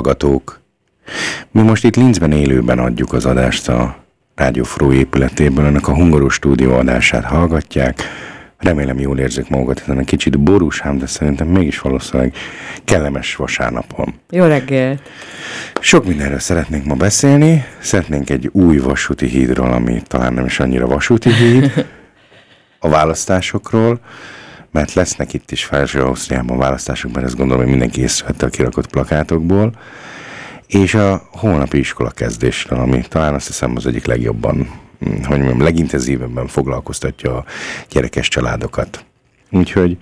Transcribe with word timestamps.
hallgatók! 0.00 0.60
Mi 1.50 1.62
most 1.62 1.84
itt 1.84 1.96
Linzben 1.96 2.32
élőben 2.32 2.78
adjuk 2.78 3.12
az 3.12 3.26
adást 3.26 3.68
a 3.68 3.96
Rádió 4.34 4.62
Fró 4.62 4.92
épületéből, 4.92 5.64
ennek 5.64 5.88
a 5.88 5.94
Hungaros 5.94 6.34
stúdió 6.34 6.72
adását 6.74 7.24
hallgatják. 7.24 8.02
Remélem 8.58 8.98
jól 8.98 9.18
érzik 9.18 9.48
magukat 9.48 9.80
ezen 9.80 9.98
a 9.98 10.04
kicsit 10.04 10.38
borúsám, 10.38 10.98
de 10.98 11.06
szerintem 11.06 11.46
mégis 11.46 11.78
valószínűleg 11.78 12.34
kellemes 12.84 13.36
vasárnapon. 13.36 14.14
Jó 14.30 14.44
reggel! 14.44 15.00
Sok 15.80 16.06
mindenről 16.06 16.38
szeretnénk 16.38 16.84
ma 16.84 16.94
beszélni. 16.94 17.64
Szeretnénk 17.78 18.30
egy 18.30 18.48
új 18.52 18.78
vasúti 18.78 19.26
hídról, 19.26 19.72
ami 19.72 20.02
talán 20.06 20.32
nem 20.32 20.44
is 20.44 20.60
annyira 20.60 20.86
vasúti 20.86 21.34
híd, 21.34 21.86
a 22.78 22.88
választásokról, 22.88 24.00
mert 24.72 24.92
lesznek 24.92 25.32
itt 25.32 25.50
is 25.50 25.64
Felső 25.64 26.02
Ausztriában 26.02 26.58
választások, 26.58 27.12
mert 27.12 27.26
ezt 27.26 27.36
gondolom, 27.36 27.62
hogy 27.62 27.70
mindenki 27.70 28.00
észrevette 28.00 28.46
a 28.46 28.48
kirakott 28.48 28.90
plakátokból, 28.90 29.72
és 30.66 30.94
a 30.94 31.22
holnapi 31.30 31.78
iskola 31.78 32.10
kezdésről, 32.10 32.78
ami 32.78 33.00
talán 33.08 33.34
azt 33.34 33.46
hiszem 33.46 33.76
az 33.76 33.86
egyik 33.86 34.06
legjobban, 34.06 34.56
hm, 34.98 35.10
hogy 35.10 35.38
mondjam, 35.38 35.62
legintenzívebben 35.62 36.46
foglalkoztatja 36.46 37.36
a 37.36 37.44
gyerekes 37.90 38.28
családokat. 38.28 39.04
Úgyhogy 39.50 39.96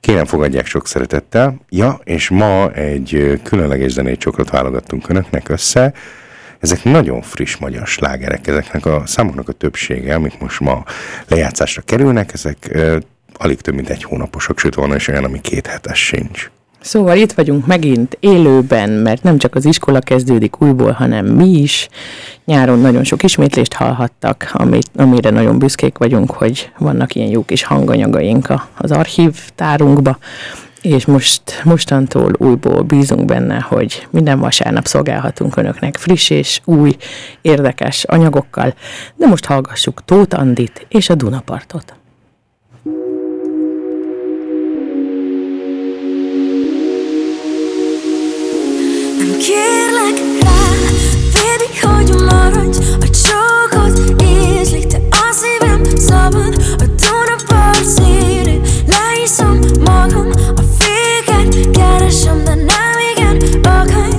kérem 0.00 0.24
fogadják 0.24 0.66
sok 0.66 0.86
szeretettel. 0.86 1.60
Ja, 1.68 2.00
és 2.04 2.28
ma 2.28 2.72
egy 2.72 3.40
különleges 3.42 3.92
zenét 3.92 4.18
csokrot 4.18 4.50
válogattunk 4.50 5.08
önöknek 5.08 5.48
össze, 5.48 5.92
ezek 6.60 6.84
nagyon 6.84 7.22
friss 7.22 7.56
magyar 7.56 7.86
slágerek, 7.86 8.46
ezeknek 8.46 8.86
a 8.86 9.02
számoknak 9.06 9.48
a 9.48 9.52
többsége, 9.52 10.14
amik 10.14 10.38
most 10.38 10.60
ma 10.60 10.84
lejátszásra 11.28 11.82
kerülnek, 11.82 12.32
ezek 12.32 12.78
alig 13.34 13.60
több 13.60 13.74
mint 13.74 13.88
egy 13.88 14.02
hónaposok, 14.02 14.58
sőt 14.58 14.74
van 14.74 14.94
is 14.94 15.08
olyan, 15.08 15.24
ami 15.24 15.40
két 15.40 15.66
hetes 15.66 16.06
sincs. 16.06 16.50
Szóval 16.82 17.16
itt 17.16 17.32
vagyunk 17.32 17.66
megint 17.66 18.16
élőben, 18.20 18.90
mert 18.90 19.22
nem 19.22 19.38
csak 19.38 19.54
az 19.54 19.64
iskola 19.64 19.98
kezdődik 19.98 20.62
újból, 20.62 20.90
hanem 20.90 21.26
mi 21.26 21.48
is. 21.48 21.88
Nyáron 22.44 22.78
nagyon 22.78 23.04
sok 23.04 23.22
ismétlést 23.22 23.72
hallhattak, 23.72 24.50
amit, 24.52 24.90
amire 24.96 25.30
nagyon 25.30 25.58
büszkék 25.58 25.98
vagyunk, 25.98 26.30
hogy 26.30 26.70
vannak 26.78 27.14
ilyen 27.14 27.28
jó 27.30 27.44
kis 27.44 27.64
hanganyagaink 27.64 28.52
az 28.78 28.90
archív 28.90 29.36
tárunkba, 29.54 30.18
és 30.82 31.04
most 31.04 31.42
mostantól 31.64 32.32
újból 32.38 32.82
bízunk 32.82 33.24
benne, 33.24 33.60
hogy 33.60 34.06
minden 34.10 34.38
vasárnap 34.38 34.86
szolgálhatunk 34.86 35.56
önöknek 35.56 35.96
friss 35.96 36.30
és 36.30 36.60
új, 36.64 36.96
érdekes 37.40 38.04
anyagokkal, 38.04 38.74
de 39.16 39.26
most 39.26 39.44
hallgassuk 39.44 40.04
Tóth 40.04 40.38
Andit 40.38 40.86
és 40.88 41.08
a 41.08 41.14
Dunapartot. 41.14 41.94
Kérlek 49.46 50.18
rá, 50.40 50.60
baby, 51.32 51.68
hogy 51.82 52.22
maradj 52.24 52.78
A 53.00 53.08
csókot 53.24 54.22
ízlik, 54.22 54.86
te 54.86 55.00
a 55.10 55.32
szívem 55.32 55.82
szabad 55.96 56.62
A 56.78 56.84
Dunapart 56.84 57.84
szélén 57.84 58.60
leiszom 58.86 59.58
magam 59.84 60.30
A 60.56 60.62
féket 60.78 61.70
keresem, 61.70 62.44
de 62.44 62.54
nem 62.54 62.96
igen 63.12 63.64
akadt 63.64 64.11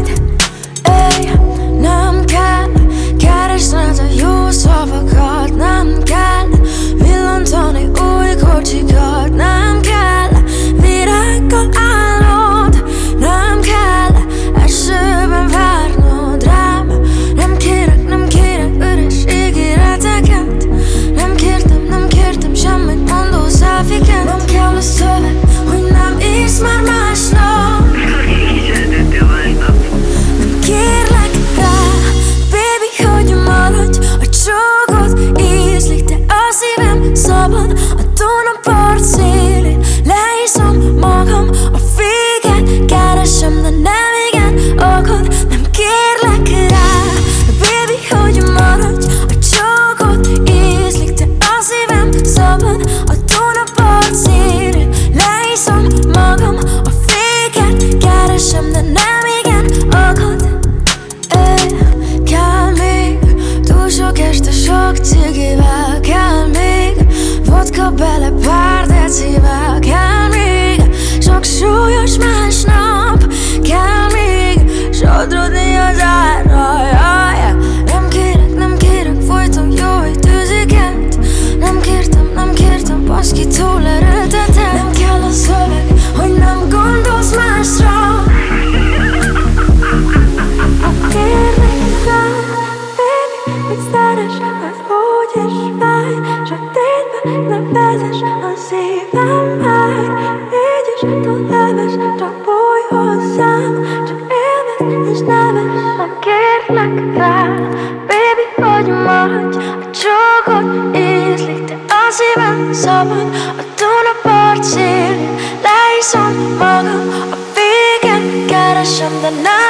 keresem, 119.23 119.43
de 119.43 119.62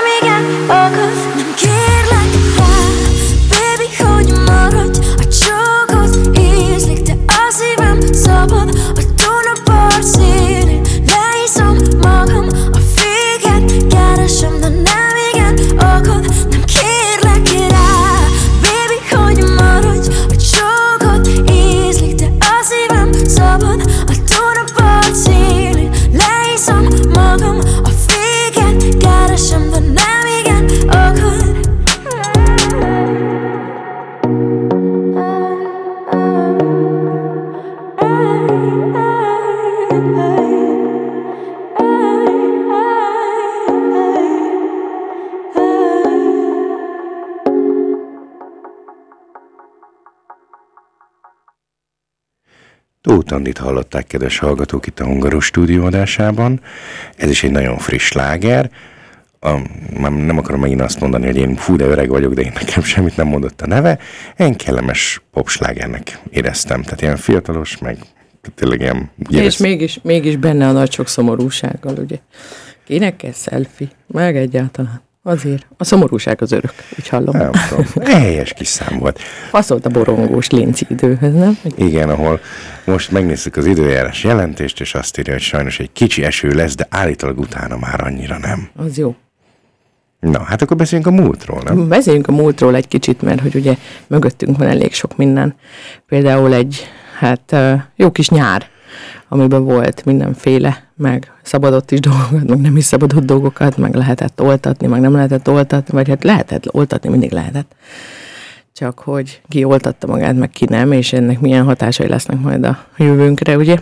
Andit 53.34 53.58
hallották, 53.58 54.08
kedves 54.08 54.38
hallgatók, 54.38 54.88
itt 54.88 55.00
a 55.00 55.06
Hungaros 55.06 55.46
stúdió 55.46 55.86
adásában. 55.86 56.62
Ez 57.16 57.30
is 57.30 57.44
egy 57.44 57.52
nagyon 57.52 57.78
friss 57.78 58.12
láger. 58.12 58.70
A, 59.40 59.60
nem 60.00 60.38
akarom 60.38 60.60
megint 60.60 60.82
azt 60.82 61.00
mondani, 61.00 61.26
hogy 61.26 61.38
én 61.38 61.56
fú, 61.56 61.76
de 61.76 61.86
öreg 61.86 62.10
vagyok, 62.10 62.34
de 62.34 62.42
én 62.42 62.52
nekem 62.54 62.84
semmit 62.84 63.16
nem 63.16 63.28
mondott 63.28 63.62
a 63.62 63.68
neve. 63.68 64.00
Én 64.38 64.56
kellemes 64.56 65.22
popslágernek 65.32 66.20
éreztem. 66.30 66.82
Tehát 66.82 67.02
ilyen 67.02 67.18
fiatalos, 67.18 67.78
meg 67.78 67.98
tényleg 68.56 68.80
ilyen... 68.80 69.12
És 69.30 69.38
érez... 69.38 69.58
mégis, 69.58 70.00
mégis 70.04 70.36
benne 70.36 70.68
a 70.68 70.72
nagy 70.72 70.92
sok 70.92 71.08
szomorúsággal, 71.08 71.98
ugye. 71.98 72.18
Kinek 72.86 73.16
kell 73.16 73.32
selfie? 73.32 73.88
Meg 74.08 74.38
egyáltalán. 74.38 75.02
Azért. 75.26 75.68
A 75.78 75.84
szomorúság 75.84 76.42
az 76.42 76.52
örök, 76.52 76.74
úgy 77.00 77.08
hallom. 77.08 77.38
Nem 77.38 77.52
tudom. 77.70 77.86
Helyes 78.06 78.54
kis 78.54 78.68
szám 78.68 79.00
volt. 79.00 79.20
Passzolt 79.52 79.86
a 79.86 79.90
borongós 79.90 80.50
linci 80.50 80.86
időhöz, 80.90 81.34
nem? 81.34 81.58
Igen, 81.76 82.10
ahol 82.10 82.40
most 82.86 83.12
megnézzük 83.12 83.56
az 83.56 83.66
időjárás 83.66 84.24
jelentést, 84.24 84.80
és 84.80 84.94
azt 84.94 85.18
írja, 85.18 85.34
hogy 85.34 85.42
sajnos 85.42 85.80
egy 85.80 85.92
kicsi 85.94 86.24
eső 86.24 86.50
lesz, 86.50 86.76
de 86.76 86.88
állítólag 86.90 87.40
utána 87.40 87.78
már 87.78 88.04
annyira 88.04 88.38
nem. 88.38 88.70
Az 88.76 88.98
jó. 88.98 89.16
Na, 90.20 90.44
hát 90.44 90.62
akkor 90.62 90.78
beszéljünk 90.78 91.12
a 91.12 91.22
múltról, 91.22 91.62
nem? 91.66 91.88
Beszéljünk 91.88 92.28
a 92.28 92.32
múltról 92.32 92.76
egy 92.76 92.88
kicsit, 92.88 93.22
mert 93.22 93.42
hogy 93.42 93.56
ugye 93.56 93.76
mögöttünk 94.08 94.58
van 94.58 94.68
elég 94.68 94.94
sok 94.94 95.18
minden. 95.18 95.56
Például 96.08 96.54
egy, 96.54 96.88
hát 97.20 97.56
jó 97.96 98.12
kis 98.12 98.30
nyár, 98.30 98.68
amiben 99.34 99.64
volt 99.64 100.06
mindenféle, 100.06 100.84
meg 100.96 101.32
szabadott 101.42 101.92
is 101.92 102.00
dolgokat, 102.00 102.48
meg 102.48 102.62
nem 102.62 102.78
is 102.78 102.84
szabadott 102.84 103.24
dolgokat, 103.26 103.78
meg 103.78 103.96
lehetett 103.96 104.42
oltatni, 104.42 104.88
meg 104.88 105.02
nem 105.02 105.14
lehetett 105.14 105.50
oltatni, 105.50 105.94
vagy 105.94 106.08
hát 106.10 106.24
lehetett 106.24 106.74
oltatni, 106.74 107.10
mindig 107.10 107.32
lehetett. 107.32 107.76
Csak 108.74 109.00
hogy 109.00 109.42
ki 109.50 109.64
oltatta 109.64 110.08
magát, 110.08 110.36
meg 110.38 110.50
ki 110.50 110.66
nem, 110.70 110.92
és 110.92 111.14
ennek 111.14 111.40
milyen 111.40 111.64
hatásai 111.64 112.08
lesznek 112.08 112.40
majd 112.40 112.64
a 112.66 112.86
jövőnkre, 112.98 113.58
ugye? 113.58 113.78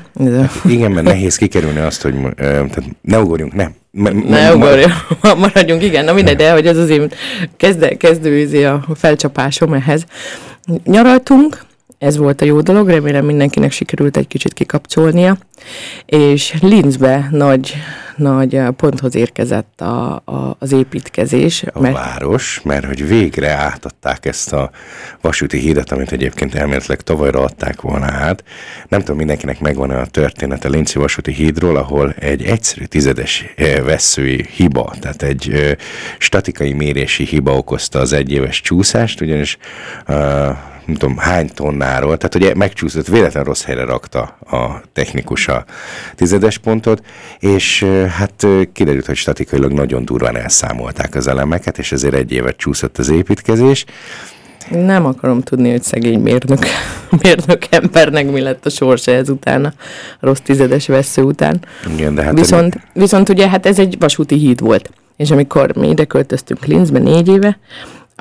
Igen, 0.66 0.92
mert 0.92 1.06
nehéz 1.08 1.36
kikerülni 1.36 1.80
azt, 1.80 2.02
hogy 2.02 2.16
tehát 2.36 2.84
ne 3.02 3.20
ugorjunk, 3.20 3.54
ne. 3.54 3.68
M- 3.92 4.30
Ne 4.30 4.56
ugorjunk, 4.56 4.94
maradjunk, 5.38 5.84
igen, 5.84 6.06
na 6.06 6.14
mindegy, 6.14 6.36
de 6.36 6.52
hogy 6.52 6.68
ez 6.68 6.78
az 6.78 6.90
én 6.90 7.10
kezdő, 7.58 7.88
kezdő 7.98 8.38
izé 8.38 8.64
a 8.64 8.86
felcsapásom 8.96 9.74
ehhez. 9.74 10.06
Nyaraltunk, 10.84 11.62
ez 12.02 12.18
volt 12.18 12.42
a 12.42 12.46
jó 12.46 12.62
dolog, 12.62 12.90
remélem 12.90 13.26
mindenkinek 13.26 13.72
sikerült 13.72 14.18
egy 14.18 14.28
kicsit 14.28 14.54
kikapcsolnia, 14.54 15.38
és 16.06 16.54
Linzbe 16.62 17.28
nagy, 17.32 17.74
nagy 18.16 18.62
ponthoz 18.76 19.16
érkezett 19.16 19.82
a, 19.82 20.22
a, 20.26 20.56
az 20.60 20.72
építkezés. 20.72 21.64
a 21.74 21.92
város, 21.92 22.62
mert 22.64 22.86
hogy 22.86 23.08
végre 23.08 23.50
átadták 23.50 24.26
ezt 24.26 24.54
a 24.54 24.72
vasúti 25.22 25.58
hídat, 25.58 25.92
amit 25.92 26.12
egyébként 26.12 26.56
elméletileg 26.56 27.02
tavalyra 27.02 27.40
adták 27.40 27.82
volna 27.82 28.06
át. 28.06 28.44
Nem 28.88 29.00
tudom, 29.00 29.18
mindenkinek 29.18 29.60
megvan 29.60 29.90
a 29.90 30.06
történet 30.06 30.66
a 30.66 30.70
Linci 30.70 31.00
vasúti 31.00 31.32
hídról, 31.32 31.78
ahol 31.78 32.14
egy 32.20 32.44
egyszerű 32.44 32.86
tizedes 32.86 33.46
eh, 33.56 33.84
veszői 33.84 34.46
hiba, 34.56 34.94
tehát 35.00 35.22
egy 35.24 35.50
eh, 35.54 35.72
statikai 36.18 36.74
mérési 36.74 37.26
hiba 37.26 37.58
okozta 37.58 38.00
az 38.00 38.14
egyéves 38.14 38.62
csúszást, 38.62 39.22
ugyanis 39.22 39.58
uh, 40.08 40.50
nem 40.92 41.00
tudom 41.00 41.18
hány 41.18 41.50
tonnáról, 41.54 42.18
tehát 42.18 42.36
ugye 42.36 42.56
megcsúszott, 42.56 43.08
véletlen 43.08 43.44
rossz 43.44 43.64
helyre 43.64 43.86
rakta 43.86 44.22
a 44.52 44.82
technikus 44.94 45.48
a 45.48 45.66
tizedes 46.16 46.58
pontot, 46.58 47.02
és 47.40 47.86
hát 48.18 48.48
kiderült, 48.74 49.06
hogy 49.06 49.16
statikailag 49.16 49.72
nagyon 49.72 50.06
durván 50.06 50.38
elszámolták 50.38 51.16
az 51.16 51.28
elemeket, 51.28 51.78
és 51.78 51.92
ezért 51.92 52.14
egy 52.14 52.32
évet 52.32 52.58
csúszott 52.58 52.98
az 52.98 53.10
építkezés. 53.10 53.86
Nem 54.70 55.06
akarom 55.06 55.42
tudni, 55.42 55.72
hogy 55.72 55.84
szegény 55.84 56.20
mérnök, 56.20 56.66
mérnök 57.24 57.66
embernek 57.70 58.32
mi 58.32 58.42
lett 58.42 58.66
a 58.66 58.70
sorsa 58.70 59.12
ezután, 59.12 59.66
a 59.66 59.74
rossz 60.20 60.40
tizedes 60.44 60.88
vesző 60.88 61.22
után. 61.22 61.66
Igen, 61.94 62.16
de 62.16 62.24
hát 62.24 62.34
Viszont, 62.34 62.80
viszont 62.94 63.30
ugye 63.30 63.50
hát 63.50 63.66
ez 63.66 63.80
egy 63.80 63.96
vasúti 64.00 64.36
híd 64.36 64.60
volt. 64.60 64.90
És 65.18 65.32
amikor 65.32 65.76
mi 65.76 65.90
ide 65.90 66.06
költöztünk 66.06 66.66
Linzbe 66.66 67.00
négy 67.00 67.28
éve, 67.28 67.60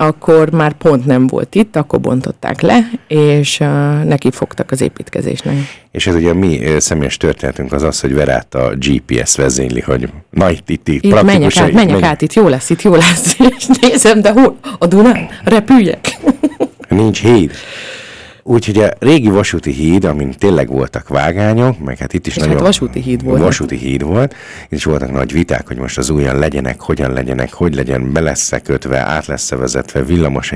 akkor 0.01 0.51
már 0.51 0.73
pont 0.73 1.07
nem 1.07 1.27
volt 1.27 1.55
itt, 1.55 1.77
akkor 1.77 2.01
bontották 2.01 2.61
le, 2.61 2.91
és 3.09 3.61
uh, 3.61 3.67
neki 4.05 4.31
fogtak 4.31 4.71
az 4.71 4.81
építkezésnek. 4.81 5.55
És 5.91 6.07
ez 6.07 6.15
ugye 6.15 6.31
a 6.31 6.35
mi 6.35 6.61
személyes 6.79 7.17
történetünk 7.17 7.73
az 7.73 7.83
az, 7.83 8.01
hogy 8.01 8.15
Verát 8.15 8.55
a 8.55 8.73
GPS 8.77 9.37
vezényli, 9.37 9.81
hogy 9.81 10.09
na 10.31 10.51
itt, 10.51 10.69
itt, 10.69 10.89
itt, 10.89 11.05
Itt 11.05 11.23
menjek 11.23 11.57
át, 11.57 11.73
menjek 11.73 12.03
át, 12.03 12.23
itt 12.23 12.33
jó 12.33 12.49
lesz, 12.49 12.71
itt 12.71 12.83
jó 12.83 12.95
lesz. 12.95 13.37
És 13.57 13.67
nézem, 13.81 14.21
de 14.21 14.31
hol? 14.31 14.57
A 14.79 14.87
Dunán? 14.87 15.29
Repüljek. 15.45 16.19
Nincs 16.89 17.21
híd. 17.21 17.53
Úgyhogy 18.43 18.79
a 18.79 18.91
régi 18.99 19.29
vasúti 19.29 19.73
híd, 19.73 20.05
amin 20.05 20.35
tényleg 20.39 20.69
voltak 20.69 21.09
vágányok, 21.09 21.79
meg 21.79 21.99
hát 21.99 22.13
itt 22.13 22.27
is 22.27 22.37
És 22.37 22.41
nagyon... 22.41 22.57
hát 22.57 22.65
vasúti 22.65 23.01
híd 23.01 23.25
volt. 23.25 23.41
Vasúti 23.41 23.77
híd 23.77 24.03
volt. 24.03 24.35
Is 24.69 24.85
voltak 24.85 25.13
nagy 25.13 25.33
viták, 25.33 25.67
hogy 25.67 25.77
most 25.77 25.99
az 25.99 26.11
újan 26.11 26.39
legyenek, 26.39 26.81
hogyan 26.81 27.13
legyenek, 27.13 27.53
hogy 27.53 27.75
legyen, 27.75 28.13
be 28.13 28.21
lesz 28.21 28.53
kötve, 28.65 28.99
át 28.99 29.27
lesz 29.27 29.51
vezetve, 29.51 30.03
villamos. 30.03 30.53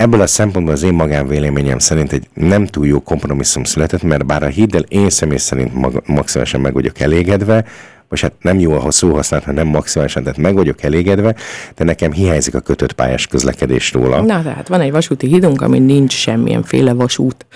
Ebből 0.00 0.20
a 0.20 0.26
szempontból 0.26 0.74
az 0.74 0.82
én 0.82 0.92
magánvéleményem 0.92 1.78
szerint 1.78 2.12
egy 2.12 2.28
nem 2.34 2.66
túl 2.66 2.86
jó 2.86 3.00
kompromisszum 3.00 3.64
született, 3.64 4.02
mert 4.02 4.26
bár 4.26 4.42
a 4.42 4.46
híddel 4.46 4.82
én 4.82 5.10
személy 5.10 5.36
szerint 5.36 5.74
mag- 5.74 6.06
maximálisan 6.06 6.60
meg 6.60 6.72
vagyok 6.72 7.00
elégedve, 7.00 7.64
vagy 8.08 8.20
hát 8.20 8.32
nem 8.40 8.58
jó 8.58 8.72
a 8.72 8.90
szó 8.90 9.14
használat, 9.14 9.46
hanem 9.46 9.66
maximálisan, 9.66 10.22
tehát 10.22 10.38
meg 10.38 10.54
vagyok 10.54 10.82
elégedve, 10.82 11.34
de 11.76 11.84
nekem 11.84 12.12
hiányzik 12.12 12.54
a 12.54 12.60
kötött 12.60 12.92
pályás 12.92 13.26
közlekedés 13.26 13.92
róla. 13.92 14.20
Na, 14.20 14.42
tehát 14.42 14.68
van 14.68 14.80
egy 14.80 14.90
vasúti 14.90 15.26
hídunk, 15.26 15.60
amin 15.60 15.82
nincs 15.82 16.12
semmilyenféle 16.12 16.92
vasút. 16.92 17.46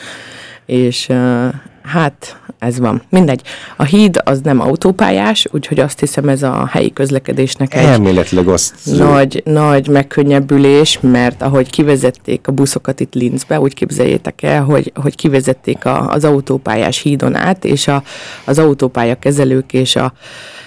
És 0.67 1.09
hát 1.83 2.39
ez 2.59 2.79
van. 2.79 3.03
Mindegy. 3.09 3.43
A 3.77 3.83
híd 3.83 4.21
az 4.25 4.41
nem 4.41 4.61
autópályás, 4.61 5.47
úgyhogy 5.51 5.81
azt 5.81 6.01
hiszem 6.01 6.29
ez 6.29 6.43
a 6.43 6.67
helyi 6.71 6.93
közlekedésnek 6.93 7.75
egy 7.75 7.85
Elméletileg 7.85 8.49
azt 8.49 8.75
nagy, 8.85 9.43
nagy 9.45 9.89
megkönnyebbülés, 9.89 10.99
mert 11.01 11.43
ahogy 11.43 11.71
kivezették 11.71 12.49
a 12.49 12.53
buszokat 12.53 13.01
itt 13.01 13.15
Linzbe, 13.15 13.61
úgy 13.61 13.75
képzeljétek 13.75 14.43
el, 14.43 14.63
hogy, 14.63 14.93
hogy 14.95 15.17
kivezették 15.17 15.85
a, 15.85 16.09
az 16.09 16.25
autópályás 16.25 17.01
hídon 17.01 17.35
át, 17.35 17.65
és 17.65 17.89
a, 17.89 18.03
az 18.45 18.59
autópálya 18.59 19.15
kezelők 19.15 19.73
és 19.73 19.97
a 19.97 20.13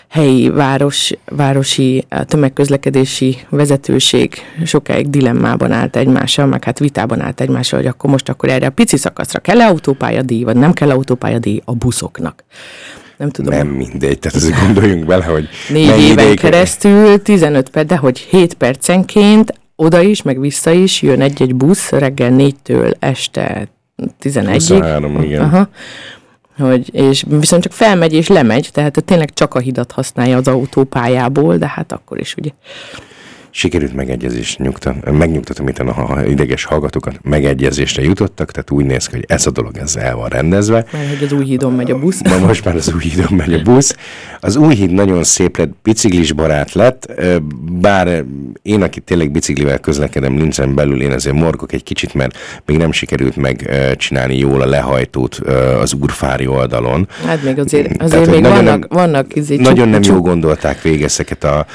helyi 0.09 0.49
város, 0.49 1.11
városi 1.25 2.05
eh, 2.07 2.23
tömegközlekedési 2.23 3.37
vezetőség 3.49 4.33
sokáig 4.65 5.09
dilemmában 5.09 5.71
állt 5.71 5.95
egymással, 5.95 6.45
meg 6.45 6.63
hát 6.63 6.79
vitában 6.79 7.21
állt 7.21 7.41
egymással, 7.41 7.79
hogy 7.79 7.87
akkor 7.87 8.09
most 8.09 8.29
akkor 8.29 8.49
erre 8.49 8.65
a 8.65 8.69
pici 8.69 8.97
szakaszra 8.97 9.39
kell-e 9.39 9.65
autópályadíj, 9.65 10.43
vagy 10.43 10.55
nem 10.55 10.73
kell 10.73 10.89
autópályadíj 10.89 11.61
a 11.65 11.73
buszoknak. 11.73 12.43
Nem 13.17 13.29
tudom. 13.29 13.53
nem 13.53 13.67
mindegy, 13.67 14.19
tehát 14.19 14.37
azért 14.37 14.59
gondoljunk 14.59 15.05
bele, 15.05 15.23
hogy 15.25 15.49
Négy 15.69 15.85
éven 15.87 15.99
ideig- 16.11 16.39
keresztül, 16.39 17.21
15 17.21 17.69
perc, 17.69 17.87
de 17.87 17.97
hogy 17.97 18.17
7 18.19 18.53
percenként 18.53 19.53
oda 19.75 20.01
is, 20.01 20.21
meg 20.21 20.39
vissza 20.39 20.71
is 20.71 21.01
jön 21.01 21.21
egy-egy 21.21 21.55
busz 21.55 21.89
reggel 21.89 22.31
4-től 22.37 22.93
este 22.99 23.67
11-ig. 24.23 24.53
23, 24.53 25.21
igen. 25.23 25.41
Aha. 25.41 25.69
Hogy, 26.57 26.95
és 26.95 27.23
viszont 27.27 27.63
csak 27.63 27.71
felmegy 27.71 28.13
és 28.13 28.27
lemegy, 28.27 28.69
tehát 28.73 29.03
tényleg 29.05 29.33
csak 29.33 29.53
a 29.53 29.59
hidat 29.59 29.91
használja 29.91 30.37
az 30.37 30.47
autópályából, 30.47 31.57
de 31.57 31.67
hát 31.67 31.91
akkor 31.91 32.19
is 32.19 32.35
ugye. 32.35 32.49
Sikerült 33.49 33.93
megegyezés, 33.93 34.57
nyugta, 34.57 34.95
megnyugtatom 35.11 35.67
itt 35.67 35.79
a 35.79 35.93
ha- 35.93 36.25
ideges 36.25 36.63
hallgatókat, 36.63 37.19
megegyezésre 37.23 38.03
jutottak, 38.03 38.51
tehát 38.51 38.71
úgy 38.71 38.85
néz 38.85 39.07
ki, 39.07 39.15
hogy 39.15 39.25
ez 39.27 39.47
a 39.47 39.51
dolog 39.51 39.77
ez 39.77 39.95
el 39.95 40.15
van 40.15 40.29
rendezve. 40.29 40.85
Mert 40.91 41.09
hogy 41.09 41.23
az 41.23 41.31
új 41.31 41.45
hídon 41.45 41.73
megy 41.73 41.91
a 41.91 41.99
busz. 41.99 42.21
Ma 42.23 42.37
most 42.37 42.65
már 42.65 42.75
az 42.75 42.93
új 42.93 43.01
hídon 43.01 43.37
megy 43.37 43.53
a 43.53 43.61
busz. 43.61 43.95
Az 44.39 44.55
új 44.55 44.75
híd 44.75 44.91
nagyon 44.91 45.23
szép 45.23 45.57
lett, 45.57 45.71
biciklis 45.83 46.31
barát 46.31 46.73
lett, 46.73 47.11
bár 47.71 48.23
én, 48.61 48.81
aki 48.81 48.99
tényleg 48.99 49.31
biciklivel 49.31 49.79
közlekedem 49.79 50.37
Linzen 50.37 50.75
belül, 50.75 51.01
én 51.01 51.11
azért 51.11 51.35
morgok 51.35 51.71
egy 51.71 51.83
kicsit, 51.83 52.13
mert 52.13 52.37
még 52.65 52.77
nem 52.77 52.91
sikerült 52.91 53.35
megcsinálni 53.35 54.37
jól 54.37 54.61
a 54.61 54.65
lehajtót 54.65 55.35
az 55.81 55.93
Úrfári 56.01 56.47
oldalon. 56.47 57.07
Hát 57.25 57.43
még 57.43 57.59
azért, 57.59 57.83
Tehát, 57.83 58.01
azért 58.01 58.29
hogy 58.29 58.41
még 58.41 58.51
vannak, 58.51 58.93
vannak 58.93 59.35
izé, 59.35 59.55
Nagyon 59.55 59.89
nem 59.89 60.01
jól 60.03 60.19
gondolták 60.19 60.81
végig 60.81 61.03
ezeket 61.03 61.43
a... 61.43 61.65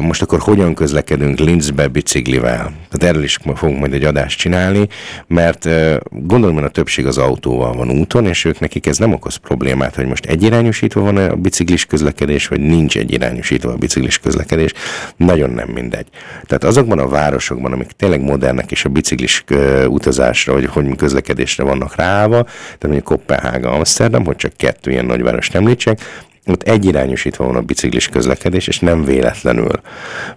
Most 0.00 0.22
akkor 0.22 0.38
hogyan 0.38 0.74
közlekedünk 0.94 1.38
Linzbe 1.38 1.88
biciklivel? 1.88 2.72
Tehát 2.90 3.14
erről 3.14 3.22
is 3.22 3.38
fogunk 3.54 3.78
majd 3.78 3.92
egy 3.92 4.04
adást 4.04 4.38
csinálni, 4.38 4.88
mert 5.26 5.68
gondolom, 6.10 6.54
hogy 6.54 6.64
a 6.64 6.68
többség 6.68 7.06
az 7.06 7.18
autóval 7.18 7.72
van 7.72 7.90
úton, 7.90 8.26
és 8.26 8.44
ők 8.44 8.58
nekik 8.60 8.86
ez 8.86 8.98
nem 8.98 9.12
okoz 9.12 9.36
problémát, 9.36 9.94
hogy 9.94 10.06
most 10.06 10.26
egyirányosítva 10.26 11.00
van 11.00 11.16
a 11.16 11.34
biciklis 11.34 11.86
közlekedés, 11.86 12.48
vagy 12.48 12.60
nincs 12.60 12.96
egyirányosítva 12.96 13.72
a 13.72 13.76
biciklis 13.76 14.18
közlekedés. 14.18 14.72
Nagyon 15.16 15.50
nem 15.50 15.68
mindegy. 15.68 16.06
Tehát 16.46 16.64
azokban 16.64 16.98
a 16.98 17.08
városokban, 17.08 17.72
amik 17.72 17.90
tényleg 17.90 18.20
modernek 18.20 18.70
és 18.70 18.84
a 18.84 18.88
biciklis 18.88 19.44
utazásra, 19.86 20.52
vagy 20.52 20.66
hogy 20.66 20.96
közlekedésre 20.96 21.64
vannak 21.64 21.96
ráállva, 21.96 22.42
tehát 22.42 22.82
mondjuk 22.82 23.04
Kopenhága, 23.04 23.70
Amsterdam, 23.70 24.24
hogy 24.24 24.36
csak 24.36 24.52
kettő 24.56 24.90
ilyen 24.90 25.06
nagyvárost 25.06 25.54
említsek, 25.54 26.00
ott 26.46 26.62
egyirányosítva 26.62 27.44
van 27.44 27.56
a 27.56 27.60
biciklis 27.60 28.08
közlekedés, 28.08 28.66
és 28.66 28.78
nem 28.78 29.04
véletlenül, 29.04 29.80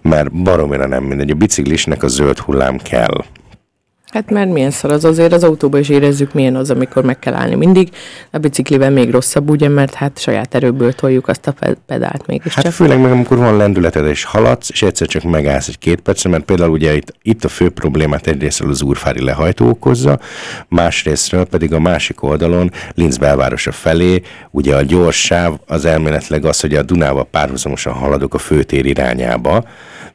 mert 0.02 0.32
baromira 0.32 0.86
nem 0.86 1.04
mindegy. 1.04 1.30
A 1.30 1.34
biciklisnek 1.34 2.02
a 2.02 2.08
zöld 2.08 2.38
hullám 2.38 2.76
kell. 2.76 3.24
Hát 4.08 4.30
mert 4.30 4.52
milyen 4.52 4.70
szar 4.70 4.90
az 4.92 5.04
azért 5.04 5.32
az 5.32 5.44
autóban 5.44 5.80
is 5.80 5.88
érezzük, 5.88 6.32
milyen 6.32 6.56
az, 6.56 6.70
amikor 6.70 7.04
meg 7.04 7.18
kell 7.18 7.34
állni 7.34 7.54
mindig. 7.54 7.88
A 8.30 8.38
biciklivel 8.38 8.90
még 8.90 9.10
rosszabb, 9.10 9.50
ugye, 9.50 9.68
mert 9.68 9.94
hát 9.94 10.18
saját 10.18 10.54
erőből 10.54 10.92
toljuk 10.92 11.28
azt 11.28 11.46
a 11.46 11.52
pe- 11.52 11.78
pedált 11.86 12.26
mégis 12.26 12.54
Hát 12.54 12.64
csak. 12.64 12.72
főleg 12.72 13.00
meg 13.00 13.10
amikor 13.10 13.36
van 13.36 13.56
lendületed 13.56 14.06
és 14.06 14.24
haladsz, 14.24 14.70
és 14.70 14.82
egyszer 14.82 15.06
csak 15.06 15.22
megállsz 15.22 15.68
egy 15.68 15.78
két 15.78 16.00
percre, 16.00 16.30
mert 16.30 16.44
például 16.44 16.70
ugye 16.70 16.94
itt, 16.94 17.14
itt 17.22 17.44
a 17.44 17.48
fő 17.48 17.70
problémát 17.70 18.26
egyrésztről 18.26 18.70
az 18.70 18.82
úrfári 18.82 19.24
lehajtó 19.24 19.68
okozza, 19.68 20.18
másrésztről 20.68 21.44
pedig 21.44 21.72
a 21.72 21.80
másik 21.80 22.22
oldalon, 22.22 22.70
Linz 22.94 23.16
belvárosa 23.16 23.72
felé, 23.72 24.22
ugye 24.50 24.76
a 24.76 24.82
gyors 24.82 25.20
sáv 25.24 25.52
az 25.66 25.84
elméletileg 25.84 26.44
az, 26.44 26.60
hogy 26.60 26.74
a 26.74 26.82
Dunával 26.82 27.24
párhuzamosan 27.30 27.92
haladok 27.92 28.34
a 28.34 28.38
főtér 28.38 28.86
irányába, 28.86 29.64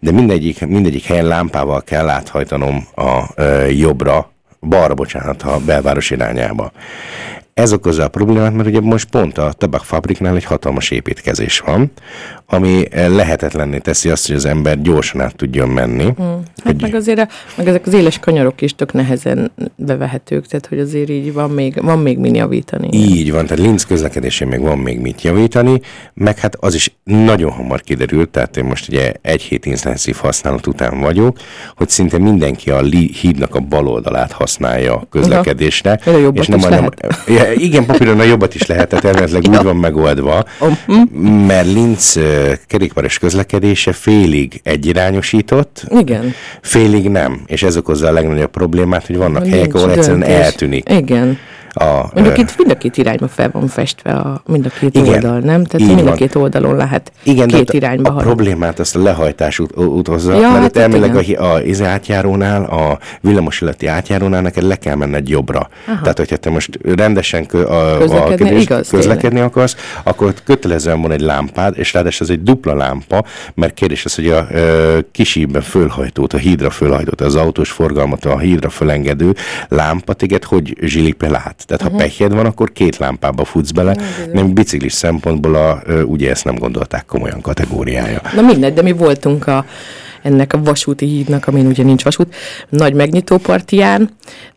de 0.03 0.11
mindegyik, 0.11 0.67
mindegyik 0.67 1.03
helyen 1.03 1.25
lámpával 1.25 1.81
kell 1.81 2.09
áthajtanom 2.09 2.87
a 2.95 3.23
ö, 3.35 3.65
jobbra, 3.67 4.31
balra, 4.59 4.93
bocsánat, 4.93 5.41
a 5.41 5.59
belváros 5.65 6.09
irányába. 6.09 6.71
Ez 7.53 7.73
okozza 7.73 8.03
a 8.03 8.07
problémát, 8.07 8.53
mert 8.53 8.67
ugye 8.67 8.81
most 8.81 9.09
pont 9.09 9.37
a 9.37 9.53
tabakfabriknál 9.53 10.35
egy 10.35 10.43
hatalmas 10.43 10.91
építkezés 10.91 11.59
van, 11.59 11.91
ami 12.53 12.87
lehetetlenné 12.91 13.77
teszi 13.77 14.09
azt, 14.09 14.27
hogy 14.27 14.35
az 14.35 14.45
ember 14.45 14.81
gyorsan 14.81 15.21
át 15.21 15.35
tudjon 15.35 15.69
menni. 15.69 16.13
Hmm. 16.15 16.43
Hát 16.63 16.81
meg 16.81 16.95
azért, 16.95 17.19
a, 17.19 17.27
meg 17.57 17.67
ezek 17.67 17.87
az 17.87 17.93
éles 17.93 18.19
kanyarok 18.19 18.61
is 18.61 18.75
tök 18.75 18.93
nehezen 18.93 19.51
bevehetők, 19.75 20.47
tehát 20.47 20.65
hogy 20.65 20.79
azért 20.79 21.09
így 21.09 21.33
van 21.33 21.49
még, 21.49 21.81
van 21.81 21.99
még 21.99 22.17
min 22.17 22.35
javítani. 22.35 22.87
Így 22.91 23.31
van, 23.31 23.45
tehát 23.45 23.63
Linz 23.63 23.85
közlekedésén 23.85 24.47
még 24.47 24.59
van 24.59 24.77
még 24.77 24.99
mit 24.99 25.21
javítani, 25.21 25.81
meg 26.13 26.39
hát 26.39 26.55
az 26.59 26.73
is 26.73 26.95
nagyon 27.03 27.51
hamar 27.51 27.81
kiderült, 27.81 28.29
tehát 28.29 28.57
én 28.57 28.63
most 28.63 28.87
ugye 28.87 29.13
egy 29.21 29.41
hét 29.41 29.65
intenzív 29.65 30.15
használat 30.15 30.67
után 30.67 30.99
vagyok, 30.99 31.37
hogy 31.75 31.89
szinte 31.89 32.17
mindenki 32.17 32.69
a 32.69 32.81
hídnak 33.21 33.55
a 33.55 33.59
bal 33.59 33.87
oldalát 33.87 34.31
használja 34.31 34.95
a 34.95 35.07
közlekedésre. 35.09 35.99
Aha. 36.05 36.31
És 36.33 36.47
nem, 36.47 36.59
nem, 36.59 36.89
ja, 37.27 37.51
igen, 37.53 37.85
papíron 37.85 38.19
a 38.19 38.23
jobbat 38.23 38.55
is 38.55 38.65
lehet, 38.65 38.89
tehát 38.89 39.05
elméletileg 39.05 39.43
ja. 39.43 39.57
úgy 39.57 39.63
van 39.63 39.75
megoldva, 39.75 40.43
mert 41.47 41.65
Linz 41.65 42.19
kerékpáros 42.67 43.17
közlekedése 43.19 43.93
félig 43.93 44.61
egyirányosított, 44.63 45.83
Igen. 45.89 46.33
félig 46.61 47.09
nem, 47.09 47.41
és 47.45 47.63
ez 47.63 47.77
okozza 47.77 48.07
a 48.07 48.11
legnagyobb 48.11 48.51
problémát, 48.51 49.05
hogy 49.07 49.17
vannak 49.17 49.47
helyek, 49.47 49.73
ahol 49.73 49.91
egyszerűen 49.91 50.19
döntés. 50.19 50.37
eltűnik. 50.37 50.89
Igen. 50.89 51.37
A, 51.73 52.09
Mondjuk 52.13 52.37
itt 52.37 52.57
mind 52.57 52.71
a 52.71 52.77
két 52.77 52.97
irányba 52.97 53.27
fel 53.27 53.49
van 53.51 53.67
festve 53.67 54.11
a, 54.11 54.41
mind 54.45 54.65
a 54.65 54.69
két 54.79 54.95
igen, 54.95 55.13
oldal, 55.13 55.39
nem? 55.39 55.63
Tehát 55.63 55.87
mind 55.87 56.03
van. 56.03 56.13
a 56.13 56.15
két 56.15 56.35
oldalon 56.35 56.75
lehet 56.75 57.11
igen, 57.23 57.47
két 57.47 57.73
irányba 57.73 58.09
a, 58.09 58.17
a 58.17 58.21
problémát 58.21 58.79
azt 58.79 58.95
a 58.95 59.01
lehajtás 59.01 59.59
ut- 59.59 59.77
utozza, 59.77 60.33
ja, 60.33 60.39
mert 60.39 60.53
hát 60.53 60.65
itt 60.65 60.77
elméleg 60.77 61.15
a, 61.15 61.43
a, 61.43 61.53
az 61.53 61.81
átjárónál, 61.81 62.63
a 62.63 62.99
villamos 63.21 63.61
illeti 63.61 63.87
átjárónál 63.87 64.41
neked 64.41 64.63
le 64.63 64.75
kell 64.75 64.95
menned 64.95 65.29
jobbra. 65.29 65.69
Aha. 65.87 66.01
Tehát, 66.01 66.17
hogyha 66.17 66.37
te 66.37 66.49
most 66.49 66.79
rendesen 66.83 67.45
kö, 67.45 67.63
a, 67.65 67.97
közlekedni, 67.97 68.55
a, 68.55 68.59
igaz, 68.59 68.89
közlekedni 68.89 69.39
akarsz, 69.39 69.75
akkor 70.03 70.33
kötelezően 70.43 71.01
van 71.01 71.11
egy 71.11 71.21
lámpád, 71.21 71.77
és 71.77 71.93
ráadásul 71.93 72.27
ez 72.27 72.33
egy 72.33 72.43
dupla 72.43 72.75
lámpa, 72.75 73.25
mert 73.53 73.73
kérdés 73.73 74.05
az, 74.05 74.15
hogy 74.15 74.27
a 74.27 74.47
ö, 74.51 74.97
kisíben 75.11 75.61
fölhajtót, 75.61 76.33
a 76.33 76.37
hídra 76.37 76.69
fölhajtót, 76.69 77.21
az 77.21 77.35
autós 77.35 77.71
forgalmat, 77.71 78.25
a 78.25 78.37
hídra 78.37 78.69
fölengedő 78.69 79.35
lámpa 79.67 80.13
téged 80.13 80.43
hogy 80.43 80.77
zsilipel 80.81 81.35
át? 81.35 81.62
Tehát 81.65 81.83
uh-huh. 81.83 81.99
ha 81.99 82.05
pehjed 82.05 82.33
van, 82.33 82.45
akkor 82.45 82.71
két 82.71 82.97
lámpába 82.97 83.45
futsz 83.45 83.71
bele, 83.71 83.91
uh-huh. 83.91 84.33
nem 84.33 84.53
biciklis 84.53 84.93
szempontból 84.93 85.55
a, 85.55 85.81
ugye 86.05 86.29
ezt 86.29 86.45
nem 86.45 86.55
gondolták 86.55 87.05
komolyan 87.05 87.41
kategóriája. 87.41 88.21
Na 88.35 88.41
mindegy, 88.41 88.73
de 88.73 88.81
mi 88.81 88.91
voltunk 88.91 89.47
a 89.47 89.65
ennek 90.21 90.53
a 90.53 90.63
vasúti 90.63 91.05
hídnak, 91.05 91.47
amin 91.47 91.65
ugye 91.65 91.83
nincs 91.83 92.03
vasút, 92.03 92.35
nagy 92.69 92.93
megnyitópartiján, 92.93 94.09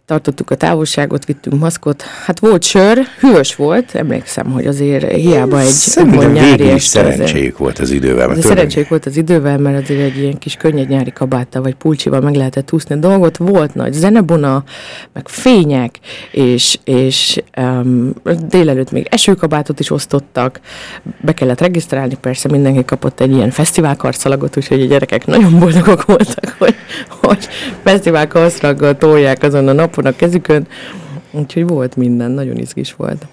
tartottuk 0.07 0.51
a 0.51 0.55
távolságot, 0.55 1.25
vittünk 1.25 1.61
maszkot. 1.61 2.03
Hát 2.03 2.39
volt 2.39 2.63
sör, 2.63 2.99
hűvös 3.21 3.55
volt, 3.55 3.95
emlékszem, 3.95 4.53
hogy 4.53 4.67
azért 4.67 5.13
hiába 5.13 5.61
egy 5.61 5.67
Szerintem 5.67 6.33
nyári 6.33 6.73
is 6.75 6.83
szerencséjük 6.83 7.59
volt 7.59 7.79
az 7.79 7.91
idővel. 7.91 8.29
Mert 8.29 8.41
szerencséjük 8.41 8.89
volt 8.89 9.07
az 9.07 9.17
idővel, 9.17 9.59
mert 9.59 9.83
azért 9.83 10.01
egy 10.01 10.19
ilyen 10.19 10.39
kis 10.39 10.55
könnyed 10.55 10.89
nyári 10.89 11.13
kabáttal 11.13 11.63
vagy 11.63 11.75
pulcsival 11.75 12.21
meg 12.21 12.35
lehetett 12.35 12.73
úszni 12.73 12.95
a 12.95 12.99
dolgot. 12.99 13.37
Volt 13.37 13.75
nagy 13.75 13.93
zenebona, 13.93 14.65
meg 15.13 15.29
fények, 15.29 15.99
és, 16.31 16.79
és 16.85 17.43
um, 17.59 18.13
délelőtt 18.49 18.91
még 18.91 19.07
esőkabátot 19.11 19.81
is 19.81 19.91
osztottak. 19.91 20.61
Be 21.21 21.33
kellett 21.35 21.61
regisztrálni, 21.61 22.17
persze 22.21 22.49
mindenki 22.49 22.85
kapott 22.85 23.21
egy 23.21 23.33
ilyen 23.33 23.51
fesztiválkarszalagot, 23.51 24.57
úgyhogy 24.57 24.81
a 24.81 24.87
gyerekek 24.87 25.27
nagyon 25.27 25.59
boldogok 25.59 26.05
voltak, 26.05 26.55
hogy, 26.59 26.75
hogy 27.09 27.49
fesztiválkarszalaggal 27.83 28.97
tolják 28.97 29.43
azon 29.43 29.69
a 29.69 29.73
nap 29.73 29.95
napon 29.97 30.13
a 30.13 30.17
kezükön, 30.17 30.67
úgyhogy 31.31 31.67
volt 31.67 31.97
minden, 31.97 32.31
nagyon 32.31 32.57
izgis 32.57 32.95
volt. 32.95 33.27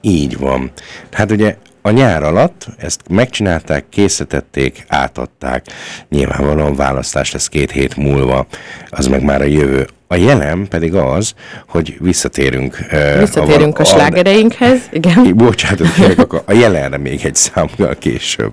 Így 0.00 0.38
van. 0.38 0.70
Hát 1.12 1.30
ugye 1.30 1.56
a 1.82 1.90
nyár 1.90 2.22
alatt 2.22 2.66
ezt 2.76 3.00
megcsinálták, 3.08 3.84
készítették, 3.88 4.84
átadták. 4.88 5.66
Nyilvánvalóan 6.08 6.74
választás 6.74 7.32
lesz 7.32 7.48
két 7.48 7.70
hét 7.70 7.96
múlva, 7.96 8.46
az 8.90 9.06
meg 9.06 9.22
már 9.22 9.40
a 9.40 9.44
jövő. 9.44 9.86
A 10.08 10.14
jelen 10.14 10.68
pedig 10.68 10.94
az, 10.94 11.34
hogy 11.68 11.96
visszatérünk. 12.00 12.78
Visszatérünk 13.18 13.78
a, 13.78 13.82
a, 13.82 13.84
a 13.84 13.88
slágereinkhez, 13.88 14.80
igen. 14.92 15.36
Bocsánat, 15.36 15.94
kérek, 15.94 16.32
a 16.32 16.52
jelenre 16.52 16.98
még 16.98 17.24
egy 17.24 17.34
számgal 17.34 17.94
később. 17.98 18.52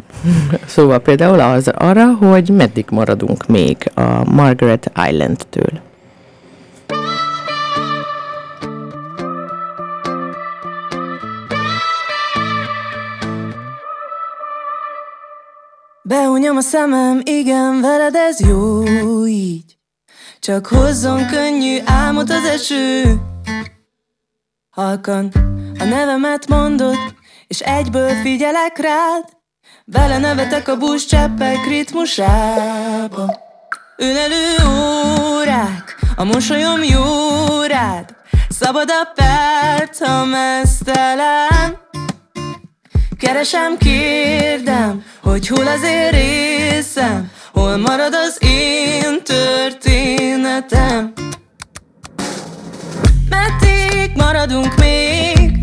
Szóval 0.66 1.00
például 1.00 1.40
az 1.40 1.68
arra, 1.68 2.06
hogy 2.14 2.50
meddig 2.50 2.86
maradunk 2.90 3.48
még 3.48 3.92
a 3.94 4.30
Margaret 4.30 4.92
Island-től. 5.10 5.82
Behunyom 16.14 16.58
a 16.58 16.62
szemem, 16.62 17.22
igen, 17.24 17.82
veled 17.82 18.16
ez 18.16 18.40
jó 18.40 19.26
így. 19.26 19.78
Csak 20.40 20.68
hozzon 20.68 21.28
könnyű 21.28 21.78
álmot 21.86 22.30
az 22.30 22.46
eső. 22.46 23.22
Halkan 24.70 25.32
a 25.80 25.84
nevemet 25.84 26.48
mondod, 26.48 26.98
és 27.48 27.60
egyből 27.60 28.10
figyelek 28.10 28.78
rád. 28.78 29.24
Bele 29.86 30.18
nevetek 30.18 30.68
a 30.68 30.78
busz 30.78 31.06
cseppek 31.06 31.68
ritmusába. 31.68 33.38
Ülelő 33.98 34.56
órák, 35.38 36.00
a 36.16 36.24
mosolyom 36.24 36.84
jó 36.84 37.62
rád. 37.62 38.16
Szabad 38.50 38.90
a 38.90 39.12
perc, 39.16 40.06
ha 40.06 40.26
mesztelen 40.26 41.83
Keresem, 43.24 43.78
kérdem, 43.78 45.04
hogy 45.22 45.48
hol 45.48 45.68
az 45.68 45.84
én 45.84 46.10
részem 46.10 47.32
Hol 47.54 47.78
marad 47.78 48.14
az 48.14 48.38
én 48.40 49.24
történetem. 49.24 51.14
Meddig 53.30 54.12
maradunk 54.16 54.76
még? 54.76 55.58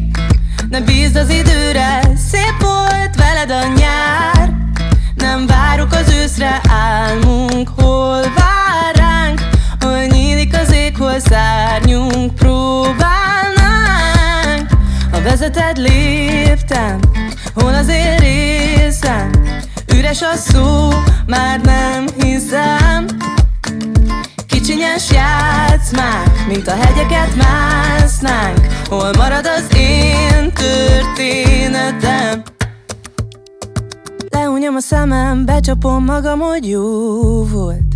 Ne 0.71 0.81
bízd 0.81 1.17
az 1.17 1.29
időre 1.29 2.01
Szép 2.31 2.55
volt 2.61 3.17
veled 3.17 3.51
a 3.51 3.67
nyár. 3.77 4.53
Nem 5.15 5.47
várok 5.47 5.93
az 5.93 6.13
őszre 6.13 6.61
Álmunk 6.69 7.69
hol 7.77 8.21
vár 8.21 8.95
ránk. 8.95 9.41
Hol 9.81 10.05
nyílik 10.05 10.57
az 10.57 10.73
ég, 10.73 10.97
hol 10.97 11.19
szárnyunk 11.19 12.35
Próbálnánk. 12.35 13.11
Ha 15.13 15.23
vezeted 15.23 15.77
léptem 15.77 17.01
Hol 17.55 17.75
az 17.75 17.89
én 17.89 18.17
részem? 18.17 19.31
Üres 19.95 20.23
a 20.23 20.37
szó, 20.37 20.89
már 21.27 21.61
nem 21.61 22.07
hiszem. 22.23 23.07
Kicsinyes 24.47 25.11
játszmák, 25.11 26.47
mint 26.49 26.69
a 26.69 26.75
hegyeket 26.75 27.35
másznánk. 27.37 28.67
Hol 28.89 29.11
marad 29.17 29.47
az 29.47 29.77
én 29.77 30.53
történetem? 30.53 32.43
Leúnyom 34.31 34.75
a 34.77 34.81
szemem, 34.81 35.45
becsapom 35.45 36.05
magam, 36.05 36.39
hogy 36.39 36.69
jó 36.69 37.45
volt. 37.45 37.95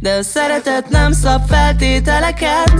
De 0.00 0.10
a 0.14 0.22
szeretet 0.22 0.88
nem 0.88 1.12
szab 1.12 1.46
feltételeket. 1.48 2.72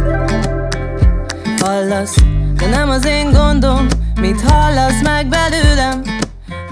Hallasz, 1.61 2.17
de 2.57 2.67
nem 2.67 2.90
az 2.90 3.07
én 3.07 3.31
gondom 3.31 3.87
Mit 4.14 4.40
hallasz 4.40 5.02
meg 5.02 5.29
belőlem? 5.29 6.02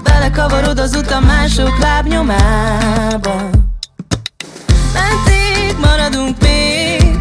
Belekavarod 0.03 0.79
az 0.79 0.95
utam 0.95 1.23
mások 1.23 1.79
lábnyomába 1.79 3.49
Meddig 4.93 5.75
maradunk 5.81 6.35
még? 6.41 7.19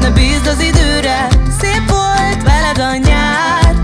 Ne 0.00 0.10
bízd 0.10 0.46
az 0.46 0.60
időre 0.60 1.28
Szép 1.60 1.90
volt 1.90 2.42
veled 2.42 2.78
a 2.78 2.96
nyár 2.96 3.74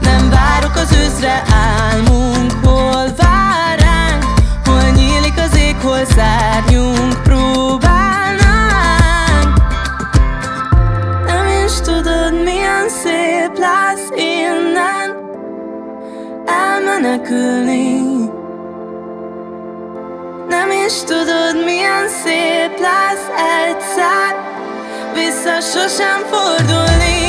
Nem 0.00 0.30
várok 0.30 0.76
az 0.76 0.92
őszre 0.92 1.42
Álmunk 1.50 2.52
hol 2.64 3.14
vár 3.16 3.78
ránk 3.78 4.24
Hol 4.64 4.90
nyílik 4.90 5.34
az 5.50 5.56
ég, 5.56 5.76
hol 5.76 6.04
szárnyunk 6.04 6.55
elmenekülni. 16.64 18.00
Nem 20.48 20.70
is 20.86 21.02
tudod 21.02 21.64
milyen 21.64 22.08
szép 22.08 22.78
lesz 22.80 23.26
egyszer 23.68 24.44
Vissza 25.14 25.60
sosem 25.60 26.20
fordulni 26.30 27.26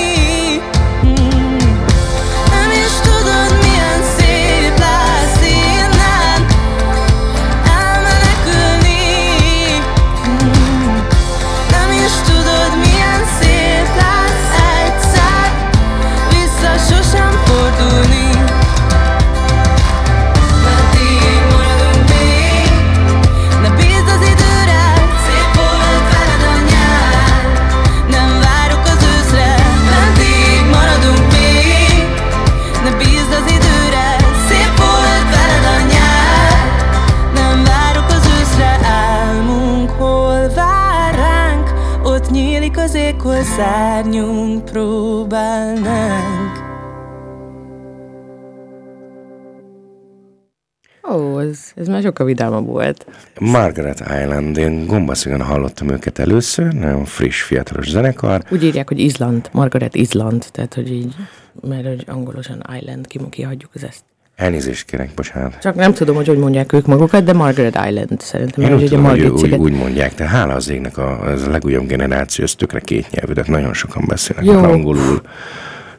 ez, 51.77 51.87
már 51.87 52.01
sokkal 52.01 52.25
vidámabb 52.25 52.65
volt. 52.65 53.05
Margaret 53.39 53.99
Island, 53.99 54.57
én 54.57 54.85
gombaszígon 54.85 55.41
hallottam 55.41 55.89
őket 55.89 56.19
először, 56.19 56.73
nagyon 56.73 57.05
friss, 57.05 57.41
fiatalos 57.41 57.89
zenekar. 57.89 58.41
Úgy 58.51 58.63
írják, 58.63 58.87
hogy 58.87 58.99
Izland, 58.99 59.49
Margaret 59.51 59.95
Izland, 59.95 60.45
tehát 60.51 60.73
hogy 60.73 60.91
így, 60.91 61.15
mert 61.61 61.87
hogy 61.87 62.03
angolosan 62.07 62.63
Island, 62.79 63.07
ki, 63.07 63.19
kihagyjuk 63.29 63.71
az 63.73 63.83
ezt. 63.83 64.03
Elnézést 64.35 64.85
kérek, 64.85 65.09
bocsánat. 65.15 65.57
Csak 65.61 65.75
nem 65.75 65.93
tudom, 65.93 66.15
hogy 66.15 66.27
hogy 66.27 66.37
mondják 66.37 66.73
ők 66.73 66.85
magukat, 66.85 67.23
de 67.23 67.33
Margaret 67.33 67.79
Island 67.87 68.21
szerintem. 68.21 68.63
Én 68.63 68.73
úgy 68.73 68.83
tudom, 68.83 69.03
hogy 69.03 69.21
Margit 69.21 69.43
úgy, 69.43 69.53
úgy 69.53 69.73
mondják, 69.73 70.15
de 70.15 70.27
hála 70.27 70.53
az 70.53 70.69
égnek 70.69 70.97
a, 70.97 71.21
az 71.21 71.43
a 71.43 71.49
legújabb 71.49 71.87
generáció, 71.87 72.43
ez 72.43 72.55
tökre 72.55 72.79
két 72.79 73.11
nyelvű, 73.11 73.33
tehát 73.33 73.49
nagyon 73.49 73.73
sokan 73.73 74.03
beszélnek 74.07 74.45
Jó. 74.45 74.63
angolul. 74.63 75.21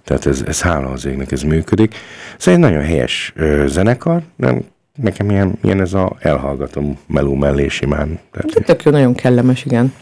Tehát 0.04 0.26
ez, 0.26 0.42
ez 0.47 0.61
hála 0.61 0.90
az 0.90 1.06
égnek, 1.06 1.32
ez 1.32 1.42
működik. 1.42 1.94
Szóval 2.38 2.54
egy 2.54 2.70
nagyon 2.70 2.87
helyes 2.87 3.32
ö, 3.37 3.64
zenekar, 3.66 4.23
nem, 4.37 4.64
nekem 5.02 5.31
ilyen, 5.31 5.59
ilyen 5.62 5.81
ez 5.81 5.95
a 5.95 6.17
elhallgatom 6.21 6.99
meló 7.07 7.35
mellé 7.35 7.69
simán. 7.69 8.19
Tehát, 8.31 8.50
De 8.50 8.61
tök 8.61 8.83
jó, 8.83 8.90
nagyon 8.90 9.14
kellemes, 9.14 9.64
igen. 9.64 9.95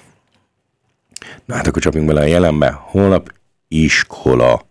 Na 1.45 1.55
hát 1.55 1.67
akkor 1.67 1.83
csapjunk 1.83 2.07
bele 2.07 2.21
a 2.21 2.25
jelenbe. 2.27 2.79
Holnap 2.81 3.33
iskola. 3.69 4.67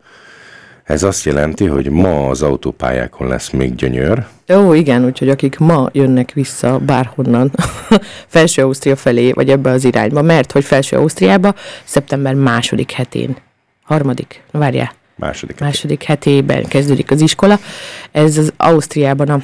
Ez 0.83 1.03
azt 1.03 1.25
jelenti, 1.25 1.65
hogy 1.65 1.89
ma 1.89 2.27
az 2.29 2.41
autópályákon 2.41 3.27
lesz 3.27 3.49
még 3.49 3.75
gyönyör. 3.75 4.25
Ó, 4.53 4.73
igen, 4.73 5.05
úgyhogy 5.05 5.29
akik 5.29 5.57
ma 5.57 5.89
jönnek 5.91 6.31
vissza 6.31 6.79
bárhonnan 6.79 7.51
Felső 8.27 8.61
Ausztria 8.63 8.95
felé, 8.95 9.31
vagy 9.31 9.49
ebbe 9.49 9.69
az 9.69 9.83
irányba, 9.83 10.21
mert 10.21 10.51
hogy 10.51 10.63
Felső 10.63 10.97
Ausztriába 10.97 11.53
szeptember 11.83 12.33
második 12.33 12.91
hetén, 12.91 13.37
harmadik, 13.83 14.43
várjál, 14.51 14.91
Második. 15.15 15.59
második 15.59 16.03
hetében 16.03 16.65
kezdődik 16.65 17.11
az 17.11 17.21
iskola. 17.21 17.59
Ez 18.11 18.37
az 18.37 18.53
Ausztriában 18.57 19.29
a 19.29 19.41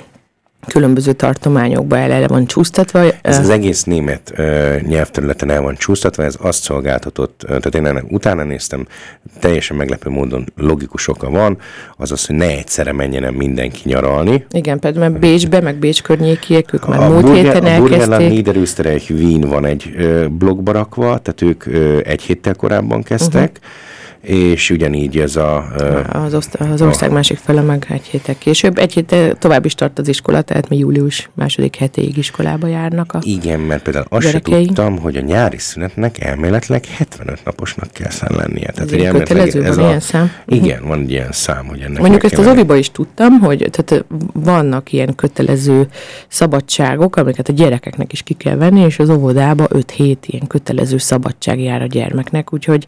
különböző 0.67 1.13
tartományokba 1.13 1.97
el, 1.97 2.11
el 2.11 2.27
van 2.27 2.45
csúsztatva. 2.45 3.03
Ez 3.21 3.39
az 3.39 3.49
egész 3.49 3.83
német 3.83 4.31
ö, 4.35 4.75
nyelvterületen 4.81 5.49
el 5.49 5.61
van 5.61 5.75
csúsztatva, 5.75 6.23
ez 6.23 6.35
azt 6.41 6.63
szolgáltatott, 6.63 7.41
ö, 7.43 7.47
tehát 7.47 7.75
én 7.75 7.85
ennek 7.85 8.11
utána 8.11 8.43
néztem, 8.43 8.87
teljesen 9.39 9.77
meglepő 9.77 10.09
módon 10.09 10.45
logikus 10.55 11.07
oka 11.07 11.29
van, 11.29 11.57
az 11.97 12.11
az, 12.11 12.25
hogy 12.25 12.35
ne 12.35 12.47
egyszerre 12.47 12.91
menjen 12.91 13.23
el 13.23 13.31
mindenki 13.31 13.81
nyaralni. 13.83 14.45
Igen, 14.51 14.79
pedig 14.79 14.99
mert 14.99 15.19
Bécsbe, 15.19 15.61
meg 15.61 15.75
Bécs 15.75 16.01
környékiek, 16.01 16.73
ők 16.73 16.87
már 16.87 16.99
a 16.99 17.09
múlt 17.09 17.25
Burger- 17.25 17.43
héten 17.43 17.63
a 17.63 17.67
elkezdték. 17.67 18.29
Niederösterreich 18.29 19.11
Wien 19.11 19.41
van 19.41 19.65
egy 19.65 19.93
ö, 19.97 20.25
blogba 20.27 20.71
rakva, 20.71 21.17
tehát 21.17 21.41
ők 21.41 21.65
ö, 21.65 21.99
egy 22.03 22.21
héttel 22.21 22.55
korábban 22.55 23.03
kezdtek, 23.03 23.51
uh-huh. 23.51 23.69
És 24.21 24.69
ugyanígy 24.69 25.17
ez 25.17 25.35
a... 25.35 25.65
Az, 26.11 26.33
oszt- 26.33 26.55
az 26.55 26.81
ország 26.81 27.11
másik 27.11 27.37
fele 27.37 27.61
meg 27.61 27.85
egy 27.89 28.05
héttel 28.05 28.37
később. 28.37 28.77
Egy 28.77 28.93
héttel 28.93 29.33
tovább 29.35 29.65
is 29.65 29.75
tart 29.75 29.99
az 29.99 30.07
iskola, 30.07 30.41
tehát 30.41 30.69
mi 30.69 30.77
július 30.77 31.29
második 31.33 31.75
hetéig 31.75 32.17
iskolába 32.17 32.67
járnak. 32.67 33.13
A... 33.13 33.19
igen, 33.21 33.59
mert 33.59 33.83
például 33.83 34.05
azt 34.09 34.25
se 34.25 34.31
Gyerekeink. 34.31 34.65
tudtam, 34.65 34.99
hogy 34.99 35.15
a 35.15 35.21
nyári 35.21 35.57
szünetnek 35.57 36.23
elméletileg 36.23 36.85
75 36.85 37.39
naposnak 37.45 37.91
kell 37.91 38.09
szem 38.09 38.35
lennie. 38.35 38.71
Tehát, 38.71 38.91
Ez 38.91 38.99
egy 38.99 39.11
kötelező, 39.11 39.61
van 39.61 39.79
ilyen 39.79 39.99
szám? 39.99 40.31
Igen, 40.45 40.87
van 40.87 40.99
egy 40.99 41.11
ilyen 41.11 41.31
szám, 41.31 41.65
hogy 41.65 41.79
ennek 41.79 42.01
Mondjuk 42.01 42.23
ezt 42.23 42.37
az 42.37 42.47
oviba 42.47 42.75
is 42.75 42.91
tudtam, 42.91 43.39
hogy 43.39 43.67
tehát 43.71 44.05
vannak 44.33 44.93
ilyen 44.93 45.15
kötelező 45.15 45.87
szabadságok, 46.27 47.15
amiket 47.15 47.49
a 47.49 47.53
gyerekeknek 47.53 48.13
is 48.13 48.21
ki 48.21 48.33
kell 48.33 48.55
venni, 48.55 48.81
és 48.81 48.99
az 48.99 49.09
óvodába 49.09 49.65
5 49.69 49.91
hét 49.91 50.25
ilyen 50.25 50.47
kötelező 50.47 50.97
szabadság 50.97 51.59
jár 51.59 51.81
a 51.81 51.85
gyermeknek, 51.85 52.53
úgyhogy 52.53 52.87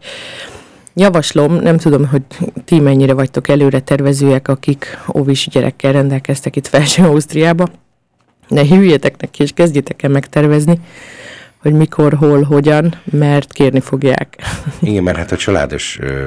javaslom, 0.94 1.54
nem 1.54 1.76
tudom, 1.76 2.06
hogy 2.06 2.22
ti 2.64 2.80
mennyire 2.80 3.12
vagytok 3.12 3.48
előre 3.48 3.80
tervezőek, 3.80 4.48
akik 4.48 4.98
óvis 5.14 5.48
gyerekkel 5.48 5.92
rendelkeztek 5.92 6.56
itt 6.56 6.66
Felső 6.66 7.02
Ausztriába, 7.02 7.68
de 8.48 8.66
hűljetek 8.66 9.20
neki, 9.20 9.42
és 9.42 9.52
kezdjétek 9.52 10.02
el 10.02 10.10
megtervezni, 10.10 10.80
hogy 11.64 11.72
mikor, 11.72 12.14
hol, 12.14 12.42
hogyan, 12.42 12.94
mert 13.04 13.52
kérni 13.52 13.80
fogják. 13.80 14.36
Igen, 14.80 15.02
mert 15.02 15.16
hát 15.16 15.32
a 15.32 15.36
családos 15.36 15.98
ö, 16.00 16.24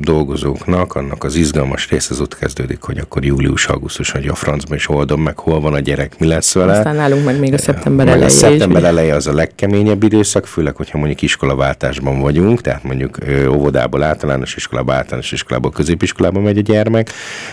dolgozóknak 0.00 0.94
annak 0.94 1.24
az 1.24 1.34
izgalmas 1.34 1.88
rész 1.90 2.10
az 2.10 2.20
ott 2.20 2.38
kezdődik, 2.38 2.82
hogy 2.82 2.98
akkor 2.98 3.24
július, 3.24 3.66
augusztus, 3.66 4.10
hogy 4.10 4.26
a 4.26 4.34
francban 4.34 4.76
is 4.76 4.88
oldom 4.88 5.22
meg, 5.22 5.38
hol 5.38 5.60
van 5.60 5.74
a 5.74 5.78
gyerek, 5.78 6.18
mi 6.18 6.26
lesz 6.26 6.54
vele. 6.54 6.72
Aztán 6.76 6.96
nálunk 6.96 7.24
meg 7.24 7.38
még 7.38 7.52
a 7.52 7.58
szeptember 7.58 8.06
Meg 8.06 8.14
a 8.14 8.16
eleje 8.16 8.32
is. 8.32 8.38
szeptember 8.38 8.84
eleje 8.84 9.14
az 9.14 9.26
a 9.26 9.32
legkeményebb 9.34 10.02
időszak, 10.02 10.46
főleg, 10.46 10.76
hogyha 10.76 10.98
mondjuk 10.98 11.22
iskolaváltásban 11.22 12.20
vagyunk, 12.20 12.60
tehát 12.60 12.82
mondjuk 12.84 13.16
ö, 13.26 13.46
óvodából 13.46 14.02
általános 14.02 14.56
iskolába, 14.56 14.94
általános 14.94 15.32
iskolába, 15.32 15.70
középiskolába 15.70 16.40
megy 16.40 16.58
a 16.58 16.62
gyermek. 16.62 17.10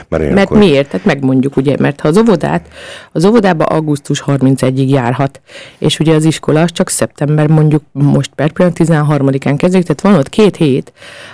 Mert, 0.08 0.24
Mert 0.24 0.34
olyankor- 0.36 0.58
miért? 0.58 0.90
Tehát 0.90 1.06
megmondjuk, 1.06 1.58
ugye, 1.58 1.76
mert 1.80 2.02
ha 2.02 2.08
az 2.08 2.18
óvodát, 2.18 2.68
az 3.12 3.26
óvodába 3.26 3.64
augusztus 3.64 4.24
31-ig 4.28 4.88
járhat, 4.88 5.42
és 5.78 6.00
ugye 6.00 6.14
az 6.14 6.24
iskola 6.24 6.62
az 6.62 6.72
csak 6.72 6.90
szeptember, 6.90 7.18
mondjuk 7.28 7.84
most 7.92 8.32
per 8.36 8.52
pillanat 8.52 8.78
13-án 8.80 9.56
kezdődik, 9.58 9.88
tehát 9.88 10.02
van 10.02 10.16
ott 10.16 10.30
két 10.30 10.56
hét, 10.56 10.94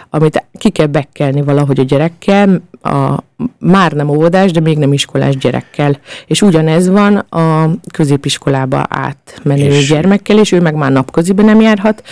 amit 0.09 0.45
ki 0.57 0.69
kell 0.69 0.85
bekkelni 0.85 1.41
valahogy 1.41 1.79
a 1.79 1.83
gyerekkel, 1.83 2.61
a 2.81 3.23
már 3.59 3.91
nem 3.91 4.09
óvodás, 4.09 4.51
de 4.51 4.59
még 4.59 4.77
nem 4.77 4.93
iskolás 4.93 5.37
gyerekkel. 5.37 5.99
És 6.27 6.41
ugyanez 6.41 6.89
van 6.89 7.15
a 7.17 7.69
középiskolába 7.91 8.85
átmenő 8.89 9.65
És- 9.65 9.77
és... 9.77 9.89
gyermekkel, 9.89 10.39
és 10.39 10.51
ő 10.51 10.61
meg 10.61 10.75
már 10.75 10.91
napköziben 10.91 11.45
nem 11.45 11.61
járhat, 11.61 12.03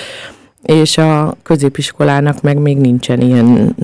és 0.63 0.97
a 0.97 1.36
középiskolának 1.43 2.41
meg 2.41 2.57
még 2.57 2.77
nincsen 2.77 3.21
ilyen 3.21 3.75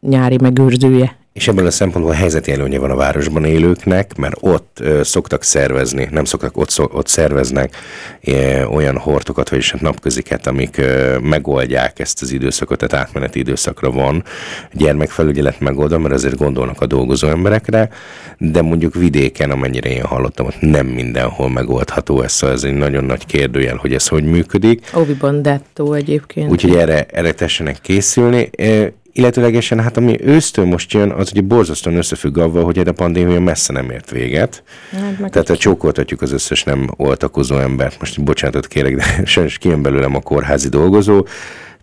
nyári 0.00 0.36
megőrzője. 0.40 1.17
És 1.32 1.48
ebből 1.48 1.66
a 1.66 1.70
szempontból 1.70 2.12
helyzeti 2.14 2.52
előnye 2.52 2.78
van 2.78 2.90
a 2.90 2.96
városban 2.96 3.44
élőknek, 3.44 4.16
mert 4.16 4.36
ott 4.40 4.78
ö, 4.80 5.02
szoktak 5.02 5.42
szervezni, 5.42 6.08
nem 6.10 6.24
szoktak, 6.24 6.56
ott, 6.56 6.70
szok, 6.70 6.94
ott 6.94 7.06
szerveznek 7.06 7.76
ö, 8.24 8.64
olyan 8.64 8.96
hortokat, 8.96 9.48
vagyis 9.48 9.70
hát 9.70 9.80
napköziket, 9.80 10.46
amik 10.46 10.76
ö, 10.76 11.18
megoldják 11.18 11.98
ezt 11.98 12.22
az 12.22 12.32
időszakot, 12.32 12.78
tehát 12.78 13.06
átmeneti 13.06 13.38
időszakra 13.38 13.90
van 13.90 14.24
gyermekfelügyelet 14.72 15.60
megoldva, 15.60 15.98
mert 15.98 16.14
azért 16.14 16.36
gondolnak 16.36 16.80
a 16.80 16.86
dolgozó 16.86 17.28
emberekre, 17.28 17.88
de 18.38 18.62
mondjuk 18.62 18.94
vidéken, 18.94 19.50
amennyire 19.50 19.90
én 19.90 20.04
hallottam, 20.04 20.46
ott 20.46 20.60
nem 20.60 20.86
mindenhol 20.86 21.50
megoldható 21.50 22.22
ez, 22.22 22.32
szóval 22.32 22.56
ez 22.56 22.64
egy 22.64 22.74
nagyon 22.74 23.04
nagy 23.04 23.26
kérdőjel, 23.26 23.76
hogy 23.76 23.94
ez 23.94 24.08
hogy 24.08 24.24
működik. 24.24 24.90
Oviban 24.92 25.42
dettó 25.42 25.92
egyébként. 25.92 26.50
Úgyhogy 26.50 26.74
erre, 26.74 27.06
erre 27.10 27.32
tessenek 27.32 27.80
készülni. 27.80 28.50
Illetőlegesen, 29.18 29.80
hát 29.80 29.96
ami 29.96 30.16
ősztől 30.20 30.64
most 30.64 30.92
jön, 30.92 31.10
az 31.10 31.30
ugye 31.30 31.40
borzasztóan 31.40 31.96
összefügg 31.96 32.38
avval, 32.38 32.64
hogy 32.64 32.78
a 32.78 32.92
pandémia 32.92 33.40
messze 33.40 33.72
nem 33.72 33.90
ért 33.90 34.10
véget. 34.10 34.62
Hát 34.90 35.30
Tehát 35.30 35.50
a 35.50 35.56
csókoltatjuk 35.56 36.22
az 36.22 36.32
összes 36.32 36.62
nem 36.62 36.88
oltakozó 36.96 37.58
embert. 37.58 37.98
Most 37.98 38.22
bocsánatot 38.22 38.66
kérek, 38.66 38.96
de 38.96 39.04
sajnos 39.24 39.58
kijön 39.58 39.82
belőlem 39.82 40.14
a 40.14 40.20
kórházi 40.20 40.68
dolgozó. 40.68 41.26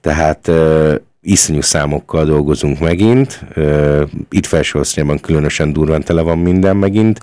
Tehát 0.01 0.47
uh, 0.47 0.95
iszonyú 1.21 1.61
számokkal 1.61 2.25
dolgozunk 2.25 2.79
megint. 2.79 3.43
Uh, 3.55 4.01
itt 4.29 4.45
felső 4.45 4.77
Ausztriában 4.77 5.19
különösen 5.19 5.73
durván 5.73 6.03
tele 6.03 6.21
van 6.21 6.37
minden 6.37 6.77
megint. 6.77 7.19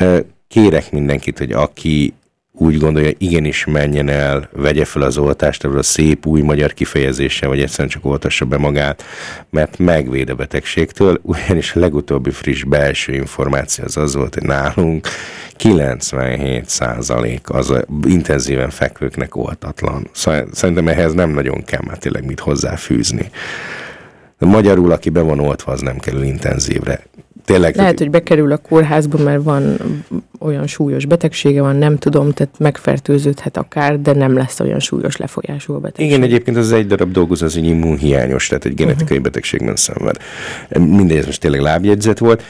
Uh, 0.00 0.18
kérek 0.48 0.92
mindenkit, 0.92 1.38
hogy 1.38 1.52
aki 1.52 2.14
úgy 2.56 2.78
gondolja, 2.78 3.10
igenis 3.18 3.64
menjen 3.64 4.08
el, 4.08 4.48
vegye 4.52 4.84
fel 4.84 5.02
az 5.02 5.18
oltást, 5.18 5.64
ebből 5.64 5.78
a 5.78 5.82
szép 5.82 6.26
új 6.26 6.40
magyar 6.40 6.74
kifejezéssel, 6.74 7.48
vagy 7.48 7.60
egyszerűen 7.60 7.88
csak 7.88 8.04
oltassa 8.04 8.44
be 8.44 8.56
magát, 8.56 9.04
mert 9.50 9.78
megvéd 9.78 10.28
a 10.28 10.34
betegségtől, 10.34 11.20
ugyanis 11.22 11.74
a 11.74 11.80
legutóbbi 11.80 12.30
friss 12.30 12.62
belső 12.62 13.12
információ 13.12 13.84
az 13.84 13.96
az 13.96 14.14
volt, 14.14 14.34
hogy 14.34 14.42
nálunk 14.42 15.08
97 15.56 16.68
százalék 16.68 17.50
az 17.50 17.70
a 17.70 17.84
intenzíven 18.06 18.70
fekvőknek 18.70 19.36
oltatlan. 19.36 20.08
Szóval 20.12 20.48
szerintem 20.52 20.88
ehhez 20.88 21.12
nem 21.12 21.30
nagyon 21.30 21.64
kell 21.64 21.82
már 21.86 21.98
tényleg 21.98 22.24
mit 22.24 22.40
hozzáfűzni. 22.40 23.30
De 24.38 24.46
magyarul, 24.46 24.92
aki 24.92 25.10
be 25.10 25.20
van 25.20 25.40
oltva, 25.40 25.72
az 25.72 25.80
nem 25.80 25.98
kerül 25.98 26.22
intenzívre. 26.22 27.02
Tényleg, 27.44 27.76
Lehet, 27.76 27.98
hogy 27.98 28.10
bekerül 28.10 28.52
a 28.52 28.56
kórházba, 28.56 29.22
mert 29.22 29.42
van 29.42 29.76
olyan 30.40 30.66
súlyos 30.66 31.06
betegsége 31.06 31.60
van, 31.60 31.76
nem 31.76 31.98
tudom, 31.98 32.32
tehát 32.32 32.58
megfertőződhet 32.58 33.56
akár, 33.56 34.00
de 34.00 34.12
nem 34.12 34.34
lesz 34.34 34.60
olyan 34.60 34.80
súlyos 34.80 35.16
lefolyású 35.16 35.72
a 35.72 35.78
betegség. 35.78 36.06
Igen, 36.06 36.22
egyébként 36.22 36.56
az 36.56 36.72
egy 36.72 36.86
darab 36.86 37.12
dolgozó 37.12 37.46
az 37.46 37.56
egy 37.56 37.64
immunhiányos, 37.64 38.48
tehát 38.48 38.64
egy 38.64 38.74
genetikai 38.74 39.18
betegségben 39.18 39.76
szenved. 39.76 40.16
Mindegy, 40.78 41.16
ez 41.16 41.26
most 41.26 41.40
tényleg 41.40 41.60
lábjegyzet 41.60 42.18
volt. 42.18 42.42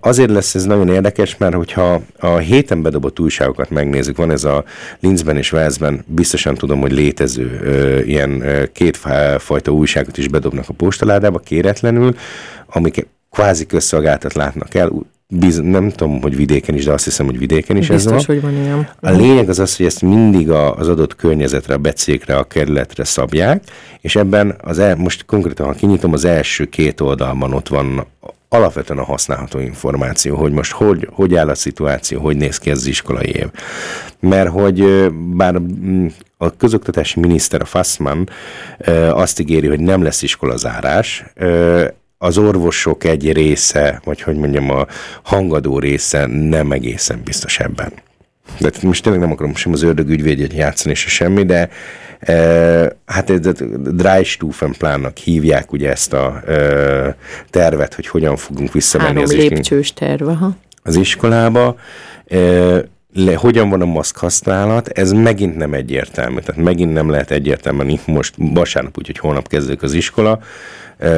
Azért 0.00 0.30
lesz 0.30 0.54
ez 0.54 0.64
nagyon 0.64 0.88
érdekes, 0.88 1.36
mert 1.36 1.54
hogyha 1.54 2.00
a 2.18 2.36
héten 2.36 2.82
bedobott 2.82 3.20
újságokat 3.20 3.70
megnézzük, 3.70 4.16
van 4.16 4.30
ez 4.30 4.44
a 4.44 4.64
Linzben 5.00 5.36
és 5.36 5.50
Velszben, 5.50 6.04
biztosan 6.06 6.54
tudom, 6.54 6.80
hogy 6.80 6.92
létező 6.92 7.60
ilyen 8.06 8.44
kétfajta 8.72 9.70
újságot 9.70 10.16
is 10.16 10.28
bedobnak 10.28 10.68
a 10.68 10.72
postaládába 10.72 11.38
kéretlenül, 11.38 12.14
amik 12.66 13.06
kvázi 13.30 13.66
közszolgáltat 13.66 14.34
látnak 14.34 14.74
el, 14.74 14.92
biz, 15.30 15.58
nem 15.58 15.90
tudom, 15.90 16.20
hogy 16.20 16.36
vidéken 16.36 16.74
is, 16.74 16.84
de 16.84 16.92
azt 16.92 17.04
hiszem, 17.04 17.26
hogy 17.26 17.38
vidéken 17.38 17.76
is 17.76 17.88
Biztos, 17.88 18.12
ez 18.12 18.26
van. 18.26 18.34
hogy 18.34 18.40
van 18.40 18.62
ilyen. 18.62 18.88
A 19.00 19.10
lényeg 19.10 19.48
az 19.48 19.58
az, 19.58 19.76
hogy 19.76 19.86
ezt 19.86 20.02
mindig 20.02 20.50
a, 20.50 20.74
az 20.74 20.88
adott 20.88 21.16
környezetre, 21.16 21.74
a 21.74 21.78
becékre, 21.78 22.36
a 22.36 22.44
kerületre 22.44 23.04
szabják, 23.04 23.62
és 24.00 24.16
ebben 24.16 24.56
az 24.62 24.78
el, 24.78 24.96
most 24.96 25.24
konkrétan, 25.24 25.66
ha 25.66 25.72
kinyitom, 25.72 26.12
az 26.12 26.24
első 26.24 26.64
két 26.64 27.00
oldalban 27.00 27.52
ott 27.52 27.68
van 27.68 28.06
alapvetően 28.48 28.98
a 28.98 29.04
használható 29.04 29.58
információ, 29.58 30.36
hogy 30.36 30.52
most 30.52 30.72
hogy, 30.72 31.08
hogy 31.12 31.34
áll 31.34 31.48
a 31.48 31.54
szituáció, 31.54 32.20
hogy 32.20 32.36
néz 32.36 32.58
ki 32.58 32.70
ez 32.70 32.78
az 32.78 32.86
iskolai 32.86 33.28
év. 33.28 33.46
Mert 34.20 34.48
hogy 34.48 35.10
bár 35.12 35.58
mm, 35.58 36.06
a 36.36 36.56
közoktatási 36.56 37.20
miniszter, 37.20 37.60
a 37.60 37.64
Fassmann 37.64 38.28
ö, 38.78 38.92
azt 38.92 39.40
ígéri, 39.40 39.66
hogy 39.66 39.80
nem 39.80 40.02
lesz 40.02 40.22
iskolazárás, 40.22 41.24
az 42.18 42.38
orvosok 42.38 43.04
egy 43.04 43.32
része, 43.32 44.00
vagy 44.04 44.20
hogy 44.22 44.36
mondjam, 44.36 44.70
a 44.70 44.86
hangadó 45.22 45.78
része 45.78 46.26
nem 46.26 46.72
egészen 46.72 47.20
biztos 47.24 47.58
ebben. 47.58 47.92
De 48.58 48.70
most 48.82 49.02
tényleg 49.02 49.20
nem 49.20 49.30
akarom 49.30 49.54
sem 49.54 49.72
az 49.72 49.82
ördög 49.82 50.08
ügyvédjét 50.08 50.52
játszani, 50.52 50.94
se 50.94 51.08
semmi, 51.08 51.44
de 51.44 51.68
e, 52.20 52.96
hát 53.06 53.30
ez 53.30 53.46
a 53.46 53.52
Dreistufen-plánnak 53.76 55.16
hívják 55.16 55.72
ugye 55.72 55.90
ezt 55.90 56.12
a 56.12 56.42
e, 56.46 57.16
tervet, 57.50 57.94
hogy 57.94 58.06
hogyan 58.06 58.36
fogunk 58.36 58.72
visszamenni 58.72 59.20
Három 59.20 59.24
az, 59.24 59.36
lépcsős 59.36 59.92
terve, 59.92 60.32
ha. 60.32 60.56
az 60.82 60.96
iskolába. 60.96 61.76
E, 62.26 62.38
le, 63.14 63.34
hogyan 63.34 63.70
van 63.70 63.80
a 63.80 63.84
maszk 63.84 64.16
használat, 64.16 64.88
ez 64.88 65.12
megint 65.12 65.56
nem 65.56 65.72
egyértelmű. 65.72 66.38
Tehát 66.38 66.62
megint 66.62 66.92
nem 66.92 67.10
lehet 67.10 67.30
egyértelműen 67.30 67.98
most 68.06 68.34
vasárnap, 68.36 68.98
úgyhogy 68.98 69.18
holnap 69.18 69.48
kezdődik 69.48 69.82
az 69.82 69.92
iskola, 69.92 70.40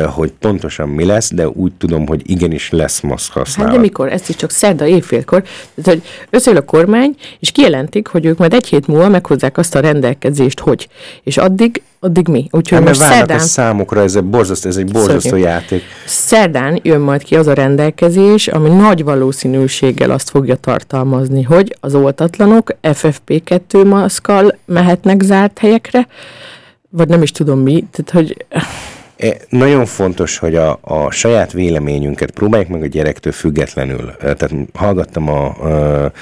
hogy 0.06 0.32
pontosan 0.32 0.88
mi 0.88 1.04
lesz, 1.04 1.32
de 1.34 1.48
úgy 1.48 1.72
tudom, 1.78 2.06
hogy 2.06 2.30
igenis 2.30 2.70
lesz 2.70 3.00
maszk 3.00 3.32
Hát 3.32 3.42
használat. 3.44 3.72
de 3.74 3.78
mikor? 3.80 4.12
Ez 4.12 4.28
is 4.28 4.36
csak 4.36 4.50
szerda 4.50 4.86
éjfélkor. 4.86 5.42
Tehát, 5.74 6.00
hogy 6.00 6.02
összeül 6.30 6.56
a 6.56 6.64
kormány, 6.64 7.14
és 7.38 7.50
kijelentik, 7.50 8.06
hogy 8.06 8.24
ők 8.24 8.38
majd 8.38 8.52
egy 8.54 8.66
hét 8.66 8.86
múlva 8.86 9.08
meghozzák 9.08 9.58
azt 9.58 9.74
a 9.74 9.80
rendelkezést, 9.80 10.60
hogy. 10.60 10.88
És 11.22 11.36
addig, 11.36 11.82
addig 12.00 12.28
mi? 12.28 12.48
Úgyhogy 12.50 12.78
Hát, 12.78 12.86
most 12.86 13.00
szerdán, 13.00 13.38
ez 13.38 13.48
számukra, 13.48 14.00
ez 14.02 14.14
egy 14.16 14.24
borzasztó, 14.24 14.68
ez 14.68 14.76
egy 14.76 14.92
borzasztó 14.92 15.36
játék. 15.36 15.82
szerdán 16.06 16.80
jön 16.82 17.00
majd 17.00 17.22
ki 17.22 17.36
az 17.36 17.46
a 17.46 17.52
rendelkezés, 17.52 18.48
ami 18.48 18.68
nagy 18.68 19.04
valószínűséggel 19.04 20.10
azt 20.10 20.30
fogja 20.30 20.56
tartalmazni, 20.56 21.42
hogy 21.42 21.76
az 21.80 21.94
oltatlanok 21.94 22.70
FFP2 22.82 23.86
maszkal 23.86 24.58
mehetnek 24.64 25.22
zárt 25.22 25.58
helyekre, 25.58 26.06
vagy 26.90 27.08
nem 27.08 27.22
is 27.22 27.30
tudom 27.30 27.58
mi, 27.58 27.84
tehát 27.92 28.10
hogy 28.10 28.44
Nagyon 29.48 29.86
fontos, 29.86 30.38
hogy 30.38 30.56
a, 30.56 30.78
a 30.80 31.10
saját 31.10 31.52
véleményünket 31.52 32.30
próbáljuk 32.30 32.68
meg 32.68 32.82
a 32.82 32.86
gyerektől 32.86 33.32
függetlenül. 33.32 34.12
E, 34.20 34.34
Tehát 34.34 34.54
hallgattam 34.74 35.28
a 35.28 35.56
uh, 35.60 36.12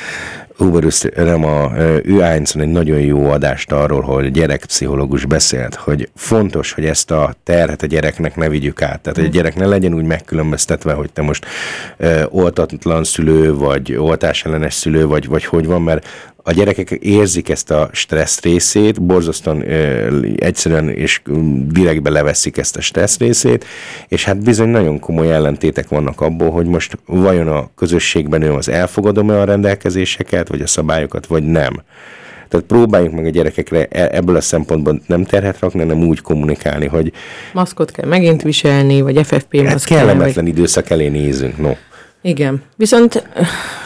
Uberus, 0.67 1.03
nem 1.17 1.45
a 1.45 1.73
ő 2.03 2.23
Einson 2.23 2.63
egy 2.63 2.69
nagyon 2.69 3.01
jó 3.01 3.31
adást 3.31 3.73
arról, 3.73 4.01
hogy 4.01 4.27
a 4.27 4.29
gyerekpszichológus 4.29 5.25
beszélt, 5.25 5.75
hogy 5.75 6.09
fontos, 6.15 6.73
hogy 6.73 6.85
ezt 6.85 7.11
a 7.11 7.35
terhet 7.45 7.83
a 7.83 7.87
gyereknek 7.87 8.37
ne 8.37 8.49
vigyük 8.49 8.83
át. 8.83 9.01
Tehát, 9.01 9.19
hogy 9.19 9.27
a 9.27 9.31
gyerek 9.31 9.55
ne 9.55 9.67
legyen 9.67 9.95
úgy 9.95 10.05
megkülönböztetve, 10.05 10.93
hogy 10.93 11.13
te 11.13 11.23
most 11.23 11.47
uh, 11.99 12.23
oltatlan 12.31 13.05
szülő, 13.05 13.55
vagy 13.55 13.95
oltásellenes 13.95 14.75
szülő, 14.75 15.07
vagy, 15.07 15.27
vagy 15.27 15.45
hogy 15.45 15.67
van, 15.67 15.83
mert 15.83 16.07
a 16.49 16.53
gyerekek 16.53 16.91
érzik 16.91 17.49
ezt 17.49 17.71
a 17.71 17.89
stressz 17.93 18.41
részét, 18.41 19.03
borzasztóan 19.03 19.63
egyszerűen 20.37 20.89
és 20.89 21.21
direktbe 21.69 22.11
leveszik 22.11 22.57
ezt 22.57 22.77
a 22.77 22.81
stressz 22.81 23.19
részét, 23.19 23.65
és 24.09 24.25
hát 24.25 24.43
bizony 24.43 24.69
nagyon 24.69 24.99
komoly 24.99 25.33
ellentétek 25.33 25.89
vannak 25.89 26.21
abból, 26.21 26.51
hogy 26.51 26.67
most 26.67 26.99
vajon 27.07 27.49
a 27.49 27.71
közösségben 27.77 28.43
ő 28.43 28.53
az 28.53 28.69
elfogadom-e 28.69 29.41
a 29.41 29.45
rendelkezéseket, 29.45 30.49
vagy 30.49 30.61
a 30.61 30.67
szabályokat, 30.67 31.27
vagy 31.27 31.43
nem. 31.43 31.83
Tehát 32.49 32.67
próbáljunk 32.67 33.15
meg 33.15 33.27
a 33.27 33.31
gyerekekre 33.31 33.87
e- 33.91 34.09
ebből 34.13 34.37
a 34.37 34.41
szempontból 34.41 35.01
nem 35.07 35.25
terhet 35.25 35.59
rakni, 35.61 35.81
hanem 35.81 36.07
úgy 36.07 36.21
kommunikálni, 36.21 36.87
hogy 36.87 37.13
maszkot 37.53 37.91
kell 37.91 38.09
megint 38.09 38.43
viselni, 38.43 39.01
vagy 39.01 39.27
FFP 39.27 39.57
hát 39.57 39.73
maszk 39.73 39.89
kell, 39.89 39.99
vagy 39.99 40.07
kellemetlen 40.07 40.47
időszak 40.47 40.91
elé 40.91 41.09
nézünk. 41.09 41.59
No. 41.59 41.73
Igen. 42.23 42.63
Viszont, 42.77 43.29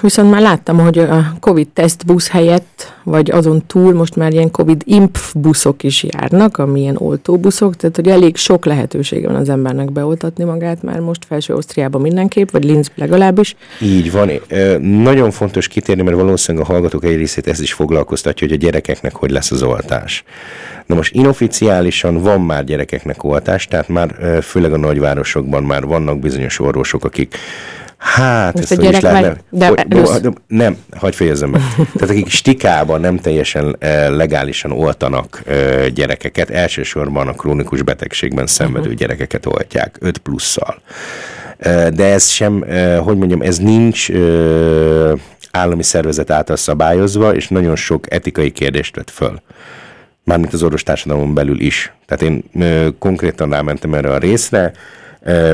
viszont 0.01 0.31
már 0.31 0.41
láttam, 0.41 0.79
hogy 0.79 0.99
a 0.99 1.33
Covid 1.41 1.69
tesztbusz 1.69 2.29
helyett, 2.29 2.93
vagy 3.05 3.31
azon 3.31 3.67
túl 3.67 3.93
most 3.93 4.17
már 4.17 4.33
ilyen 4.33 4.51
Covid 4.51 4.83
impf 4.85 5.33
buszok 5.35 5.83
is 5.83 6.03
járnak, 6.03 6.59
ami 6.59 6.81
ilyen 6.81 6.97
oltóbuszok, 6.99 7.77
tehát 7.77 7.97
hogy 7.97 8.09
elég 8.09 8.37
sok 8.37 8.65
lehetősége 8.65 9.27
van 9.27 9.37
az 9.37 9.49
embernek 9.49 9.93
beoltatni 9.93 10.45
magát 10.45 10.83
már 10.83 11.01
most 11.01 11.25
felső 11.25 11.53
Ausztriában 11.53 12.01
mindenképp, 12.01 12.51
vagy 12.51 12.65
Linzben 12.65 12.95
legalábbis. 12.97 13.57
Így 13.81 14.13
van. 14.13 14.31
Nagyon 14.81 15.31
fontos 15.31 15.69
kitérni, 15.69 16.03
mert 16.03 16.17
valószínűleg 16.17 16.67
a 16.69 16.73
hallgatók 16.73 17.05
egy 17.05 17.17
részét 17.17 17.47
ez 17.47 17.61
is 17.61 17.73
foglalkoztatja, 17.73 18.47
hogy 18.47 18.57
a 18.57 18.61
gyerekeknek 18.61 19.15
hogy 19.15 19.31
lesz 19.31 19.51
az 19.51 19.63
oltás. 19.63 20.25
Na 20.87 20.95
most 20.95 21.15
inoficiálisan 21.15 22.23
van 22.23 22.41
már 22.41 22.65
gyerekeknek 22.65 23.25
oltás, 23.25 23.67
tehát 23.67 23.89
már 23.89 24.39
főleg 24.43 24.73
a 24.73 24.77
nagyvárosokban 24.77 25.63
már 25.63 25.85
vannak 25.85 26.19
bizonyos 26.19 26.61
orvosok, 26.61 27.05
akik 27.05 27.37
Hát, 28.03 28.55
Most 28.55 28.71
ezt 28.71 28.81
a 28.81 28.83
is 28.83 28.89
gyerek 28.89 29.03
lehetne... 29.03 29.29
meg- 29.29 29.41
de 29.51 29.67
hogy- 29.67 29.79
elősz- 29.91 30.21
de- 30.21 30.31
nem, 30.47 30.77
hagyd 30.97 31.15
fejezzem 31.15 31.51
meg. 31.51 31.61
Tehát 31.99 32.11
akik 32.11 32.29
stikában 32.29 33.01
nem 33.01 33.17
teljesen 33.19 33.77
eh, 33.79 34.09
legálisan 34.11 34.73
oltanak 34.73 35.43
eh, 35.47 35.87
gyerekeket, 35.87 36.51
elsősorban 36.51 37.29
a 37.29 37.33
krónikus 37.33 37.83
betegségben 37.83 38.47
szenvedő 38.47 38.95
gyerekeket 38.95 39.47
oltják, 39.47 39.97
5 40.01 40.19
plusszal. 40.19 40.81
Eh, 41.59 41.89
De 41.89 42.05
ez 42.05 42.29
sem, 42.29 42.63
eh, 42.69 42.99
hogy 42.99 43.17
mondjam, 43.17 43.43
ez 43.43 43.59
nincs 43.59 44.09
állami 45.51 45.83
szervezet 45.83 46.31
által 46.31 46.57
szabályozva, 46.57 47.35
és 47.35 47.49
nagyon 47.49 47.77
sok 47.77 48.13
etikai 48.13 48.51
kérdést 48.51 48.97
vet 48.97 49.11
föl 49.11 49.43
mármint 50.25 50.53
az 50.53 50.63
orvostársadalmon 50.63 51.35
belül 51.35 51.61
is. 51.61 51.93
Tehát 52.07 52.23
én 52.23 52.45
ö, 52.61 52.89
konkrétan 52.99 53.51
rámentem 53.51 53.95
erre 53.95 54.11
a 54.11 54.19
részre, 54.19 54.73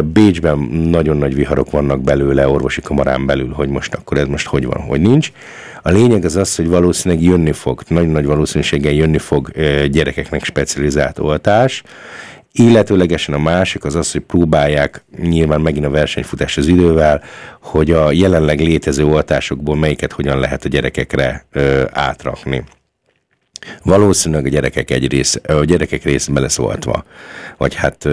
Bécsben 0.05 0.59
nagyon 0.91 1.17
nagy 1.17 1.35
viharok 1.35 1.71
vannak 1.71 2.01
belőle, 2.01 2.49
orvosi 2.49 2.81
kamarán 2.81 3.27
belül, 3.27 3.53
hogy 3.53 3.69
most 3.69 3.95
akkor 3.95 4.19
ez 4.19 4.27
most 4.27 4.47
hogy 4.47 4.67
van, 4.67 4.81
hogy 4.81 5.01
nincs. 5.01 5.33
A 5.83 5.91
lényeg 5.91 6.25
az 6.25 6.37
az, 6.37 6.57
hogy 6.57 6.69
valószínűleg 6.69 7.25
jönni 7.25 7.53
fog, 7.53 7.83
nagyon 7.89 8.11
nagy 8.11 8.27
valószínűséggel 8.27 8.93
jönni 8.93 9.19
fog 9.19 9.51
gyerekeknek 9.91 10.45
specializált 10.45 11.19
oltás, 11.19 11.83
illetőlegesen 12.53 13.35
a 13.35 13.39
másik 13.39 13.85
az 13.85 13.95
az, 13.95 14.13
hogy 14.13 14.21
próbálják 14.21 15.05
nyilván 15.23 15.61
megint 15.61 15.85
a 15.85 15.91
versenyfutás 15.91 16.57
az 16.57 16.67
idővel, 16.67 17.23
hogy 17.61 17.91
a 17.91 18.13
jelenleg 18.13 18.61
létező 18.61 19.05
oltásokból 19.05 19.77
melyiket 19.77 20.13
hogyan 20.13 20.39
lehet 20.39 20.65
a 20.65 20.69
gyerekekre 20.69 21.47
ö, 21.53 21.83
átrakni. 21.91 22.65
Valószínűleg 23.83 24.45
a 24.45 24.49
gyerekek 24.49 24.91
egy 24.91 25.11
rész, 25.13 25.41
a 25.47 25.65
gyerekek 25.65 26.03
részben 26.03 26.43
lesz 26.43 26.59
oltva. 26.59 27.05
Vagy 27.57 27.75
hát, 27.75 28.09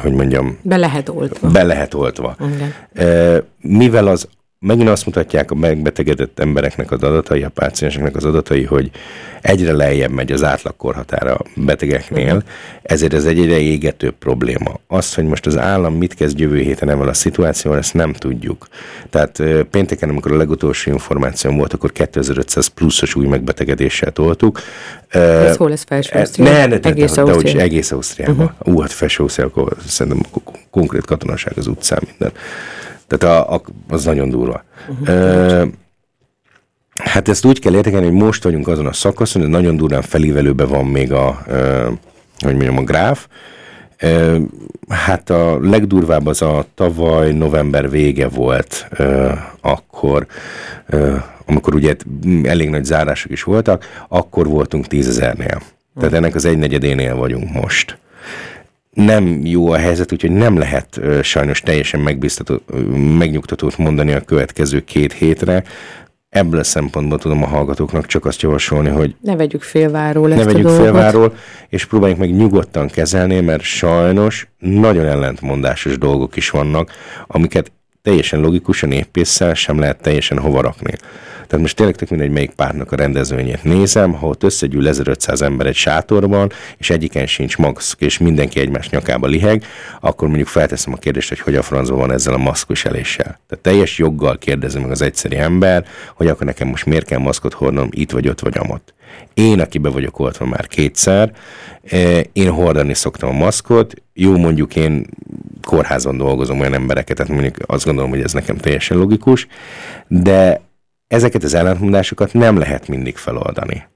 hogy 0.00 0.12
mondjam, 0.12 0.58
Be 0.62 0.76
lehet 0.76 1.08
oltva. 1.08 1.48
be 1.48 1.62
lehet 1.62 1.94
oltva. 1.94 2.36
Igen. 2.54 3.44
Mivel 3.60 4.06
az, 4.06 4.28
megint 4.66 4.88
azt 4.88 5.06
mutatják 5.06 5.50
a 5.50 5.54
megbetegedett 5.54 6.38
embereknek 6.38 6.90
az 6.90 7.02
adatai, 7.02 7.42
a 7.42 7.48
pácienseknek 7.48 8.16
az 8.16 8.24
adatai, 8.24 8.64
hogy 8.64 8.90
egyre 9.40 9.72
lejjebb 9.72 10.10
megy 10.10 10.32
az 10.32 10.44
átlagkorhatára 10.44 11.34
a 11.34 11.44
betegeknél, 11.54 12.42
ezért 12.82 13.14
ez 13.14 13.24
egy 13.24 13.38
egyre 13.38 13.58
égető 13.58 14.10
probléma. 14.18 14.80
Azt, 14.86 15.14
hogy 15.14 15.24
most 15.24 15.46
az 15.46 15.58
állam 15.58 15.94
mit 15.94 16.14
kezd 16.14 16.38
jövő 16.38 16.58
héten 16.58 16.90
ebben 16.90 17.08
a 17.08 17.12
szituációval, 17.12 17.78
ezt 17.78 17.94
nem 17.94 18.12
tudjuk. 18.12 18.68
Tehát 19.10 19.42
pénteken, 19.70 20.08
amikor 20.08 20.32
a 20.32 20.36
legutolsó 20.36 20.90
információm 20.90 21.56
volt, 21.56 21.72
akkor 21.72 21.92
2500 21.92 22.66
pluszos 22.66 23.14
új 23.14 23.26
megbetegedéssel 23.26 24.12
toltuk. 24.12 24.60
Ez 25.08 25.56
hol 25.56 25.68
lesz 25.68 25.84
felső 25.84 26.10
E, 26.12 26.18
Ausztria? 26.18 26.44
Ne, 26.44 26.66
ne, 26.66 26.78
Egész 26.80 27.14
de, 27.14 27.22
de, 27.22 27.30
Ausztria? 27.30 27.54
de 27.54 27.62
egész 27.62 27.92
Ausztriában. 27.92 28.44
Uh-huh. 28.58 28.74
Ú, 28.74 28.80
hát 28.80 28.92
felső 28.92 29.22
Ausztria, 29.22 29.46
akkor 29.46 29.76
szerintem 29.86 30.22
konkrét 30.70 31.04
katonaság 31.04 31.52
az 31.56 31.66
utcán 31.66 32.00
minden. 32.10 32.32
Tehát 33.10 33.36
a, 33.36 33.54
a, 33.54 33.62
az 33.88 34.04
nagyon 34.04 34.28
durva. 34.28 34.64
Uh-huh. 34.88 35.08
Ö, 35.08 35.64
hát 36.94 37.28
ezt 37.28 37.44
úgy 37.44 37.60
kell 37.60 37.74
értékelni, 37.74 38.06
hogy 38.06 38.14
most 38.14 38.42
vagyunk 38.42 38.68
azon 38.68 38.86
a 38.86 38.92
szakaszon, 38.92 39.42
hogy 39.42 39.50
nagyon 39.50 39.76
durván 39.76 40.02
felívelőben 40.02 40.68
van 40.68 40.86
még 40.86 41.12
a, 41.12 41.42
ö, 41.46 41.88
hogy 42.38 42.52
mondjam, 42.54 42.76
a 42.76 42.82
gráf. 42.82 43.26
Ö, 43.98 44.38
hát 44.88 45.30
a 45.30 45.60
legdurvább 45.60 46.26
az 46.26 46.42
a 46.42 46.64
tavaly 46.74 47.32
november 47.32 47.90
vége 47.90 48.28
volt, 48.28 48.86
ö, 48.90 49.32
akkor, 49.60 50.26
ö, 50.86 51.16
amikor 51.46 51.74
ugye 51.74 51.96
elég 52.42 52.70
nagy 52.70 52.84
zárások 52.84 53.30
is 53.30 53.42
voltak, 53.42 54.04
akkor 54.08 54.46
voltunk 54.46 54.86
tízezernél. 54.86 55.60
Tehát 55.98 56.12
ennek 56.12 56.34
az 56.34 56.44
egynegyedénél 56.44 57.16
vagyunk 57.16 57.52
most 57.52 57.98
nem 58.90 59.40
jó 59.44 59.70
a 59.70 59.76
helyzet, 59.76 60.12
úgyhogy 60.12 60.30
nem 60.30 60.58
lehet 60.58 61.00
sajnos 61.22 61.60
teljesen 61.60 62.00
megbíztató, 62.00 62.60
ö, 62.66 62.78
megnyugtatót 62.96 63.78
mondani 63.78 64.12
a 64.12 64.20
következő 64.20 64.80
két 64.84 65.12
hétre. 65.12 65.64
Ebből 66.28 66.60
a 66.60 66.64
szempontból 66.64 67.18
tudom 67.18 67.42
a 67.42 67.46
hallgatóknak 67.46 68.06
csak 68.06 68.24
azt 68.24 68.42
javasolni, 68.42 68.88
hogy 68.88 69.14
Ne 69.20 69.36
vegyük 69.36 69.62
félváról 69.62 70.32
ezt 70.32 70.36
ne 70.36 70.42
a 70.42 70.52
vegyük 70.52 70.62
dolgot. 70.62 70.82
félváról, 70.82 71.34
és 71.68 71.84
próbáljuk 71.84 72.18
meg 72.18 72.36
nyugodtan 72.36 72.88
kezelni, 72.88 73.40
mert 73.40 73.62
sajnos 73.62 74.48
nagyon 74.58 75.06
ellentmondásos 75.06 75.98
dolgok 75.98 76.36
is 76.36 76.50
vannak, 76.50 76.90
amiket 77.26 77.72
teljesen 78.02 78.40
logikusan 78.40 78.92
éppésszel 78.92 79.54
sem 79.54 79.78
lehet 79.78 80.02
teljesen 80.02 80.38
hova 80.38 80.60
rakni. 80.60 80.92
Tehát 81.46 81.64
most 81.64 81.76
tényleg 81.76 81.96
tök 81.96 82.08
mindegy, 82.08 82.30
melyik 82.30 82.50
pártnak 82.50 82.92
a 82.92 82.96
rendezvényét 82.96 83.64
nézem, 83.64 84.12
ha 84.12 84.26
ott 84.26 84.42
összegyűl 84.42 84.88
1500 84.88 85.42
ember 85.42 85.66
egy 85.66 85.74
sátorban, 85.74 86.52
és 86.78 86.90
egyiken 86.90 87.26
sincs 87.26 87.56
maszk, 87.56 88.00
és 88.00 88.18
mindenki 88.18 88.60
egymás 88.60 88.88
nyakába 88.88 89.26
liheg, 89.26 89.64
akkor 90.00 90.28
mondjuk 90.28 90.48
felteszem 90.48 90.92
a 90.92 90.96
kérdést, 90.96 91.28
hogy 91.28 91.40
hogy 91.40 91.54
a 91.56 91.62
francban 91.62 91.98
van 91.98 92.12
ezzel 92.12 92.34
a 92.34 92.38
maszkviseléssel. 92.38 93.40
Tehát 93.48 93.64
teljes 93.64 93.98
joggal 93.98 94.38
kérdezi 94.38 94.78
meg 94.78 94.90
az 94.90 95.02
egyszerű 95.02 95.36
ember, 95.36 95.86
hogy 96.14 96.26
akkor 96.26 96.46
nekem 96.46 96.68
most 96.68 96.86
miért 96.86 97.06
kell 97.06 97.18
maszkot 97.18 97.52
hordnom 97.52 97.88
itt 97.90 98.10
vagy 98.10 98.28
ott 98.28 98.40
vagy 98.40 98.58
amott. 98.58 98.94
Én, 99.34 99.60
aki 99.60 99.78
be 99.78 99.88
vagyok 99.88 100.18
oltva 100.18 100.46
már 100.46 100.66
kétszer, 100.66 101.32
eh, 101.82 102.20
én 102.32 102.50
hordani 102.50 102.94
szoktam 102.94 103.28
a 103.28 103.38
maszkot, 103.38 103.94
jó 104.12 104.36
mondjuk 104.36 104.76
én 104.76 105.06
kórházon 105.62 106.16
dolgozom 106.16 106.60
olyan 106.60 106.74
embereket, 106.74 107.16
tehát 107.16 107.32
mondjuk 107.32 107.56
azt 107.66 107.84
gondolom, 107.84 108.10
hogy 108.10 108.20
ez 108.20 108.32
nekem 108.32 108.56
teljesen 108.56 108.96
logikus, 108.96 109.46
de 110.08 110.60
ezeket 111.08 111.44
az 111.44 111.54
ellentmondásokat 111.54 112.32
nem 112.32 112.58
lehet 112.58 112.88
mindig 112.88 113.16
feloldani. 113.16 113.88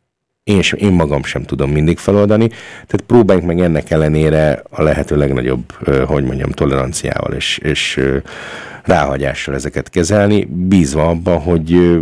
Én, 0.44 0.62
sem, 0.62 0.79
én 0.79 0.92
magam 0.92 1.24
sem 1.24 1.42
tudom 1.42 1.70
mindig 1.70 1.98
feloldani, 1.98 2.48
tehát 2.72 3.03
próbáljunk 3.07 3.48
meg 3.48 3.61
ennek 3.61 3.90
ellenére 3.90 4.62
a 4.70 4.83
lehető 4.83 5.16
legnagyobb, 5.16 5.72
hogy 6.07 6.24
mondjam, 6.24 6.50
toleranciával 6.50 7.33
és, 7.33 7.59
és 7.59 8.00
ráhagyással 8.83 9.55
ezeket 9.55 9.90
kezelni, 9.90 10.44
bízva 10.44 11.09
abban, 11.09 11.40
hogy 11.40 12.00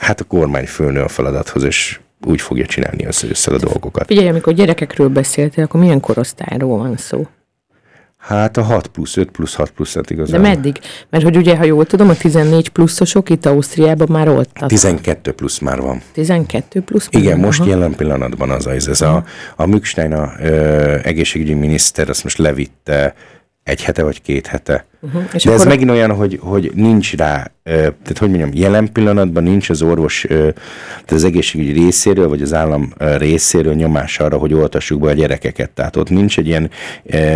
hát 0.00 0.20
a 0.20 0.24
kormány 0.24 0.66
fölnő 0.66 1.00
a 1.00 1.08
feladathoz, 1.08 1.62
és 1.62 2.00
úgy 2.26 2.40
fogja 2.40 2.66
csinálni 2.66 3.04
össze 3.04 3.52
a 3.52 3.58
dolgokat. 3.58 4.06
Figyelj, 4.06 4.28
amikor 4.28 4.52
gyerekekről 4.52 5.08
beszéltél, 5.08 5.64
akkor 5.64 5.80
milyen 5.80 6.00
korosztályról 6.00 6.78
van 6.78 6.96
szó? 6.96 7.26
Hát 8.18 8.56
a 8.56 8.62
6 8.62 8.86
plusz, 8.86 9.16
5 9.16 9.30
plusz, 9.30 9.54
6 9.54 9.70
plusz, 9.70 9.94
hát 9.94 10.10
igazán. 10.10 10.42
De 10.42 10.48
meddig? 10.48 10.78
Mert 11.10 11.24
hogy 11.24 11.36
ugye, 11.36 11.56
ha 11.56 11.64
jól 11.64 11.86
tudom, 11.86 12.08
a 12.08 12.14
14 12.14 12.68
pluszosok 12.68 13.30
itt 13.30 13.46
Ausztriában 13.46 14.08
már 14.10 14.28
oltatnak. 14.28 14.68
12 14.68 15.32
plusz 15.32 15.58
már 15.58 15.80
van. 15.80 16.02
12 16.12 16.80
plusz? 16.80 17.08
Igen, 17.10 17.36
van? 17.36 17.40
most 17.40 17.60
Aha. 17.60 17.68
jelen 17.68 17.94
pillanatban 17.94 18.50
az 18.50 18.66
az. 18.66 18.88
Ez 18.88 19.00
a, 19.00 19.24
a 19.56 19.66
Mückstein, 19.66 20.12
a 20.12 20.32
ö, 20.40 20.96
egészségügyi 21.02 21.54
miniszter, 21.54 22.08
azt 22.08 22.22
most 22.22 22.38
levitte 22.38 23.14
egy 23.70 23.82
hete 23.82 24.02
vagy 24.02 24.22
két 24.22 24.46
hete. 24.46 24.86
Uh-huh. 25.00 25.22
És 25.32 25.44
De 25.44 25.52
ez 25.52 25.64
megint 25.64 25.90
olyan, 25.90 26.14
hogy, 26.14 26.38
hogy 26.42 26.70
nincs 26.74 27.16
rá, 27.16 27.50
tehát 27.62 28.18
hogy 28.18 28.28
mondjam, 28.28 28.50
jelen 28.52 28.92
pillanatban 28.92 29.42
nincs 29.42 29.70
az 29.70 29.82
orvos, 29.82 30.24
tehát 30.28 31.12
az 31.12 31.24
egészségügyi 31.24 31.72
részéről, 31.72 32.28
vagy 32.28 32.42
az 32.42 32.52
állam 32.52 32.92
részéről 32.98 33.74
nyomás 33.74 34.18
arra, 34.18 34.36
hogy 34.38 34.54
oltassuk 34.54 35.00
be 35.00 35.08
a 35.08 35.12
gyerekeket. 35.12 35.70
Tehát 35.70 35.96
ott 35.96 36.10
nincs 36.10 36.38
egy 36.38 36.46
ilyen 36.46 36.70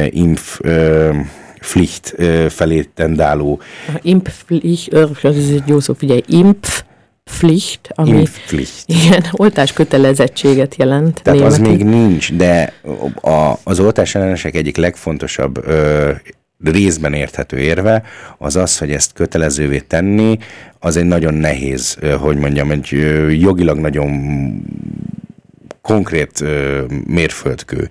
inf, 0.09 0.61
Pflicht 1.61 2.15
felé 2.49 2.83
tendáló. 2.95 3.61
Impflicht, 4.03 4.95
ez 5.23 5.35
egy 5.37 5.63
jó 5.67 5.81
szó, 5.81 5.95
figyelj, 5.95 6.23
impf 6.27 6.83
Pflicht, 7.25 7.91
ami 7.95 8.11
Impfpflicht. 8.11 8.85
ilyen 8.87 9.25
oltás 9.33 9.73
kötelezettséget 9.73 10.75
jelent. 10.77 11.23
Tehát 11.23 11.41
németen. 11.41 11.65
az 11.65 11.69
még 11.69 11.85
nincs, 11.85 12.33
de 12.33 12.73
a, 13.21 13.53
az 13.63 13.81
oltás 13.81 14.15
ellenesek 14.15 14.55
egyik 14.55 14.77
legfontosabb 14.77 15.67
ö, 15.67 16.11
részben 16.65 17.13
érthető 17.13 17.59
érve 17.59 18.03
az 18.39 18.57
az, 18.57 18.79
hogy 18.79 18.91
ezt 18.91 19.13
kötelezővé 19.13 19.79
tenni, 19.79 20.39
az 20.79 20.97
egy 20.97 21.05
nagyon 21.05 21.35
nehéz, 21.35 21.99
hogy 22.21 22.37
mondjam, 22.37 22.71
egy 22.71 22.89
jogilag 23.41 23.79
nagyon 23.79 24.11
konkrét 25.83 26.41
ö, 26.41 26.83
mérföldkő. 27.07 27.89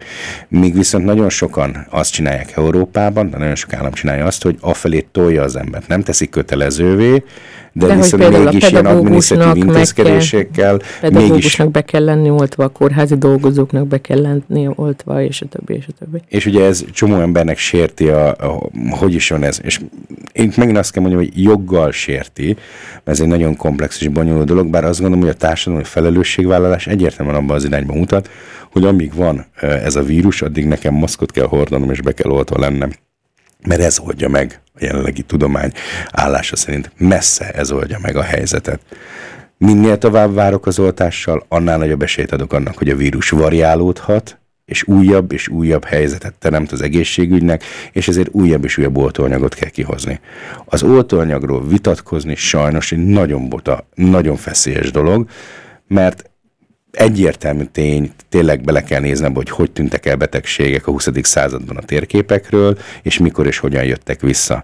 Míg 0.48 0.74
viszont 0.74 1.06
nagyon 1.06 1.30
sokan 1.30 1.88
azt 1.90 2.12
csinálják 2.12 2.58
Európában, 2.58 3.30
de 3.30 3.38
nagyon 3.38 3.56
sok 3.56 3.74
állam 3.74 3.92
csinálja 3.92 4.26
azt, 4.26 4.44
hogy 4.44 4.58
afelé 4.60 5.06
tolja 5.12 5.44
az 5.44 5.56
embert. 5.56 5.88
Nem 5.88 6.04
teszik 6.04 6.30
kötelezővé, 6.30 7.24
de, 7.76 7.88
de 7.88 7.96
viszont 7.96 8.44
mégis 8.44 8.70
ilyen 8.70 8.86
adminisztratív 8.86 9.64
intézkedésekkel. 9.64 10.80
Pedagógusnak 11.02 11.68
mégis... 11.68 11.72
be 11.72 11.82
kell 11.82 12.04
lenni 12.04 12.30
oltva, 12.30 12.64
a 12.64 12.68
kórházi 12.68 13.16
dolgozóknak 13.16 13.88
be 13.88 14.02
kell 14.02 14.22
lenni 14.22 14.70
oltva, 14.76 15.22
és 15.22 15.42
a 15.42 15.46
többi, 15.46 15.74
és 15.74 15.86
a 15.88 15.92
többi. 16.00 16.22
És 16.28 16.46
ugye 16.46 16.66
ez 16.66 16.84
csomó 16.92 17.20
embernek 17.20 17.58
sérti, 17.58 18.08
a, 18.08 18.28
a, 18.28 18.70
hogy 18.90 19.14
is 19.14 19.30
van 19.30 19.44
ez. 19.44 19.60
És 19.64 19.82
én 20.32 20.54
megint 20.58 20.78
azt 20.78 20.92
kell 20.92 21.02
mondjam, 21.02 21.24
hogy 21.24 21.44
joggal 21.44 21.92
sérti, 21.92 22.56
mert 22.94 23.18
ez 23.18 23.20
egy 23.20 23.28
nagyon 23.28 23.56
komplex 23.56 24.02
és 24.02 24.08
bonyolult 24.08 24.46
dolog, 24.46 24.68
bár 24.68 24.84
azt 24.86 25.00
gondolom, 25.00 25.26
hogy 25.26 25.34
a 25.34 25.38
társadalmi 25.38 25.84
felelősségvállalás 25.84 26.88
egyértelműen 26.88 27.38
abban 27.38 27.56
az 27.56 27.66
irányba 27.66 27.94
mutat, 27.94 28.30
hogy 28.72 28.86
amíg 28.86 29.14
van 29.16 29.46
ez 29.62 29.96
a 29.96 30.04
vírus, 30.04 30.42
addig 30.42 30.66
nekem 30.66 30.94
maszkot 30.94 31.32
kell 31.32 31.46
hordanom, 31.46 31.92
és 31.92 32.02
be 32.02 32.12
kell 32.12 32.32
oltva 32.32 32.60
lennem 32.60 32.92
mert 33.66 33.82
ez 33.82 34.00
oldja 34.00 34.30
meg 34.30 34.62
a 34.74 34.78
jelenlegi 34.84 35.22
tudomány 35.22 35.72
állása 36.12 36.56
szerint. 36.56 36.92
Messze 36.98 37.52
ez 37.52 37.72
oldja 37.72 38.00
meg 38.02 38.16
a 38.16 38.22
helyzetet. 38.22 38.80
Minél 39.58 39.98
tovább 39.98 40.34
várok 40.34 40.66
az 40.66 40.80
oltással, 40.80 41.46
annál 41.48 41.78
nagyobb 41.78 42.02
esélyt 42.02 42.32
adok 42.32 42.54
annak, 42.54 42.78
hogy 42.78 42.90
a 42.90 42.96
vírus 42.96 43.30
variálódhat, 43.30 44.38
és 44.66 44.88
újabb 44.88 45.32
és 45.32 45.48
újabb 45.48 45.84
helyzetet 45.84 46.34
teremt 46.34 46.72
az 46.72 46.82
egészségügynek, 46.82 47.64
és 47.92 48.08
ezért 48.08 48.30
újabb 48.32 48.64
és 48.64 48.78
újabb 48.78 48.98
oltóanyagot 48.98 49.54
kell 49.54 49.70
kihozni. 49.70 50.20
Az 50.66 50.84
oltóanyagról 50.84 51.68
vitatkozni 51.68 52.36
sajnos 52.36 52.92
egy 52.92 53.06
nagyon 53.06 53.50
bota, 53.50 53.88
nagyon 53.96 54.36
feszélyes 54.36 54.92
dolog, 54.92 55.30
mert 55.88 56.32
egyértelmű 56.94 57.64
tény, 57.64 58.12
tényleg 58.30 58.62
bele 58.62 58.84
kell 58.84 59.00
néznem, 59.00 59.34
hogy 59.34 59.50
hogy 59.50 59.72
tűntek 59.72 60.06
el 60.06 60.16
betegségek 60.16 60.88
a 60.88 60.92
20. 60.92 61.10
században 61.22 61.78
a 61.78 61.82
térképekről, 61.82 62.78
és 63.02 63.18
mikor 63.18 63.48
és 63.48 63.58
hogyan 63.58 63.84
jöttek 63.84 64.22
vissza. 64.22 64.64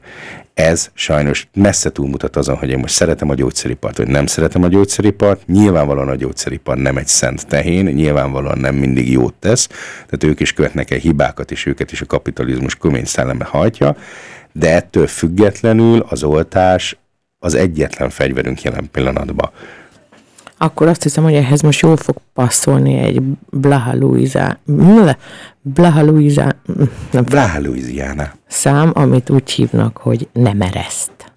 Ez 0.54 0.90
sajnos 0.94 1.48
messze 1.54 1.92
túlmutat 1.92 2.36
azon, 2.36 2.56
hogy 2.56 2.70
én 2.70 2.80
most 2.80 2.94
szeretem 2.94 3.30
a 3.30 3.34
gyógyszeripart, 3.34 3.98
vagy 3.98 4.08
nem 4.08 4.26
szeretem 4.26 4.64
a 4.64 4.68
gyógyszeripart. 4.68 5.48
Nyilvánvalóan 5.48 6.10
a 6.10 6.16
gyógyszeripar 6.16 6.78
nem 6.78 6.98
egy 6.98 7.08
szent 7.08 7.48
tehén, 7.48 7.86
nyilvánvalóan 7.86 8.58
nem 8.58 8.76
mindig 8.76 9.12
jót 9.12 9.34
tesz, 9.34 9.68
tehát 9.94 10.24
ők 10.24 10.40
is 10.40 10.54
követnek 10.54 10.92
el 10.92 10.98
hibákat, 10.98 11.52
és 11.52 11.66
őket 11.66 11.92
is 11.92 12.02
a 12.02 12.06
kapitalizmus 12.06 12.76
kömény 12.76 13.06
szelleme 13.06 13.46
hajtja, 13.46 13.96
de 14.52 14.74
ettől 14.76 15.08
függetlenül 15.08 16.06
az 16.10 16.24
oltás 16.24 16.98
az 17.40 17.54
egyetlen 17.54 18.10
fegyverünk 18.10 18.62
jelen 18.62 18.90
pillanatban 18.92 19.52
akkor 20.62 20.88
azt 20.88 21.04
hiszem, 21.04 21.24
hogy 21.24 21.34
ehhez 21.34 21.62
most 21.62 21.82
jól 21.82 21.98
fog 21.98 22.16
passzolni 22.34 22.98
egy 22.98 23.22
Blaha 23.50 23.96
Luisa, 23.96 24.58
Blaha 25.62 26.04
Luisa, 26.04 26.56
nem, 27.12 27.24
Blaha 27.24 27.60
Louisiana. 27.60 28.32
Szám, 28.48 28.92
amit 28.94 29.30
úgy 29.30 29.52
hívnak, 29.52 29.98
hogy 29.98 30.28
nem 30.34 30.62
ereszt. 30.62 31.29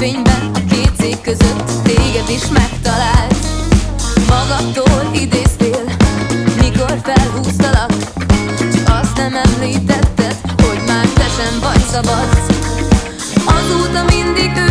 Holdfényben 0.00 0.50
a 0.54 0.74
két 0.74 0.90
cég 0.98 1.20
között 1.20 1.82
Téged 1.82 2.28
is 2.28 2.48
megtalált. 2.48 3.36
Magadtól 4.28 5.10
idéztél 5.14 5.84
Mikor 6.60 7.00
felhúztalak. 7.02 7.90
Csak 8.58 8.88
azt 9.00 9.16
nem 9.16 9.34
említetted 9.34 10.36
Hogy 10.62 10.80
már 10.86 11.06
te 11.06 11.26
sem 11.36 11.60
vagy 11.60 11.84
szabad. 11.90 12.28
Azóta 13.44 14.04
mindig 14.04 14.50
ősz 14.56 14.69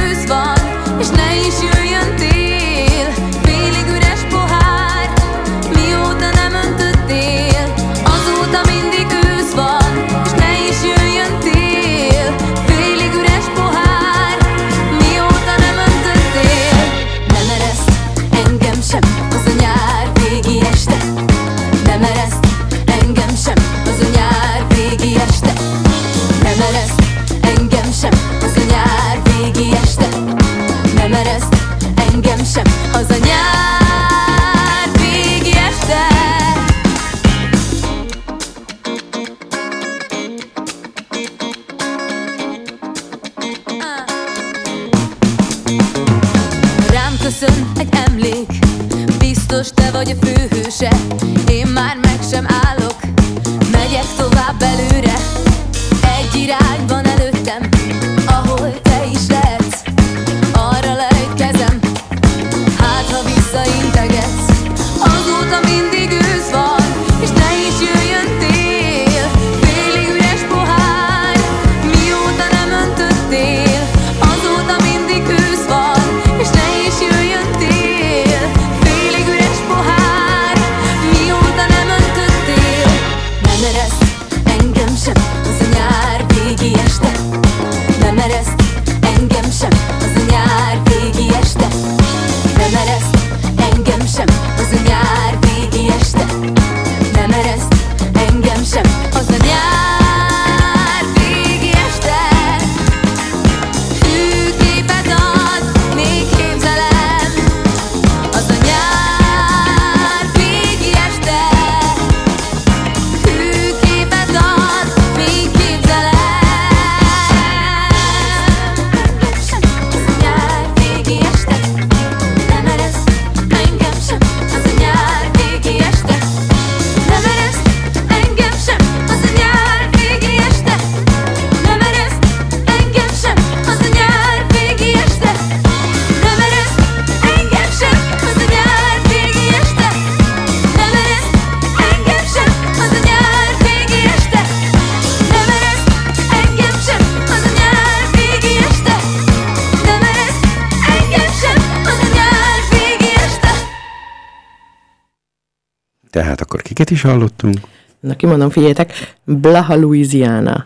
Kiket 156.79 156.93
is 156.93 157.01
hallottunk? 157.01 157.57
Na, 157.99 158.15
kimondom, 158.15 158.49
figyeljetek, 158.49 158.93
Blaha, 159.23 159.75
Louisiana. 159.75 160.65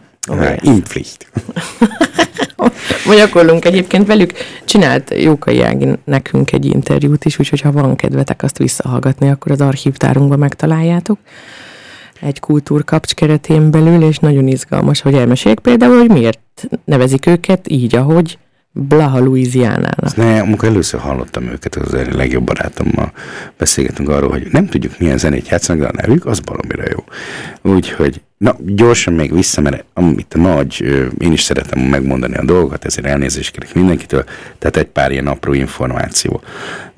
Impflicht. 0.61 1.31
Vagy 3.05 3.17
gyakorlunk 3.17 3.65
egyébként 3.65 4.07
velük. 4.07 4.33
Csinált 4.65 5.13
Jókai 5.15 5.61
Ági 5.61 5.87
nekünk 6.05 6.51
egy 6.51 6.65
interjút 6.65 7.25
is, 7.25 7.39
úgyhogy 7.39 7.61
ha 7.61 7.71
van 7.71 7.95
kedvetek 7.95 8.43
azt 8.43 8.57
visszahallgatni, 8.57 9.29
akkor 9.29 9.51
az 9.51 9.61
archívtárunkban 9.61 10.39
megtaláljátok. 10.39 11.19
Egy 12.21 12.39
kultúrkapcs 12.39 13.13
keretén 13.13 13.71
belül, 13.71 14.03
és 14.03 14.17
nagyon 14.17 14.47
izgalmas, 14.47 15.01
hogy 15.01 15.13
elmeséljék 15.13 15.59
például, 15.59 15.97
hogy 15.97 16.11
miért 16.11 16.67
nevezik 16.85 17.25
őket 17.25 17.69
így, 17.69 17.95
ahogy 17.95 18.37
Blaha 18.75 19.19
Louisiana-nak. 19.19 20.15
Ne, 20.15 20.39
amikor 20.39 20.67
először 20.67 20.99
hallottam 20.99 21.43
őket, 21.43 21.75
az 21.75 21.93
egyik 21.93 22.13
legjobb 22.13 22.43
barátommal 22.43 23.11
beszélgetünk 23.57 24.09
arról, 24.09 24.29
hogy 24.29 24.47
nem 24.51 24.67
tudjuk 24.67 24.99
milyen 24.99 25.17
zenét 25.17 25.47
játszanak, 25.47 25.81
de 25.81 25.87
a 25.87 26.01
nevük 26.01 26.25
az 26.25 26.39
baromira 26.39 26.83
jó. 26.91 27.03
Úgyhogy, 27.73 28.21
na, 28.43 28.55
gyorsan 28.65 29.13
még 29.13 29.33
vissza, 29.33 29.61
mert 29.61 29.83
amit 29.93 30.33
a 30.33 30.37
nagy, 30.37 30.81
én 31.19 31.31
is 31.31 31.41
szeretem 31.41 31.79
megmondani 31.79 32.35
a 32.35 32.43
dolgokat, 32.45 32.85
ezért 32.85 33.07
elnézést 33.07 33.51
kérek 33.51 33.75
mindenkitől, 33.75 34.23
tehát 34.59 34.77
egy 34.77 34.85
pár 34.85 35.11
ilyen 35.11 35.27
apró 35.27 35.53
információ. 35.53 36.41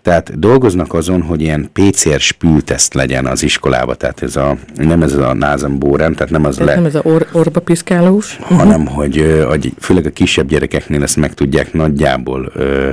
Tehát 0.01 0.39
dolgoznak 0.39 0.93
azon, 0.93 1.21
hogy 1.21 1.41
ilyen 1.41 1.69
PCR 1.73 2.19
spülteszt 2.19 2.93
legyen 2.93 3.25
az 3.25 3.43
iskolába, 3.43 3.95
tehát 3.95 4.21
ez 4.21 4.36
a, 4.36 4.58
nem 4.75 5.01
ez 5.01 5.13
a 5.13 5.34
názembóren, 5.34 6.13
tehát 6.13 6.31
nem 6.31 6.45
az 6.45 6.55
Tehát 6.55 6.69
le, 6.69 6.75
nem 6.75 6.86
ez 6.86 6.95
a 6.95 7.01
or- 7.03 7.27
orba 7.31 7.60
piszkálós. 7.60 8.38
hanem 8.41 8.86
hogy, 8.88 9.43
hogy 9.47 9.73
főleg 9.79 10.05
a 10.05 10.10
kisebb 10.10 10.47
gyerekeknél 10.47 11.03
ezt 11.03 11.15
meg 11.15 11.34
tudják 11.34 11.73
nagyjából 11.73 12.51
ö, 12.53 12.89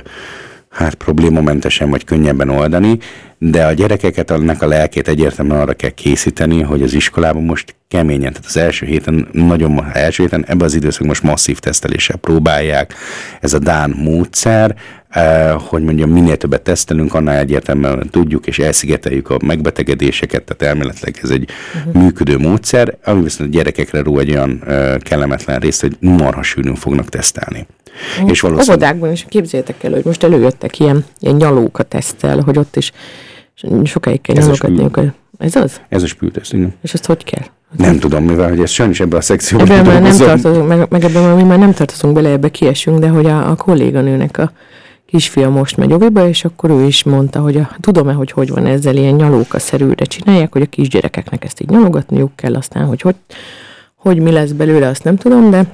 hát 0.73 0.95
problémamentesen 0.95 1.91
vagy 1.91 2.05
könnyebben 2.05 2.49
oldani, 2.49 2.99
de 3.39 3.67
a 3.67 3.73
gyerekeket, 3.73 4.31
annak 4.31 4.63
a 4.63 4.67
lelkét 4.67 5.09
egyértelműen 5.09 5.61
arra 5.61 5.73
kell 5.73 5.91
készíteni, 5.91 6.61
hogy 6.61 6.83
az 6.83 6.95
iskolában 6.95 7.43
most 7.43 7.75
keményen, 7.89 8.33
tehát 8.33 8.47
az 8.47 8.57
első 8.57 8.87
héten, 8.87 9.29
nagyon 9.33 9.85
első 9.93 10.23
héten 10.23 10.45
ebben 10.47 10.67
az 10.67 10.75
időszakban 10.75 11.09
most 11.09 11.23
masszív 11.23 11.59
teszteléssel 11.59 12.17
próbálják. 12.17 12.95
Ez 13.41 13.53
a 13.53 13.59
Dán 13.59 13.95
módszer, 13.97 14.77
hogy 15.59 15.83
mondjam, 15.83 16.11
minél 16.11 16.37
többet 16.37 16.63
tesztelünk, 16.63 17.15
annál 17.15 17.39
egyértelműen 17.39 18.09
tudjuk 18.11 18.47
és 18.47 18.59
elszigeteljük 18.59 19.31
a 19.31 19.39
megbetegedéseket, 19.45 20.43
tehát 20.43 20.75
elméletileg 20.75 21.19
ez 21.23 21.31
egy 21.31 21.51
uh-huh. 21.77 22.03
működő 22.03 22.39
módszer, 22.39 22.97
ami 23.05 23.23
viszont 23.23 23.51
a 23.51 23.53
gyerekekre 23.53 24.03
ró 24.03 24.19
egy 24.19 24.31
olyan 24.31 24.63
eh, 24.67 24.95
kellemetlen 24.99 25.61
részt, 25.61 25.81
hogy 25.81 25.97
marha 26.01 26.43
sűrűn 26.43 26.75
fognak 26.75 27.09
tesztelni. 27.09 27.67
És 28.27 28.41
valószínűleg 28.41 28.77
Óvodákban 28.77 29.13
is 29.13 29.27
képzeljétek 29.29 29.85
el, 29.85 29.93
hogy 29.93 30.05
most 30.05 30.23
előjöttek 30.23 30.79
ilyen, 30.79 31.05
ilyen 31.19 31.37
nyalóka 31.37 31.83
tesztel, 31.83 32.41
hogy 32.41 32.59
ott 32.59 32.77
is 32.77 32.93
sokáig 33.85 34.21
kell 34.21 34.37
a 34.37 35.01
a- 35.01 35.15
Ez 35.39 35.57
az? 35.57 35.81
ez 35.89 36.03
a 36.03 36.07
spülteszt, 36.07 36.53
igen. 36.53 36.75
És 36.83 36.95
azt 36.95 37.07
hogy 37.07 37.25
kell? 37.25 37.45
Nem 37.77 37.99
tudom, 37.99 38.25
mivel 38.25 38.49
hogy 38.49 38.61
ez 38.61 38.71
sajnos 38.71 39.01
ebben 39.01 39.19
a 39.19 39.23
szekcióban 39.23 39.71
Ebben 39.71 39.85
már 39.87 40.03
nem 40.03 40.17
tartozunk, 40.17 40.69
meg, 40.69 40.87
meg 40.91 41.05
ebben 41.05 41.37
mi 41.37 41.43
már 41.43 41.59
nem 41.59 41.73
tartozunk 41.73 42.15
bele, 42.15 42.29
ebbe 42.29 42.49
kiesünk, 42.49 42.99
de 42.99 43.09
hogy 43.09 43.27
a, 43.27 43.51
a 43.51 43.55
kolléganőnek 43.55 44.39
a 44.39 44.53
kisfia 45.13 45.51
most 45.51 45.77
megy 45.77 45.93
oviba, 45.93 46.29
és 46.29 46.45
akkor 46.45 46.71
ő 46.71 46.85
is 46.85 47.03
mondta, 47.03 47.41
hogy 47.41 47.57
a, 47.57 47.77
tudom-e, 47.81 48.13
hogy 48.13 48.31
hogy 48.31 48.49
van 48.49 48.67
ezzel 48.67 48.97
ilyen 48.97 49.15
nyalóka-szerűre 49.15 50.05
csinálják, 50.05 50.53
hogy 50.53 50.63
a 50.63 50.67
kisgyerekeknek 50.67 51.45
ezt 51.45 51.61
így 51.61 51.69
nyalogatniuk 51.69 52.37
kell, 52.37 52.55
aztán, 52.55 52.85
hogy 52.85 53.01
hogy, 53.01 53.15
hogy 53.95 54.19
mi 54.19 54.31
lesz 54.31 54.51
belőle, 54.51 54.87
azt 54.87 55.05
nem 55.05 55.17
tudom, 55.17 55.51
de, 55.51 55.67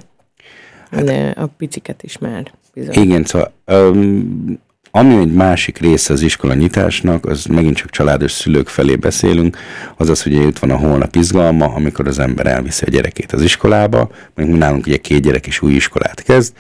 de 0.91 1.35
a 1.37 1.47
piciket 1.47 2.03
is 2.03 2.19
már 2.19 2.53
bizony. 2.75 2.95
Igen, 2.95 3.25
szóval 3.25 3.53
um, 3.67 4.59
ami 4.91 5.17
egy 5.17 5.33
másik 5.33 5.79
része 5.79 6.13
az 6.13 6.23
iskola 6.23 6.55
nyitásnak, 6.55 7.27
az 7.27 7.45
megint 7.45 7.77
csak 7.77 7.91
családos 7.91 8.33
szülők 8.33 8.69
felé 8.69 8.97
beszélünk, 8.97 9.57
az 9.97 10.09
az, 10.09 10.23
hogy 10.23 10.33
itt 10.33 10.59
van 10.59 10.71
a 10.71 10.77
holnap 10.77 11.15
izgalma, 11.15 11.65
amikor 11.65 12.07
az 12.07 12.19
ember 12.19 12.47
elviszi 12.47 12.85
a 12.87 12.91
gyerekét 12.91 13.33
az 13.33 13.43
iskolába, 13.43 14.11
mondjuk 14.35 14.59
nálunk 14.59 14.87
ugye 14.87 14.97
két 14.97 15.23
gyerek 15.23 15.47
is 15.47 15.63
új 15.63 15.73
iskolát 15.73 16.23
kezd, 16.23 16.53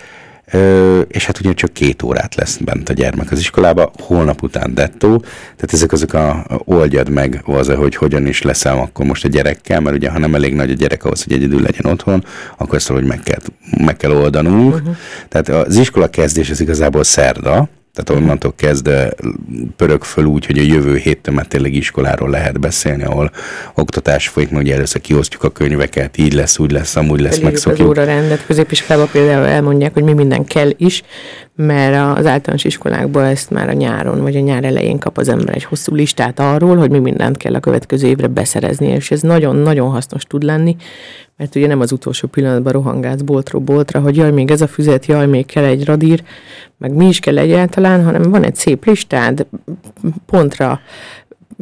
Ö, 0.50 1.00
és 1.00 1.26
hát 1.26 1.40
ugye 1.40 1.52
csak 1.52 1.72
két 1.72 2.02
órát 2.02 2.34
lesz 2.34 2.56
bent 2.56 2.88
a 2.88 2.92
gyermek 2.92 3.30
az 3.30 3.38
iskolába, 3.38 3.92
holnap 3.98 4.42
után 4.42 4.74
dettó, 4.74 5.18
tehát 5.42 5.72
ezek 5.72 5.92
azok 5.92 6.12
a, 6.12 6.46
oldjad 6.64 7.08
meg 7.08 7.42
az, 7.44 7.68
hogy 7.68 7.96
hogyan 7.96 8.26
is 8.26 8.42
leszel 8.42 8.78
akkor 8.78 9.06
most 9.06 9.24
a 9.24 9.28
gyerekkel, 9.28 9.80
mert 9.80 9.96
ugye 9.96 10.10
ha 10.10 10.18
nem 10.18 10.34
elég 10.34 10.54
nagy 10.54 10.70
a 10.70 10.74
gyerek 10.74 11.04
ahhoz, 11.04 11.24
hogy 11.24 11.32
egyedül 11.32 11.60
legyen 11.60 11.92
otthon, 11.92 12.24
akkor 12.56 12.74
ezt 12.74 12.88
valahogy 12.88 13.08
meg 13.08 13.20
kell, 13.20 13.40
meg 13.84 13.96
kell 13.96 14.10
oldanunk. 14.10 14.74
Uh-huh. 14.74 14.96
Tehát 15.28 15.48
az 15.48 15.76
iskola 15.76 16.10
kezdés 16.10 16.50
az 16.50 16.60
igazából 16.60 17.04
szerda, 17.04 17.68
tehát 17.98 18.22
onnantól 18.22 18.52
kezdve 18.56 19.12
pörög 19.76 20.04
föl 20.04 20.24
úgy, 20.24 20.46
hogy 20.46 20.58
a 20.58 20.62
jövő 20.62 20.96
héttől 20.96 21.34
már 21.34 21.46
tényleg 21.46 21.74
iskoláról 21.74 22.30
lehet 22.30 22.60
beszélni, 22.60 23.02
ahol 23.02 23.30
oktatás 23.74 24.28
folyik, 24.28 24.50
mert 24.50 24.64
ugye 24.64 24.74
először 24.74 25.00
kiosztjuk 25.00 25.42
a 25.42 25.50
könyveket, 25.50 26.18
így 26.18 26.32
lesz, 26.32 26.58
úgy 26.58 26.70
lesz, 26.70 26.96
amúgy 26.96 27.20
lesz, 27.20 27.36
az 27.36 27.42
megszokjuk. 27.42 27.88
óra 27.88 28.04
rendet. 28.04 28.46
Középiskolában 28.46 29.08
például 29.12 29.46
elmondják, 29.46 29.94
hogy 29.94 30.02
mi 30.02 30.12
minden 30.12 30.44
kell 30.44 30.70
is, 30.76 31.02
mert 31.56 32.18
az 32.18 32.26
általános 32.26 32.64
iskolákban 32.64 33.24
ezt 33.24 33.50
már 33.50 33.68
a 33.68 33.72
nyáron, 33.72 34.22
vagy 34.22 34.36
a 34.36 34.40
nyár 34.40 34.64
elején 34.64 34.98
kap 34.98 35.18
az 35.18 35.28
ember 35.28 35.54
egy 35.54 35.64
hosszú 35.64 35.94
listát 35.94 36.40
arról, 36.40 36.76
hogy 36.76 36.90
mi 36.90 36.98
mindent 36.98 37.36
kell 37.36 37.54
a 37.54 37.60
következő 37.60 38.06
évre 38.06 38.26
beszerezni, 38.26 38.86
és 38.86 39.10
ez 39.10 39.20
nagyon-nagyon 39.20 39.90
hasznos 39.90 40.22
tud 40.22 40.42
lenni, 40.42 40.76
mert 41.38 41.54
ugye 41.54 41.66
nem 41.66 41.80
az 41.80 41.92
utolsó 41.92 42.28
pillanatban 42.28 42.72
rohangálsz 42.72 43.20
boltról 43.20 43.62
boltra, 43.62 44.00
hogy 44.00 44.16
jaj, 44.16 44.30
még 44.30 44.50
ez 44.50 44.60
a 44.60 44.66
füzet, 44.66 45.06
jaj, 45.06 45.26
még 45.26 45.46
kell 45.46 45.64
egy 45.64 45.84
radír, 45.84 46.22
meg 46.78 46.92
mi 46.92 47.08
is 47.08 47.20
kell 47.20 47.38
egyáltalán, 47.38 48.04
hanem 48.04 48.22
van 48.22 48.44
egy 48.44 48.54
szép 48.54 48.84
listád, 48.84 49.46
pontra 50.26 50.80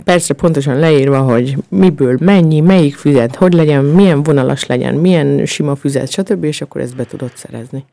percre 0.05 0.35
pontosan 0.35 0.79
leírva, 0.79 1.20
hogy 1.20 1.57
miből 1.68 2.16
mennyi, 2.20 2.61
melyik 2.61 2.95
füzet, 2.95 3.35
hogy 3.35 3.53
legyen, 3.53 3.85
milyen 3.85 4.22
vonalas 4.22 4.66
legyen, 4.66 4.95
milyen 4.95 5.47
sima 5.47 5.77
füzet, 5.77 6.11
stb., 6.11 6.45
és 6.45 6.61
akkor 6.61 6.81
ezt 6.81 6.97
be 6.97 7.05
tudod 7.05 7.31
szerezni. 7.35 7.85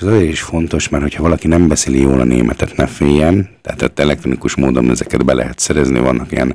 És 0.00 0.06
ez 0.06 0.12
azért 0.12 0.30
is 0.30 0.40
fontos, 0.40 0.88
mert 0.88 1.02
hogyha 1.02 1.22
valaki 1.22 1.48
nem 1.48 1.68
beszéli 1.68 2.00
jól 2.00 2.20
a 2.20 2.24
németet, 2.24 2.76
ne 2.76 2.86
féljen, 2.86 3.48
tehát 3.62 3.82
ott 3.82 3.98
elektronikus 3.98 4.56
módon 4.56 4.90
ezeket 4.90 5.24
be 5.24 5.34
lehet 5.34 5.58
szerezni, 5.58 5.98
vannak 5.98 6.32
ilyen 6.32 6.54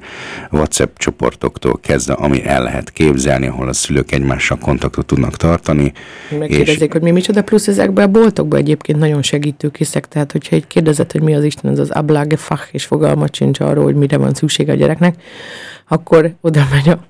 WhatsApp 0.52 0.98
csoportoktól 0.98 1.80
kezdve, 1.82 2.14
ami 2.14 2.46
el 2.46 2.64
lehet 2.64 2.92
képzelni, 2.92 3.48
ahol 3.48 3.68
a 3.68 3.74
szülők 3.74 4.12
egymással 4.12 4.58
kontaktot 4.58 5.06
tudnak 5.06 5.38
tartani. 5.38 5.94
Megkérdezik, 6.40 6.92
hogy 6.92 7.02
mi 7.02 7.12
micsoda, 7.12 7.44
plusz 7.44 7.68
ezekben 7.68 8.08
a 8.08 8.12
boltokban 8.12 8.60
egyébként 8.60 9.00
nagyon 9.00 9.22
segítőkészek, 9.22 10.08
tehát 10.08 10.32
hogyha 10.32 10.56
egy 10.56 10.68
kérdezett, 10.68 11.12
hogy 11.12 11.22
mi 11.22 11.36
az 11.36 11.44
Isten, 11.44 11.72
az 11.72 11.80
az 11.80 11.90
Ablagefach, 11.90 12.68
és 12.72 12.86
fogalmat 12.86 13.36
sincs 13.36 13.60
arról, 13.60 13.84
hogy 13.84 13.96
mire 13.96 14.18
van 14.18 14.34
szükség 14.34 14.70
a 14.70 14.74
gyereknek, 14.74 15.16
akkor 15.88 16.34
oda 16.42 16.68
megy 16.72 16.90
a, 16.90 17.06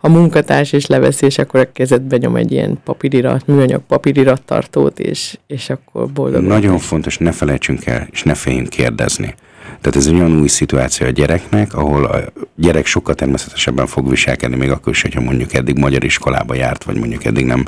a 0.00 0.08
munkatárs, 0.08 0.72
és 0.72 0.86
leveszi, 0.86 1.26
és 1.26 1.38
akkor 1.38 1.60
a 1.60 1.72
kezedbe 1.72 2.16
nyom 2.16 2.36
egy 2.36 2.52
ilyen 2.52 2.78
papírirat, 2.84 3.46
műanyag 3.46 3.80
papírirat 3.86 4.42
tartót, 4.42 4.98
és, 4.98 5.38
és 5.46 5.70
akkor 5.70 6.12
boldog. 6.12 6.42
Nagyon 6.42 6.78
fontos, 6.78 7.18
ne 7.18 7.32
felejtsünk 7.32 7.86
el, 7.86 8.08
és 8.10 8.22
ne 8.22 8.34
féljünk 8.34 8.68
kérdezni. 8.68 9.34
Tehát 9.80 9.96
ez 9.96 10.06
egy 10.06 10.14
olyan 10.14 10.40
új 10.40 10.48
szituáció 10.48 11.06
a 11.06 11.10
gyereknek, 11.10 11.74
ahol 11.74 12.04
a 12.04 12.18
gyerek 12.56 12.86
sokkal 12.86 13.14
természetesebben 13.14 13.86
fog 13.86 14.10
viselkedni, 14.10 14.56
még 14.56 14.70
akkor 14.70 14.92
is, 14.92 15.02
hogyha 15.02 15.20
mondjuk 15.20 15.54
eddig 15.54 15.78
magyar 15.78 16.04
iskolába 16.04 16.54
járt, 16.54 16.84
vagy 16.84 16.98
mondjuk 16.98 17.24
eddig 17.24 17.44
nem 17.44 17.64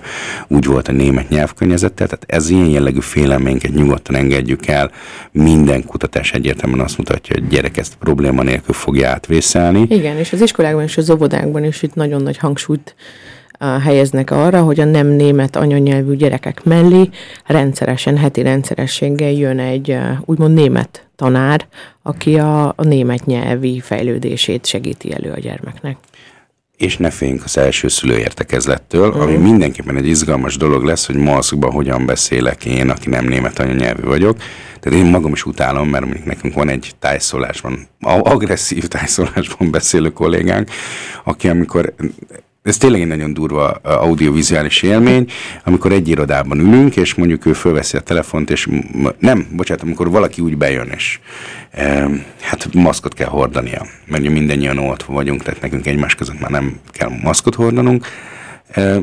úgy 0.48 0.64
volt 0.64 0.88
a 0.88 0.92
német 0.92 1.28
nyelvkörnyezettel. 1.28 2.07
Tehát 2.07 2.24
ez 2.28 2.51
ilyen 2.51 2.68
jellegű 2.68 3.01
félelmeinket 3.01 3.74
nyugodtan 3.74 4.16
engedjük 4.16 4.66
el. 4.66 4.90
Minden 5.32 5.84
kutatás 5.84 6.32
egyértelműen 6.32 6.80
azt 6.80 6.98
mutatja, 6.98 7.34
hogy 7.34 7.44
a 7.46 7.55
gyerek 7.55 7.76
ezt 7.76 7.94
probléma 7.94 8.42
nélkül 8.42 8.74
fogja 8.74 9.09
átvészelni. 9.09 9.86
Igen, 9.88 10.16
és 10.16 10.32
az 10.32 10.40
iskolákban 10.40 10.82
és 10.82 10.96
az 10.96 11.11
óvodákban 11.11 11.64
is 11.64 11.82
itt 11.82 11.94
nagyon 11.94 12.22
nagy 12.22 12.38
hangsúlyt 12.38 12.94
helyeznek 13.82 14.30
arra, 14.30 14.62
hogy 14.62 14.80
a 14.80 14.84
nem 14.84 15.07
német 15.07 15.57
anyanyelvű 15.57 16.14
gyerekek 16.14 16.64
mellé 16.64 17.09
rendszeresen, 17.46 18.16
heti 18.16 18.42
rendszerességgel 18.42 19.32
jön 19.32 19.59
egy 19.59 19.96
úgymond 20.24 20.55
német 20.55 21.09
tanár, 21.21 21.66
aki 22.03 22.39
a, 22.39 22.68
a 22.68 22.83
német 22.83 23.27
nyelvi 23.27 23.81
fejlődését 23.81 24.66
segíti 24.66 25.12
elő 25.12 25.31
a 25.31 25.39
gyermeknek. 25.39 25.97
És 26.77 26.97
ne 26.97 27.11
féljünk 27.11 27.45
az 27.45 27.59
első 27.59 27.89
szülőértekezlettől, 27.89 29.16
mm. 29.16 29.21
ami 29.21 29.37
mindenképpen 29.37 29.97
egy 29.97 30.07
izgalmas 30.07 30.57
dolog 30.57 30.85
lesz, 30.85 31.07
hogy 31.07 31.16
maszkban 31.16 31.71
hogyan 31.71 32.07
beszélek 32.07 32.64
én, 32.64 32.91
aki 32.91 33.09
nem 33.09 33.25
német 33.25 33.59
anyanyelvű 33.59 34.03
vagyok. 34.03 34.37
Tehát 34.81 34.99
én 34.99 35.07
magam 35.11 35.33
is 35.33 35.45
utálom, 35.47 35.89
mert 35.89 36.05
mondjuk 36.05 36.27
nekünk 36.27 36.55
van 36.55 36.68
egy 36.68 36.93
tájszólásban, 36.99 37.89
agresszív 38.01 38.89
tájszólásban 38.89 39.71
beszélő 39.71 40.12
kollégánk, 40.12 40.71
aki 41.25 41.49
amikor 41.49 41.95
ez 42.62 42.76
tényleg 42.76 43.00
egy 43.00 43.06
nagyon 43.06 43.34
durva 43.34 43.70
audiovizuális 43.82 44.82
élmény, 44.82 45.30
amikor 45.64 45.92
egy 45.92 46.08
irodában 46.08 46.58
ülünk, 46.58 46.96
és 46.96 47.14
mondjuk 47.14 47.46
ő 47.46 47.52
fölveszi 47.52 47.96
a 47.96 48.00
telefont, 48.00 48.50
és 48.50 48.68
nem, 49.18 49.46
bocsánat, 49.52 49.82
amikor 49.82 50.11
valaki 50.11 50.40
úgy 50.40 50.56
bejön, 50.56 50.88
és 50.88 51.18
e, 51.70 52.08
hát 52.40 52.74
maszkot 52.74 53.14
kell 53.14 53.28
hordania, 53.28 53.86
mert 54.06 54.28
mindannyian 54.28 54.78
oltva 54.78 55.12
vagyunk, 55.12 55.42
tehát 55.42 55.61
nekünk 55.61 55.86
egymás 55.86 56.14
között 56.14 56.40
már 56.40 56.50
nem 56.50 56.78
kell 56.92 57.11
maszkot 57.22 57.54
hordanunk, 57.54 58.06
e, 58.68 59.00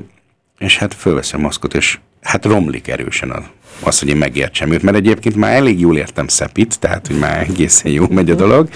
és 0.59 0.77
hát 0.77 0.93
fölveszi 0.93 1.35
a 1.35 1.39
maszkot, 1.39 1.73
és 1.73 1.99
hát 2.21 2.45
romlik 2.45 2.87
erősen 2.87 3.31
az, 3.31 3.43
az, 3.83 3.99
hogy 3.99 4.09
én 4.09 4.17
megértsem 4.17 4.71
őt, 4.71 4.81
mert 4.81 4.97
egyébként 4.97 5.35
már 5.35 5.55
elég 5.55 5.79
jól 5.79 5.97
értem 5.97 6.27
Szepit, 6.27 6.79
tehát 6.79 7.07
hogy 7.07 7.19
már 7.19 7.39
egészen 7.49 7.91
jó 7.91 8.05
megy 8.09 8.29
a 8.29 8.35
dolog, 8.35 8.69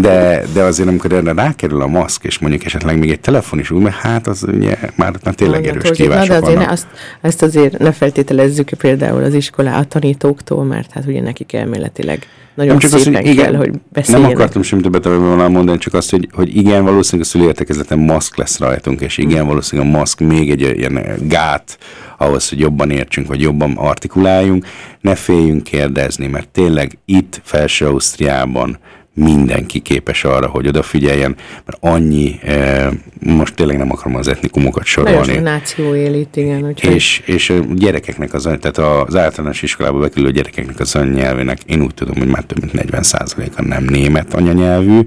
de, 0.00 0.42
de 0.52 0.62
azért, 0.62 0.88
amikor 0.88 1.12
erre 1.12 1.32
rákerül 1.32 1.82
a 1.82 1.86
maszk, 1.86 2.24
és 2.24 2.38
mondjuk 2.38 2.64
esetleg 2.64 2.98
még 2.98 3.10
egy 3.10 3.20
telefon 3.20 3.58
is 3.58 3.70
úgy, 3.70 3.82
mert 3.82 3.96
hát 3.96 4.26
az 4.26 4.44
ugye 4.48 4.76
már, 4.94 5.14
már 5.24 5.34
tényleg 5.34 5.66
erős 5.66 5.90
kívások 5.90 6.28
de 6.28 6.36
azért 6.36 6.58
ne, 6.58 6.68
azt, 6.68 6.86
ezt 7.20 7.42
azért 7.42 7.78
ne 7.78 7.92
feltételezzük 7.92 8.68
például 8.68 9.22
az 9.22 9.34
iskolá 9.34 9.78
a 9.78 9.84
tanítóktól, 9.84 10.64
mert 10.64 10.92
hát 10.92 11.04
ugye 11.06 11.20
nekik 11.20 11.52
elméletileg 11.52 12.26
nagyon 12.54 12.70
nem 12.70 12.78
csak 12.78 12.90
szépen 12.90 13.14
az, 13.14 13.20
hogy 13.20 13.30
igen, 13.32 13.44
kell, 13.44 13.54
hogy 13.54 13.70
beszéljenek. 13.92 14.30
Nem 14.30 14.40
akartam 14.40 14.62
semmi 14.62 14.82
többet 14.82 15.04
volna 15.04 15.48
mondani, 15.48 15.78
csak 15.78 15.94
azt, 15.94 16.10
hogy, 16.10 16.28
hogy 16.32 16.56
igen, 16.56 16.84
valószínűleg 16.84 17.26
a 17.26 17.30
szülőértekezleten 17.30 17.98
maszk 17.98 18.36
lesz 18.36 18.58
rajtunk, 18.58 19.00
és 19.00 19.18
igen, 19.18 19.46
valószínűleg 19.46 19.94
a 19.94 19.96
maszk 19.98 20.20
még 20.20 20.50
egy 20.50 20.60
ilyen 20.60 21.16
gát 21.20 21.78
ahhoz, 22.18 22.48
hogy 22.48 22.60
jobban 22.60 22.90
értsünk, 22.90 23.26
vagy 23.26 23.40
jobban 23.40 23.72
artikuláljunk. 23.76 24.66
Ne 25.00 25.14
féljünk 25.14 25.62
kérdezni, 25.62 26.26
mert 26.26 26.48
tényleg 26.48 26.98
itt 27.04 27.40
Felső 27.44 27.86
Ausztriában 27.86 28.78
mindenki 29.14 29.80
képes 29.80 30.24
arra, 30.24 30.46
hogy 30.46 30.66
odafigyeljen, 30.66 31.36
mert 31.64 31.78
annyi, 31.80 32.38
e, 32.42 32.90
most 33.20 33.54
tényleg 33.54 33.76
nem 33.76 33.90
akarom 33.90 34.16
az 34.16 34.28
etnikumokat 34.28 34.84
sorolni. 34.84 35.26
Nagyon 35.26 35.42
náció 35.42 35.94
élit, 35.94 36.36
igen. 36.36 36.66
Úgyhogy... 36.66 36.94
És, 36.94 37.22
és 37.24 37.50
a 37.50 37.58
gyerekeknek, 37.74 38.34
az, 38.34 38.42
tehát 38.42 38.78
az 38.78 39.16
általános 39.16 39.62
iskolába 39.62 39.98
bekerülő 39.98 40.30
gyerekeknek 40.30 40.80
az 40.80 40.94
anyanyelvének, 40.94 41.58
én 41.66 41.82
úgy 41.82 41.94
tudom, 41.94 42.16
hogy 42.16 42.28
már 42.28 42.44
több 42.44 42.60
mint 42.60 42.90
40%-a 42.90 43.62
nem 43.62 43.84
német 43.84 44.34
anyanyelvű, 44.34 45.00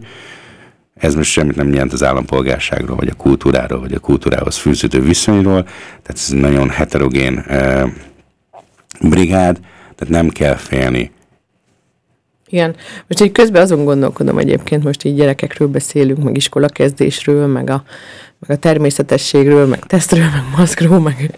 ez 0.96 1.16
most 1.16 1.32
semmit 1.32 1.56
nem 1.56 1.74
jelent 1.74 1.94
az 1.94 2.04
állampolgárságról, 2.04 2.96
vagy 2.96 3.08
a 3.08 3.14
kultúráról, 3.14 3.80
vagy 3.80 3.94
a 3.94 4.00
kultúrához 4.00 4.58
fűződő 4.58 5.02
viszonyról, 5.02 5.64
tehát 5.64 6.14
ez 6.14 6.28
nagyon 6.30 6.70
heterogén 6.70 7.38
e, 7.38 7.90
brigád, 9.02 9.60
tehát 9.96 10.14
nem 10.14 10.30
kell 10.30 10.56
félni 10.56 11.12
igen. 12.56 12.76
Most 13.08 13.22
így 13.22 13.32
közben 13.32 13.62
azon 13.62 13.86
gondolkodom 13.86 14.38
egyébként, 14.38 14.84
most 14.84 15.04
így 15.04 15.16
gyerekekről 15.16 15.68
beszélünk, 15.68 16.24
meg 16.24 16.38
iskolakezdésről, 16.38 17.48
meg 17.48 17.70
a, 17.70 17.84
meg 18.40 18.58
a 18.58 18.60
természetességről, 18.60 19.66
meg 19.66 19.80
tesztről, 19.80 20.24
meg 20.24 20.44
maszkról, 20.58 21.00
meg, 21.00 21.38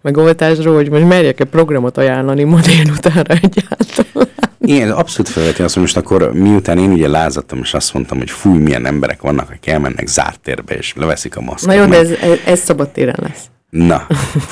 meg 0.00 0.16
oltásról, 0.16 0.74
hogy 0.74 0.90
most 0.90 1.08
merjek-e 1.08 1.44
programot 1.44 1.98
ajánlani 1.98 2.44
ma 2.44 2.60
délutánra 2.60 3.34
egyáltalán. 3.34 4.28
Igen, 4.60 4.90
abszolút 4.90 5.30
felveti 5.30 5.62
azt, 5.62 5.72
hogy 5.72 5.82
most 5.82 5.96
akkor 5.96 6.32
miután 6.32 6.78
én 6.78 6.90
ugye 6.90 7.08
lázadtam, 7.08 7.58
és 7.62 7.74
azt 7.74 7.94
mondtam, 7.94 8.18
hogy 8.18 8.30
fúj, 8.30 8.58
milyen 8.58 8.86
emberek 8.86 9.22
vannak, 9.22 9.50
akik 9.50 9.66
elmennek 9.66 10.06
zárt 10.06 10.40
térbe, 10.40 10.74
és 10.74 10.92
leveszik 10.96 11.36
a 11.36 11.40
maszkot. 11.40 11.66
Na 11.66 11.74
jó, 11.74 11.84
de 11.84 11.96
ez, 11.96 12.10
ez, 12.10 12.38
ez 12.44 12.60
szabad 12.60 12.90
téren 12.90 13.18
lesz. 13.22 13.44
Na, 13.70 14.06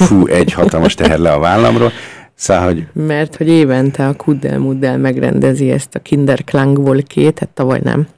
fú, 0.06 0.26
egy 0.26 0.52
hatalmas 0.52 0.94
teher 0.94 1.18
le 1.18 1.32
a 1.32 1.38
vállamról. 1.38 1.92
Szóval, 2.40 2.64
hogy... 2.64 2.86
Mert 2.92 3.36
hogy 3.36 3.48
évente 3.48 4.08
a 4.08 4.14
Kuddel 4.16 4.58
Muddel 4.58 4.98
megrendezi 4.98 5.70
ezt 5.70 5.94
a 5.94 5.98
Kinderklang 5.98 6.76
volkét, 6.76 7.38
hát 7.38 7.48
tavaly 7.48 7.80
nem. 7.82 8.08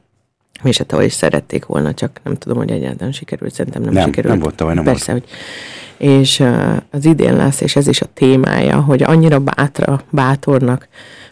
És 0.62 0.78
hát 0.78 0.86
tavaly 0.86 1.04
is 1.04 1.12
szerették 1.12 1.64
volna, 1.64 1.94
csak 1.94 2.20
nem 2.24 2.34
tudom, 2.34 2.58
hogy 2.58 2.70
egyáltalán 2.70 3.12
sikerült, 3.12 3.54
szerintem 3.54 3.82
nem, 3.82 3.92
nem 3.92 4.04
sikerült. 4.04 4.32
Nem 4.32 4.42
volt 4.42 4.54
tavaly, 4.54 4.74
nem 4.74 4.84
Persze, 4.84 5.12
volt. 5.12 5.24
hogy 5.24 5.32
és 6.08 6.40
uh, 6.40 6.76
az 6.90 7.04
idén 7.04 7.36
lesz, 7.36 7.60
és 7.60 7.76
ez 7.76 7.86
is 7.86 8.00
a 8.00 8.06
témája, 8.14 8.80
hogy 8.80 9.02
annyira 9.02 9.38
bátra, 9.38 10.02
bátornak, 10.10 10.88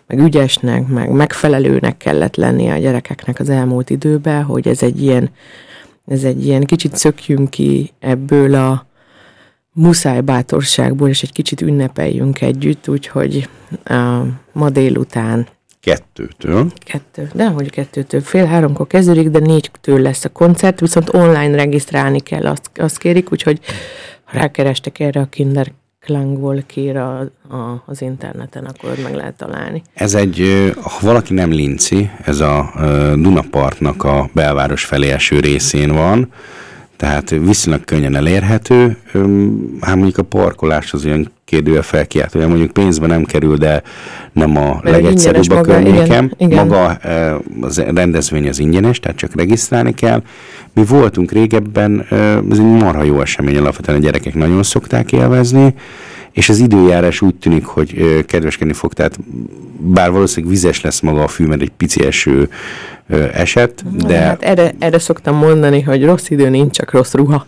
meg 0.07 0.19
ügyesnek, 0.19 0.87
meg 0.87 1.11
megfelelőnek 1.11 1.97
kellett 1.97 2.37
lennie 2.37 2.75
a 2.75 2.79
gyerekeknek 2.79 3.41
az 3.41 3.49
elmúlt 3.51 3.91
időben, 3.91 4.43
hogy 4.43 4.69
ez 4.69 4.83
egy 4.83 5.03
ilyen, 5.03 5.31
ez 6.07 6.25
egy 6.25 6.47
ilyen 6.47 6.65
kicsit 6.65 6.97
szökjünk 6.97 7.51
ki 7.51 7.91
ebből 7.99 8.55
a, 8.55 8.87
muszáj 9.73 10.21
bátorságból, 10.21 11.09
és 11.09 11.23
egy 11.23 11.33
kicsit 11.33 11.61
ünnepeljünk 11.61 12.41
együtt, 12.41 12.89
úgyhogy 12.89 13.49
uh, 13.91 14.27
ma 14.53 14.71
délután 14.71 15.47
Kettőtől. 15.81 16.73
Kettő, 16.85 17.31
de 17.35 17.49
hogy 17.49 17.71
kettőtől. 17.71 18.21
Fél 18.21 18.45
háromkor 18.45 18.87
kezdődik, 18.87 19.29
de 19.29 19.39
négytől 19.39 20.01
lesz 20.01 20.25
a 20.25 20.29
koncert, 20.29 20.81
viszont 20.81 21.15
online 21.15 21.57
regisztrálni 21.57 22.21
kell, 22.21 22.47
azt, 22.47 22.71
azt 22.75 22.99
kérik, 22.99 23.33
úgyhogy 23.33 23.61
ha 24.25 24.39
rákerestek 24.39 24.99
erre 24.99 25.21
a 25.21 25.27
Kinder 25.27 25.73
Klangvolkira 26.01 27.19
a, 27.49 27.83
az 27.87 28.03
interneten, 28.03 28.65
akkor 28.65 28.97
meg 29.03 29.15
lehet 29.15 29.37
találni. 29.37 29.83
Ez 29.95 30.15
egy, 30.15 30.43
ha 30.83 30.99
valaki 31.01 31.35
nem 31.35 31.51
linci, 31.51 32.11
ez 32.25 32.41
a 32.41 32.73
Dunapartnak 33.15 34.05
a 34.05 34.31
belváros 34.33 34.85
felé 34.85 35.11
eső 35.11 35.41
részén 35.41 35.93
van, 35.93 36.33
tehát 37.01 37.31
viszonylag 37.31 37.85
könnyen 37.85 38.15
elérhető, 38.15 38.97
hát 39.81 39.95
mondjuk 39.95 40.19
a 40.19 40.23
parkolás 40.23 40.93
az 40.93 41.05
olyan 41.05 41.31
kérdője 41.45 41.83
felkiált, 41.83 42.33
hogy 42.33 42.47
mondjuk 42.47 42.71
pénzbe 42.71 43.07
nem 43.07 43.25
kerül, 43.25 43.57
de 43.57 43.83
nem 44.33 44.57
a 44.57 44.81
Mert 44.83 44.97
legegyszerűbb 44.97 45.51
a 45.51 45.61
környékem. 45.61 46.33
Igen, 46.37 46.67
Maga 46.67 46.99
az 47.61 47.79
rendezvény 47.79 48.49
az 48.49 48.59
ingyenes, 48.59 49.01
tehát 49.01 49.17
csak 49.17 49.35
regisztrálni 49.35 49.95
kell. 49.95 50.23
Mi 50.75 50.85
voltunk 50.85 51.33
régebben, 51.33 52.07
ez 52.51 52.59
egy 52.59 52.65
marha 52.65 53.03
jó 53.03 53.21
esemény, 53.21 53.57
alapvetően 53.57 53.99
a 53.99 54.01
gyerekek 54.01 54.35
nagyon 54.35 54.63
szokták 54.63 55.13
élvezni, 55.13 55.75
és 56.33 56.49
az 56.49 56.59
időjárás 56.59 57.21
úgy 57.21 57.35
tűnik, 57.35 57.65
hogy 57.65 58.25
kedveskedni 58.27 58.73
fog, 58.73 58.93
tehát 58.93 59.19
bár 59.79 60.11
valószínűleg 60.11 60.55
vizes 60.55 60.81
lesz 60.81 61.01
maga 61.01 61.23
a 61.23 61.29
fű, 61.29 61.47
mert 61.47 61.61
egy 61.61 61.73
pici 61.77 62.07
eső 62.07 62.49
esett, 63.33 63.83
de... 64.07 64.19
Hát 64.19 64.43
erre, 64.43 64.75
erre 64.79 64.99
szoktam 64.99 65.37
mondani, 65.37 65.81
hogy 65.81 66.05
rossz 66.05 66.31
idő 66.31 66.49
nincs, 66.49 66.77
csak 66.77 66.91
rossz 66.91 67.13
ruha. 67.13 67.47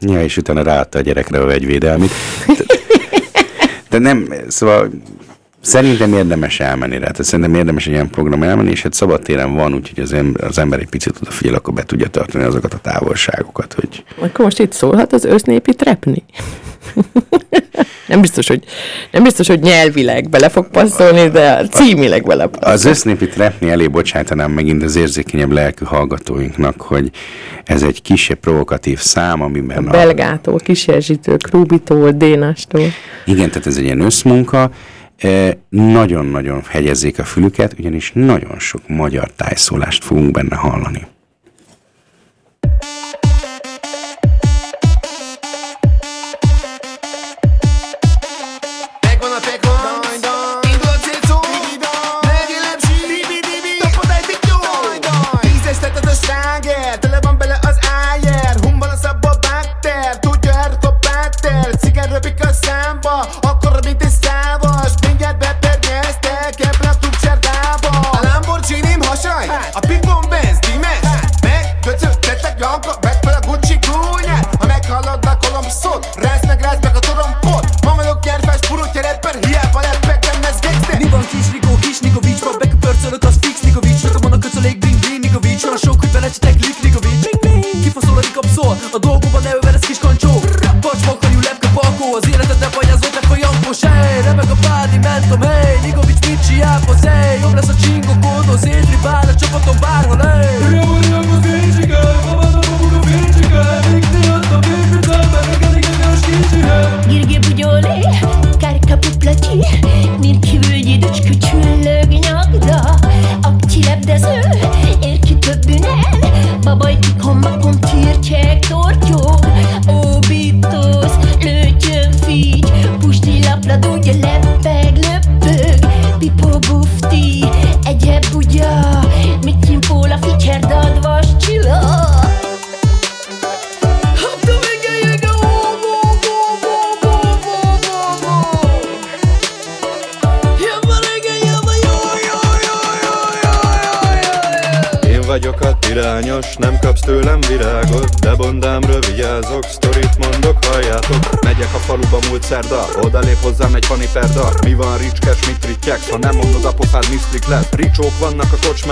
Ja, 0.00 0.22
és 0.22 0.36
utána 0.36 0.62
ráadta 0.62 0.98
a 0.98 1.02
gyerekre 1.02 1.40
a 1.40 1.46
vegyvédelmit. 1.46 2.10
De 3.88 3.98
nem, 3.98 4.28
szóval 4.48 4.90
szerintem 5.66 6.12
érdemes 6.12 6.60
elmenni 6.60 6.98
rá, 6.98 7.10
tehát 7.10 7.24
szerintem 7.24 7.54
érdemes 7.54 7.86
egy 7.86 7.92
ilyen 7.92 8.10
program 8.10 8.42
elmenni, 8.42 8.70
és 8.70 8.82
hát 8.82 8.94
szabadtéren 8.94 9.54
van, 9.54 9.74
úgyhogy 9.74 10.02
az 10.02 10.12
ember, 10.12 10.44
az 10.44 10.58
ember 10.58 10.80
egy 10.80 10.88
picit 10.88 11.16
odafigyel, 11.20 11.54
akkor 11.54 11.74
be 11.74 11.82
tudja 11.82 12.08
tartani 12.08 12.44
azokat 12.44 12.74
a 12.74 12.78
távolságokat, 12.78 13.72
hogy... 13.72 14.04
Akkor 14.18 14.44
most 14.44 14.58
itt 14.58 14.72
szólhat 14.72 15.12
az 15.12 15.24
össznépi 15.24 15.74
trepni. 15.74 16.24
Nem 18.06 18.20
biztos, 18.20 18.48
hogy, 18.48 18.64
nem 19.10 19.22
biztos, 19.22 19.46
hogy 19.46 19.60
nyelvileg 19.60 20.28
bele 20.28 20.48
fog 20.48 20.68
passzolni, 20.70 21.28
de 21.28 21.66
címileg 21.66 22.24
bele 22.24 22.46
passzol. 22.46 22.72
Az 22.72 22.84
össznépi 22.84 23.26
trepni 23.26 23.70
elé 23.70 23.86
bocsájtanám 23.86 24.50
megint 24.50 24.82
az 24.82 24.96
érzékenyebb 24.96 25.50
lelkű 25.52 25.84
hallgatóinknak, 25.84 26.80
hogy 26.80 27.10
ez 27.64 27.82
egy 27.82 28.02
kisebb 28.02 28.38
provokatív 28.38 28.98
szám, 28.98 29.42
amiben 29.42 29.86
a... 29.86 29.90
Belgától, 29.90 30.58
Kiserzsitől, 30.58 31.36
Krúbitól, 31.36 32.10
Dénastól. 32.10 32.92
Igen, 33.24 33.48
tehát 33.48 33.66
ez 33.66 33.76
egy 33.76 33.84
ilyen 33.84 34.00
összmunka. 34.00 34.70
E, 35.16 35.58
nagyon-nagyon 35.68 36.62
hegyezzék 36.68 37.18
a 37.18 37.24
fülüket, 37.24 37.74
ugyanis 37.78 38.12
nagyon 38.14 38.58
sok 38.58 38.88
magyar 38.88 39.30
tájszólást 39.30 40.04
fogunk 40.04 40.30
benne 40.30 40.56
hallani. 40.56 41.06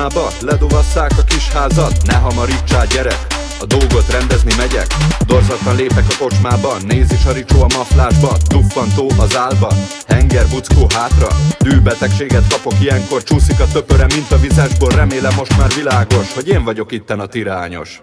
Vannak 0.04 0.16
a 0.16 0.20
kocsmába, 0.20 0.30
leduvasszák 0.40 1.10
a 1.18 1.22
kis 1.24 1.48
házat. 1.48 2.06
Ne 2.06 2.14
hamarítsál 2.14 2.86
gyerek, 2.86 3.26
a 3.60 3.66
dolgot 3.66 4.10
rendezni 4.10 4.52
megyek. 4.56 4.86
Dorzatlan 5.26 5.76
lépek 5.76 6.04
a 6.08 6.14
kocsmába, 6.18 6.76
néz 6.86 7.12
is 7.12 7.24
a 7.24 7.32
ricsó 7.32 7.62
a 7.62 7.66
maflásba. 7.76 8.36
Duffantó 8.48 9.10
az 9.18 9.36
álba, 9.36 9.72
henger 10.06 10.46
buckó 10.48 10.86
hátra. 10.94 11.28
Dűbetegséget 11.58 12.46
kapok 12.48 12.80
ilyenkor, 12.80 13.22
csúszik 13.22 13.60
a 13.60 13.66
töpöre, 13.72 14.06
mint 14.14 14.32
a 14.32 14.38
vizesból 14.38 14.90
Remélem 14.90 15.34
most 15.36 15.56
már 15.56 15.68
világos, 15.74 16.32
hogy 16.34 16.48
én 16.48 16.64
vagyok 16.64 16.92
itten 16.92 17.20
a 17.20 17.26
tirányos. 17.26 18.02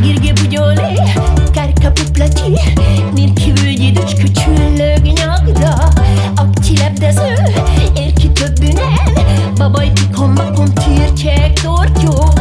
Girge 0.00 0.32
bugyolé, 0.32 0.94
kárka 1.52 1.90
puplati 1.90 2.58
Mirki 3.14 3.52
völgyi 3.52 3.90
döcskö 3.90 4.22
csüllög 4.22 5.02
nyagda. 5.02 5.92
Akci 6.34 6.76
lepdező, 6.76 7.34
ér 7.94 8.12
ki 8.12 8.30
többünen 8.30 8.98
Babajti 9.56 10.08
kombakom 10.14 10.64
tircsek 10.64 10.89
tortyog 11.62 12.32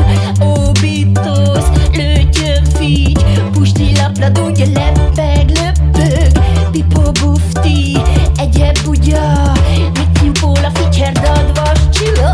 Ó, 0.41 0.71
bitos, 0.81 1.63
lőtyön 1.93 2.65
figy 2.65 3.23
Pusti 3.51 3.95
laplad, 3.95 4.39
ugye 4.39 4.65
leppeg, 4.73 5.49
löppög 5.49 6.43
Pipo 6.71 7.11
bufti, 7.11 7.97
egyebb 8.37 8.83
bugya 8.83 9.51
Mit 9.93 10.21
nyimpól 10.21 10.63
a 10.63 10.71
ficserdad 10.73 11.55
vas 11.55 11.79
csilla 11.93 12.31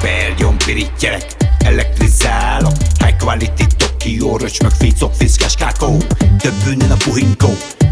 Perjon 0.00 0.56
pirítjelek, 0.66 1.36
elektrizálok 1.58 2.72
High 3.04 3.16
quality 3.16 3.64
Tokyo, 3.76 4.36
röcs 4.36 4.60
meg 4.60 4.70
ficok, 4.70 5.14
fiszkás 5.14 5.54
kákó 5.54 5.96
Többünnen 6.38 6.90
a 6.90 6.96
puhinkó 7.04 7.48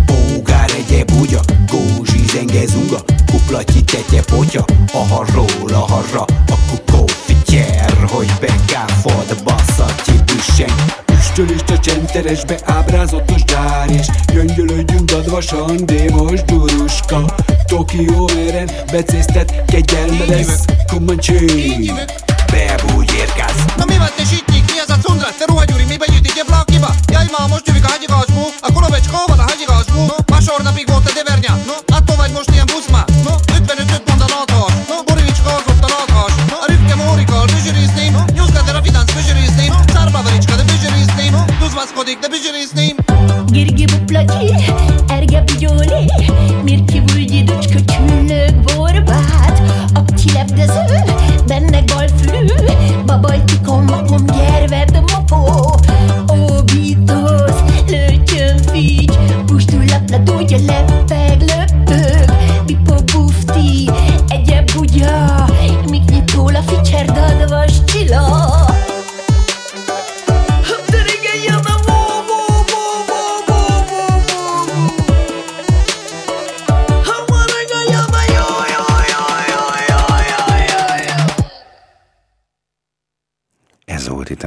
Bógár 0.06 0.70
egye 0.70 1.04
bugya, 1.04 1.40
gózsi 1.70 2.24
zenge 2.32 2.66
zunga 2.66 3.04
Kuplatyi 3.32 3.84
tetje 3.84 4.22
potya, 4.22 4.64
a 4.92 5.14
harról 5.14 5.72
a 5.72 5.92
harra 5.92 6.24
A 6.46 6.54
fityer, 6.54 6.91
hogy 6.91 6.91
bekáfod 9.02 9.42
basszatyi 9.44 10.12
büsseng 10.24 10.80
Üstölést 11.18 11.70
a 11.70 11.78
csenteresbe 11.78 12.58
ábrázatos 12.64 13.44
gyár 13.44 13.90
És 13.90 14.06
gyöngyölődjünk 14.32 15.10
dadvasan, 15.10 15.76
démos 15.76 16.42
duruska. 16.42 17.34
Tokió 17.66 18.28
eren 18.48 18.70
becéztet, 18.92 19.64
kegyelme 19.64 20.24
lesz. 20.24 20.64
Comanche 20.86 21.34
Bebúgy 22.50 23.12
érkáz 23.12 23.64
Na 23.76 23.84
mi 23.86 23.96
van 23.98 24.10
te 24.16 24.24
sitnyik, 24.24 24.64
mi 24.72 24.78
az 24.78 24.90
a 24.90 24.98
cundra? 25.02 25.28
Te 25.38 25.44
ruhagyúri, 25.46 25.84
mi 25.84 25.96
begyűjt 25.96 26.26
egy 26.26 26.44
blakiba? 26.46 26.90
Jaj 27.12 27.26
ma, 27.38 27.46
most 27.46 27.66
jövik 27.66 27.84
a 27.84 27.88
hagyigazmú 27.88 28.44
A 28.60 28.72
kolovecska, 28.72 28.80
hol 28.82 28.90
van 28.92 29.01
vision 42.42 42.56
is 42.56 42.74
named. 42.74 42.91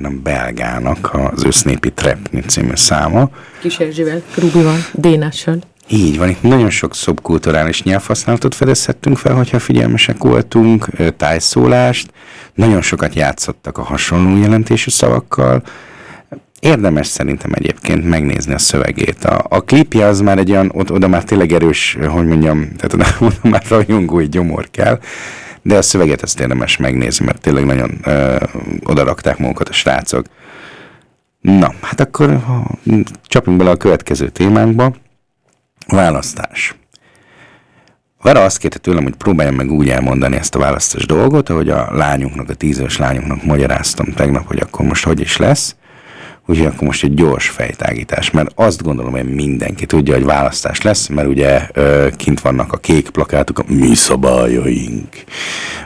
A 0.05 0.11
belgának 0.23 1.13
az 1.33 1.43
össznépi 1.43 1.91
Trepni 1.91 2.41
című 2.41 2.75
száma. 2.75 3.29
Kis 3.59 3.77
Erzsivel, 3.77 4.21
Rubival, 4.35 4.77
Dénással. 4.93 5.59
Így 5.87 6.17
van, 6.17 6.29
itt 6.29 6.41
nagyon 6.41 6.69
sok 6.69 6.95
szubkulturális 6.95 7.83
nyelvhasználatot 7.83 8.55
fedezhettünk 8.55 9.17
fel, 9.17 9.35
hogyha 9.35 9.59
figyelmesek 9.59 10.17
voltunk, 10.17 10.87
tájszólást, 11.17 12.11
nagyon 12.53 12.81
sokat 12.81 13.15
játszottak 13.15 13.77
a 13.77 13.83
hasonló 13.83 14.41
jelentésű 14.41 14.89
szavakkal, 14.89 15.63
Érdemes 16.59 17.07
szerintem 17.07 17.51
egyébként 17.53 18.09
megnézni 18.09 18.53
a 18.53 18.57
szövegét. 18.57 19.25
A, 19.25 19.45
a 19.49 19.61
klipje 19.61 20.05
az 20.05 20.21
már 20.21 20.37
egy 20.37 20.51
olyan, 20.51 20.71
ott, 20.73 20.91
oda 20.91 21.07
már 21.07 21.23
tényleg 21.23 21.51
erős, 21.51 21.97
hogy 22.07 22.25
mondjam, 22.25 22.75
tehát 22.77 22.93
oda, 22.93 23.05
oda 23.27 23.49
már 23.49 23.63
rajongói 23.69 24.27
gyomor 24.27 24.67
kell, 24.71 24.99
de 25.65 25.77
a 25.77 25.81
szöveget 25.81 26.21
ezt 26.21 26.39
érdemes 26.39 26.77
megnézni, 26.77 27.25
mert 27.25 27.41
tényleg 27.41 27.65
nagyon 27.65 27.97
ö, 28.03 28.35
oda 28.83 29.03
rakták 29.03 29.37
magukat 29.37 29.69
a 29.69 29.73
srácok. 29.73 30.25
Na, 31.41 31.73
hát 31.81 31.99
akkor 31.99 32.43
csapjunk 33.27 33.57
bele 33.57 33.69
a 33.69 33.75
következő 33.75 34.29
témánkba. 34.29 34.95
Választás. 35.87 36.75
Vera 38.21 38.43
azt 38.43 38.57
kérte 38.57 38.77
tőlem, 38.77 39.03
hogy 39.03 39.15
próbáljam 39.15 39.55
meg 39.55 39.71
úgy 39.71 39.89
elmondani 39.89 40.35
ezt 40.35 40.55
a 40.55 40.59
választás 40.59 41.05
dolgot, 41.05 41.49
ahogy 41.49 41.69
a 41.69 41.89
lányunknak, 41.91 42.49
a 42.49 42.53
tízes 42.53 42.97
lányunknak 42.97 43.43
magyaráztam 43.43 44.13
tegnap, 44.13 44.47
hogy 44.47 44.59
akkor 44.59 44.85
most 44.85 45.05
hogy 45.05 45.19
is 45.19 45.37
lesz. 45.37 45.75
Úgyhogy 46.47 46.65
akkor 46.65 46.87
most 46.87 47.03
egy 47.03 47.13
gyors 47.13 47.49
fejtágítás, 47.49 48.31
mert 48.31 48.51
azt 48.55 48.83
gondolom, 48.83 49.11
hogy 49.11 49.33
mindenki 49.33 49.85
tudja, 49.85 50.13
hogy 50.13 50.23
választás 50.23 50.81
lesz, 50.81 51.07
mert 51.07 51.27
ugye 51.27 51.67
kint 52.15 52.39
vannak 52.39 52.73
a 52.73 52.77
kék 52.77 53.09
plakátok, 53.09 53.59
a 53.59 53.63
mi 53.67 53.95
szabályaink, 53.95 55.07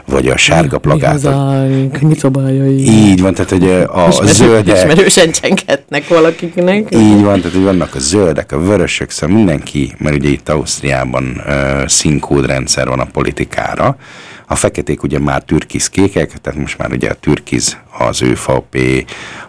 vagy 0.06 0.28
a 0.28 0.36
sárga 0.36 0.78
plakátok. 0.78 1.22
Mi 1.22 1.28
hazánk, 1.30 2.00
mi 2.00 2.14
szabályai. 2.14 2.78
Így 2.78 3.20
van, 3.20 3.34
tehát 3.34 3.50
hogy 3.50 3.70
a, 3.70 4.06
a 4.06 4.26
zöldek, 4.26 4.76
Ismerősen 4.76 5.30
csengetnek 5.30 6.08
valakiknek. 6.08 6.86
így 6.94 7.22
van, 7.22 7.38
tehát 7.38 7.52
hogy 7.52 7.64
vannak 7.64 7.94
a 7.94 7.98
zöldek, 7.98 8.52
a 8.52 8.58
vörösök, 8.58 9.10
szóval 9.10 9.36
mindenki, 9.36 9.92
mert 9.98 10.16
ugye 10.16 10.28
itt 10.28 10.48
Ausztriában 10.48 11.42
ö, 11.46 11.82
színkódrendszer 11.86 12.88
van 12.88 13.00
a 13.00 13.04
politikára, 13.04 13.96
a 14.50 14.54
feketék 14.56 15.02
ugye 15.02 15.18
már 15.18 15.42
türkiz-kékek, 15.42 16.40
tehát 16.40 16.58
most 16.60 16.78
már 16.78 16.90
ugye 16.92 17.10
a 17.10 17.14
türkiz 17.14 17.76
az 17.98 18.22
ÖVP, 18.22 19.06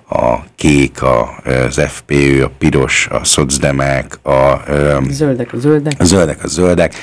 a 0.09 0.35
kék, 0.55 1.03
az 1.03 1.81
FPÖ, 1.87 2.43
a 2.43 2.51
piros, 2.57 3.07
a 3.11 3.23
szocdemek, 3.23 4.19
a, 4.23 4.61
Zöldek 5.09 5.53
a 5.53 5.57
zöldek. 5.57 5.93
a 5.99 6.03
zöldek 6.03 6.43
a 6.43 6.47
zöldek. 6.47 6.95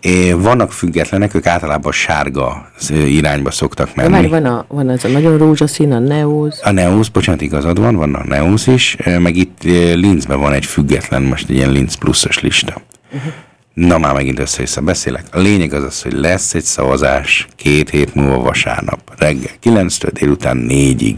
É, 0.00 0.32
vannak 0.32 0.72
függetlenek, 0.72 1.34
ők 1.34 1.46
általában 1.46 1.92
sárga 1.92 2.70
irányba 2.90 3.50
szoktak 3.50 3.86
De 3.94 4.02
már 4.02 4.10
menni. 4.10 4.28
van, 4.28 4.44
a, 4.44 4.64
van 4.68 4.88
az 4.88 5.04
a 5.04 5.08
nagyon 5.08 5.38
rózsaszín, 5.38 5.92
a 5.92 5.98
neóz. 5.98 6.60
A 6.62 6.70
Neos, 6.70 7.10
bocsánat, 7.10 7.40
igazad 7.40 7.78
van, 7.78 7.96
van 7.96 8.14
a 8.14 8.24
Neos 8.24 8.66
is, 8.66 8.96
meg 9.18 9.36
itt 9.36 9.62
Linzben 9.94 10.40
van 10.40 10.52
egy 10.52 10.64
független, 10.66 11.22
most 11.22 11.48
egy 11.50 11.56
ilyen 11.56 11.70
Linz 11.72 11.94
pluszos 11.94 12.40
lista. 12.40 12.82
Uh-huh. 13.12 13.32
Na 13.74 13.98
már 13.98 14.14
megint 14.14 14.38
össze-vissza 14.38 14.80
beszélek. 14.80 15.24
A 15.30 15.38
lényeg 15.38 15.72
az 15.72 15.82
az, 15.82 16.02
hogy 16.02 16.12
lesz 16.12 16.54
egy 16.54 16.62
szavazás 16.62 17.48
két 17.56 17.90
hét 17.90 18.14
múlva 18.14 18.38
vasárnap, 18.38 19.00
reggel 19.18 19.52
9-től 19.62 20.10
délután 20.12 20.66
4-ig. 20.68 21.16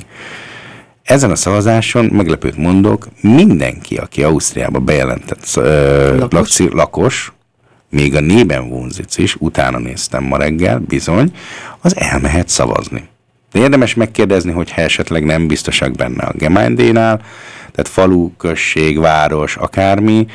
Ezen 1.02 1.30
a 1.30 1.36
szavazáson, 1.36 2.04
meglepőt 2.04 2.56
mondok, 2.56 3.08
mindenki, 3.20 3.96
aki 3.96 4.22
Ausztriába 4.22 4.78
bejelentett 4.78 5.50
ö, 5.54 6.16
Lakos. 6.18 6.58
lakos. 6.58 6.72
lakos, 6.72 7.32
még 7.90 8.14
a 8.14 8.20
nében 8.20 8.68
vonzic 8.68 9.16
is, 9.16 9.34
utána 9.38 9.78
néztem 9.78 10.24
ma 10.24 10.36
reggel, 10.36 10.78
bizony, 10.78 11.32
az 11.80 11.96
elmehet 11.96 12.48
szavazni. 12.48 13.08
De 13.52 13.58
érdemes 13.58 13.94
megkérdezni, 13.94 14.52
hogyha 14.52 14.80
esetleg 14.80 15.24
nem 15.24 15.46
biztosak 15.46 15.92
benne 15.92 16.22
a 16.22 16.32
Gemeindénál, 16.36 17.20
tehát 17.72 17.88
falu, 17.88 18.36
község, 18.36 18.98
város, 18.98 19.56
akármi, 19.56 20.26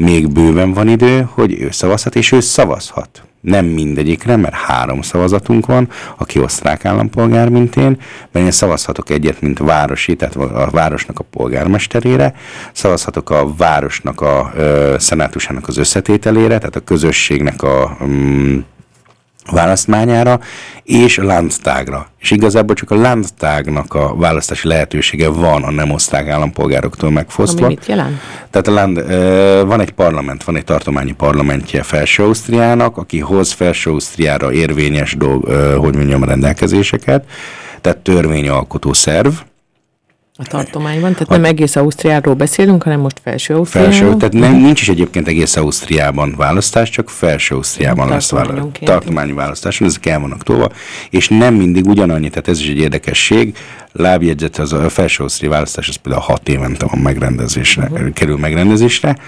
még 0.00 0.32
bőven 0.32 0.72
van 0.72 0.88
idő, 0.88 1.28
hogy 1.30 1.60
ő 1.60 1.70
szavazhat, 1.70 2.16
és 2.16 2.32
ő 2.32 2.40
szavazhat. 2.40 3.22
Nem 3.40 3.64
mindegyikre, 3.64 4.36
mert 4.36 4.54
három 4.54 5.02
szavazatunk 5.02 5.66
van, 5.66 5.88
aki 6.16 6.40
osztrák 6.40 6.84
állampolgár, 6.84 7.48
mint 7.48 7.76
én, 7.76 8.00
mert 8.32 8.44
én 8.44 8.50
szavazhatok 8.50 9.10
egyet, 9.10 9.40
mint 9.40 9.58
városi, 9.58 10.16
tehát 10.16 10.36
a 10.36 10.68
városnak 10.70 11.18
a 11.18 11.24
polgármesterére, 11.30 12.34
szavazhatok 12.72 13.30
a 13.30 13.54
városnak 13.56 14.20
a 14.20 14.52
ö, 14.56 14.94
szenátusának 14.98 15.68
az 15.68 15.76
összetételére, 15.76 16.58
tehát 16.58 16.76
a 16.76 16.80
közösségnek 16.80 17.62
a 17.62 17.96
mm, 18.04 18.58
választmányára, 19.50 20.40
és 20.82 21.16
Landtagra. 21.16 22.06
És 22.18 22.30
igazából 22.30 22.74
csak 22.74 22.90
a 22.90 22.94
Landtagnak 22.94 23.94
a 23.94 24.14
választási 24.16 24.68
lehetősége 24.68 25.28
van 25.28 25.62
a 25.62 25.70
nem 25.70 25.90
osztrák 25.90 26.28
állampolgároktól 26.28 27.08
Ami 27.08 27.16
megfosztva. 27.16 27.66
mit 27.66 27.86
jelent? 27.86 28.20
Tehát 28.50 28.66
a 28.66 28.72
Land, 28.72 29.06
van 29.66 29.80
egy 29.80 29.90
parlament, 29.90 30.44
van 30.44 30.56
egy 30.56 30.64
tartományi 30.64 31.12
parlamentje 31.12 31.82
Felső-Ausztriának, 31.82 32.96
aki 32.96 33.20
hoz 33.20 33.52
Felső-Ausztriára 33.52 34.52
érvényes 34.52 35.16
dolg, 35.16 35.44
hogy 35.78 35.96
mondjam, 35.96 36.24
rendelkezéseket, 36.24 37.24
tehát 37.80 37.98
törvényalkotó 37.98 38.92
szerv, 38.92 39.32
A 40.38 40.44
tartományban, 40.44 41.12
tehát 41.12 41.28
nem 41.28 41.44
egész 41.44 41.76
Ausztriáról 41.76 42.34
beszélünk, 42.34 42.82
hanem 42.82 43.00
most 43.00 43.20
felső 43.22 43.54
Ausztriáról. 43.54 43.92
Felső, 43.92 44.16
tehát 44.16 44.32
nem, 44.32 44.56
nincs 44.60 44.80
is 44.80 44.88
egyébként 44.88 45.28
egész 45.28 45.56
Ausztriában 45.56 46.34
választás, 46.36 46.90
csak 46.90 47.10
felső 47.10 47.54
Ausztriában 47.54 48.08
lesz 48.08 48.30
választás. 48.30 48.78
Tartományi 48.84 49.32
választáson, 49.32 49.86
ezek 49.86 50.06
el 50.06 50.20
vannak 50.20 50.42
tolva, 50.42 50.70
és 51.10 51.28
nem 51.28 51.54
mindig 51.54 51.86
ugyanannyi, 51.86 52.28
tehát 52.28 52.48
ez 52.48 52.60
is 52.60 52.68
egy 52.68 52.78
érdekesség. 52.78 53.56
Lábjegyzet, 53.92 54.58
az 54.58 54.72
a 54.72 54.88
felső 54.88 55.22
Ausztria 55.22 55.50
választás, 55.50 55.88
az 55.88 55.96
például 55.96 56.24
hat 56.24 56.48
évente 56.48 56.86
van 56.86 57.00
megrendezésre, 57.00 57.82
uh-huh. 57.82 58.12
kerül 58.12 58.36
megrendezésre. 58.36 59.18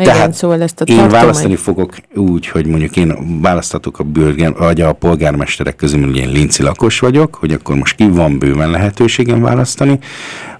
Igen, 0.00 0.32
szóval 0.32 0.62
ezt 0.62 0.80
a 0.80 0.84
én 0.84 1.08
választani 1.08 1.56
fogok 1.56 1.96
úgy, 2.14 2.46
hogy 2.46 2.66
mondjuk 2.66 2.96
én 2.96 3.40
választatok 3.40 3.98
a, 3.98 4.02
bőrgen, 4.02 4.54
vagy 4.58 4.80
a 4.80 4.92
polgármesterek 4.92 5.76
közül, 5.76 6.00
mert 6.00 6.12
ugye 6.12 6.22
én 6.22 6.32
linci 6.32 6.62
lakos 6.62 6.98
vagyok, 6.98 7.34
hogy 7.34 7.52
akkor 7.52 7.76
most 7.76 7.96
ki 7.96 8.08
van 8.08 8.38
bőven 8.38 8.70
lehetőségem 8.70 9.40
választani. 9.40 9.98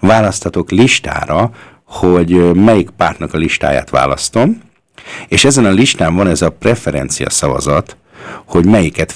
Választatok 0.01 0.71
listára, 0.71 1.51
hogy 1.85 2.55
melyik 2.55 2.91
pártnak 2.91 3.35
a 3.35 3.39
listáját 3.39 3.91
választom, 3.91 4.61
és 5.29 5.45
ezen 5.45 5.65
a 5.65 5.71
listán 5.71 6.15
van 6.15 6.27
ez 6.27 6.43
a 6.43 6.51
preferencia 6.51 7.31
szavazat, 7.31 7.97
hogy 8.45 8.67
melyiket 8.67 9.15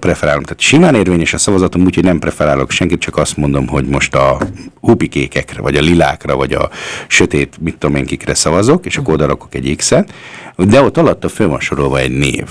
preferálom. 0.00 0.42
Tehát 0.42 0.60
simán 0.60 0.94
érvényes 0.94 1.32
a 1.32 1.38
szavazatom, 1.38 1.84
úgyhogy 1.84 2.04
nem 2.04 2.18
preferálok 2.18 2.70
senkit, 2.70 3.00
csak 3.00 3.16
azt 3.16 3.36
mondom, 3.36 3.66
hogy 3.66 3.86
most 3.86 4.14
a 4.14 4.38
hupikékekre, 4.80 5.62
vagy 5.62 5.76
a 5.76 5.80
lilákra, 5.80 6.36
vagy 6.36 6.52
a 6.52 6.70
sötét, 7.06 7.56
mit 7.60 7.76
tudom 7.78 7.96
én, 7.96 8.04
kikre 8.04 8.34
szavazok, 8.34 8.86
és 8.86 8.96
akkor 8.96 9.14
oda 9.14 9.26
rakok 9.26 9.54
egy 9.54 9.74
X-et, 9.76 10.12
de 10.56 10.82
ott 10.82 10.96
alatta 10.96 11.28
föl 11.28 11.48
van 11.48 11.60
sorolva 11.60 11.98
egy 11.98 12.10
név. 12.18 12.44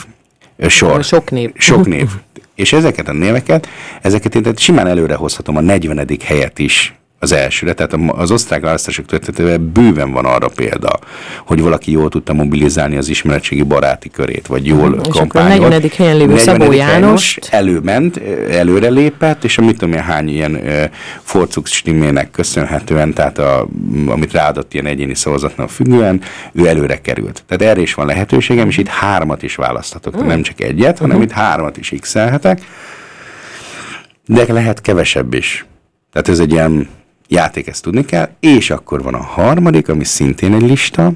Sor. 0.68 1.04
Sok 1.04 1.32
név. 1.32 1.52
Sok 1.56 1.86
név. 1.86 2.10
És 2.56 2.74
ezeket 2.74 3.08
a 3.08 3.14
néveket, 3.14 3.68
ezeket 4.02 4.36
én 4.36 4.42
tehát 4.42 4.60
simán 4.60 4.88
előre 4.88 5.16
hozhatom 5.16 5.58
a 5.58 5.62
40. 5.62 6.08
helyet 6.24 6.60
is 6.60 6.99
az 7.22 7.32
elsőre, 7.32 7.74
tehát 7.74 7.96
az 8.08 8.32
osztrák 8.32 8.62
választások 8.62 9.06
történetében 9.06 9.72
bőven 9.72 10.12
van 10.12 10.26
arra 10.26 10.48
példa, 10.48 11.00
hogy 11.46 11.62
valaki 11.62 11.92
jól 11.92 12.10
tudta 12.10 12.34
mobilizálni 12.34 12.98
az 12.98 13.10
ismeretségi 13.10 13.64
baráti 13.64 14.10
körét, 14.10 14.48
vagy 14.48 14.66
jól 14.66 14.90
Mhm. 14.90 15.00
És 15.00 15.06
akkor 15.08 15.16
a 15.16 15.28
kampányolt. 15.28 15.70
40. 15.70 15.92
helyen 15.96 16.18
lévő 16.18 16.34
40. 16.34 16.60
Szabó 16.60 16.72
Jánost- 16.72 17.48
előment, 17.52 18.18
ö, 18.18 18.52
előre 18.52 18.90
lépett, 18.90 19.44
és 19.44 19.58
a 19.58 19.62
mit 19.62 19.78
tudom 19.78 19.94
én 19.94 20.02
hány 20.02 20.30
ilyen 20.30 20.60
forcuk 21.24 21.68
köszönhetően, 22.32 23.14
tehát 23.14 23.38
a, 23.38 23.68
amit 24.08 24.32
ráadott 24.32 24.74
ilyen 24.74 24.86
egyéni 24.86 25.16
szavazatnak 25.16 25.70
függően, 25.70 26.22
ő 26.54 26.68
előre 26.68 27.02
került. 27.02 27.44
Tehát 27.48 27.74
erre 27.74 27.82
is 27.82 27.94
van 27.94 28.06
lehetőségem, 28.06 28.68
és 28.68 28.78
itt 28.78 28.88
hármat 28.88 29.44
is 29.44 29.56
választhatok, 29.56 30.14
tehát 30.14 30.28
nem 30.28 30.42
csak 30.42 30.62
egyet, 30.62 30.98
hanem 30.98 31.22
itt 31.22 31.32
hármat 31.32 31.78
is 31.78 31.94
x 32.00 32.14
de 34.26 34.54
lehet 34.54 34.82
kevesebb 34.82 35.34
is. 35.34 35.66
Tehát 36.12 36.28
ez 36.30 36.40
egy 36.40 36.52
ilyen 36.52 36.88
játék, 37.30 37.68
ezt 37.68 37.84
tudni 37.84 38.06
kell, 38.06 38.30
és 38.40 38.70
akkor 38.70 39.04
van 39.04 39.14
a 39.14 39.24
harmadik, 39.24 39.90
ami 39.90 40.04
szintén 40.04 40.54
egy 40.54 40.62
lista, 40.62 41.12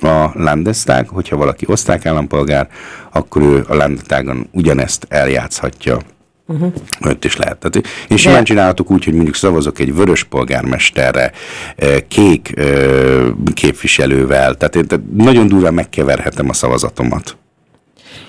a 0.00 0.30
Landestag, 0.34 1.08
hogyha 1.08 1.36
valaki 1.36 1.64
osztrák 1.68 2.06
állampolgár, 2.06 2.68
akkor 3.12 3.42
ő 3.42 3.64
a 3.68 3.74
Landestagon 3.74 4.48
ugyanezt 4.52 5.06
eljátszhatja. 5.08 5.98
Uh-huh. 6.46 6.72
Ott 7.00 7.24
is 7.24 7.36
lehet. 7.36 7.58
Tehát 7.58 7.88
én 8.08 8.16
simán 8.16 8.44
csinálhatok 8.44 8.90
úgy, 8.90 9.04
hogy 9.04 9.14
mondjuk 9.14 9.34
szavazok 9.34 9.78
egy 9.78 9.94
vörös 9.94 10.24
polgármesterre, 10.24 11.32
eh, 11.76 11.96
kék 12.08 12.52
eh, 12.56 13.26
képviselővel, 13.54 14.54
tehát 14.54 14.76
én 14.76 14.86
tehát 14.86 15.04
nagyon 15.16 15.46
durván 15.46 15.74
megkeverhetem 15.74 16.48
a 16.48 16.52
szavazatomat. 16.52 17.36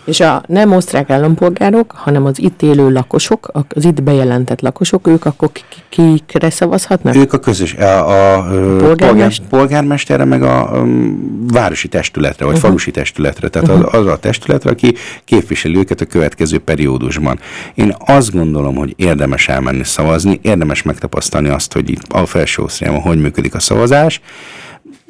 És 0.06 0.20
a 0.20 0.44
nem 0.48 0.72
osztrák 0.72 1.10
állampolgárok, 1.10 1.92
hanem 1.96 2.26
az 2.26 2.40
itt 2.40 2.62
élő 2.62 2.92
lakosok, 2.92 3.52
az 3.76 3.86
itt 3.86 4.04
bejelentett 4.04 4.62
lakosok, 4.62 5.08
ők 5.08 5.26
akkor 5.26 5.52
ki- 5.52 5.64
ki- 5.90 6.00
kikre 6.00 6.50
szavazhatnak? 6.50 7.16
Ők 7.16 7.34
a 7.34 7.40
közös, 7.40 7.74
a, 7.74 8.10
a, 8.10 8.38
a 8.38 8.44
polgármester? 8.44 8.88
polgármester? 8.98 9.48
polgármesterre, 9.48 10.26
meg 10.26 10.44
a 10.44 10.70
um, 10.74 11.46
városi 11.48 11.88
testületre, 11.88 12.46
vagy 12.46 12.54
uh-huh. 12.54 12.70
falusi 12.70 12.92
testületre, 12.92 13.48
tehát 13.48 13.68
uh-huh. 13.68 13.94
az, 13.94 14.00
az 14.00 14.08
a 14.08 14.18
testületre, 14.18 14.70
aki 14.70 14.96
képviseli 15.26 15.78
őket 15.78 16.02
a 16.02 16.06
következő 16.06 16.58
periódusban. 16.60 17.40
Én 17.74 17.96
azt 18.06 18.32
gondolom, 18.32 18.76
hogy 18.76 18.94
érdemes 18.98 19.48
elmenni 19.48 19.84
szavazni, 19.84 20.40
érdemes 20.42 20.82
megtapasztalni 20.82 21.50
azt, 21.50 21.74
hogy 21.74 21.90
itt 21.90 22.02
a 22.10 22.26
felső 22.26 22.62
Ausztriában 22.62 23.02
hogy 23.02 23.22
működik 23.22 23.56
a 23.56 23.60
szavazás. 23.60 24.22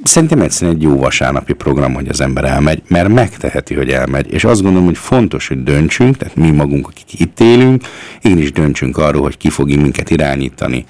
Szerintem 0.03 0.41
egyszerűen 0.41 0.75
egy 0.75 0.81
jó 0.81 0.97
vasárnapi 0.97 1.53
program, 1.53 1.93
hogy 1.93 2.07
az 2.07 2.21
ember 2.21 2.43
elmegy, 2.43 2.81
mert 2.87 3.07
megteheti, 3.07 3.73
hogy 3.73 3.89
elmegy. 3.89 4.33
És 4.33 4.43
azt 4.43 4.61
gondolom, 4.61 4.85
hogy 4.85 4.97
fontos, 4.97 5.47
hogy 5.47 5.63
döntsünk, 5.63 6.17
tehát 6.17 6.35
mi 6.35 6.51
magunk, 6.51 6.87
akik 6.87 7.19
itt 7.19 7.39
élünk, 7.39 7.83
én 8.21 8.37
is 8.37 8.51
döntsünk 8.51 8.97
arról, 8.97 9.21
hogy 9.21 9.37
ki 9.37 9.49
fog 9.49 9.67
minket 9.67 10.09
irányítani. 10.09 10.85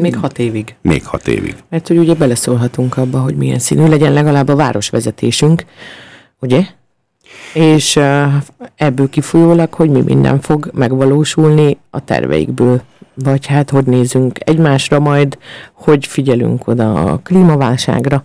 Még 0.00 0.16
hat 0.16 0.38
évig. 0.38 0.74
Még 0.82 1.04
hat 1.04 1.28
évig. 1.28 1.54
Mert 1.68 1.88
hogy 1.88 1.98
ugye 1.98 2.14
beleszólhatunk 2.14 2.96
abba, 2.96 3.18
hogy 3.18 3.36
milyen 3.36 3.58
színű 3.58 3.88
legyen 3.88 4.12
legalább 4.12 4.48
a 4.48 4.56
városvezetésünk, 4.56 5.64
ugye? 6.40 6.64
És 7.54 7.96
uh, 7.96 8.32
ebből 8.76 9.08
kifolyólag, 9.08 9.74
hogy 9.74 9.90
mi 9.90 10.00
minden 10.00 10.40
fog 10.40 10.70
megvalósulni 10.74 11.78
a 11.90 12.04
terveikből. 12.04 12.82
Vagy 13.14 13.46
hát, 13.46 13.70
hogy 13.70 13.84
nézünk 13.84 14.38
egymásra 14.44 14.98
majd, 14.98 15.38
hogy 15.72 16.06
figyelünk 16.06 16.66
oda 16.66 16.92
a 16.94 17.20
klímaválságra, 17.24 18.24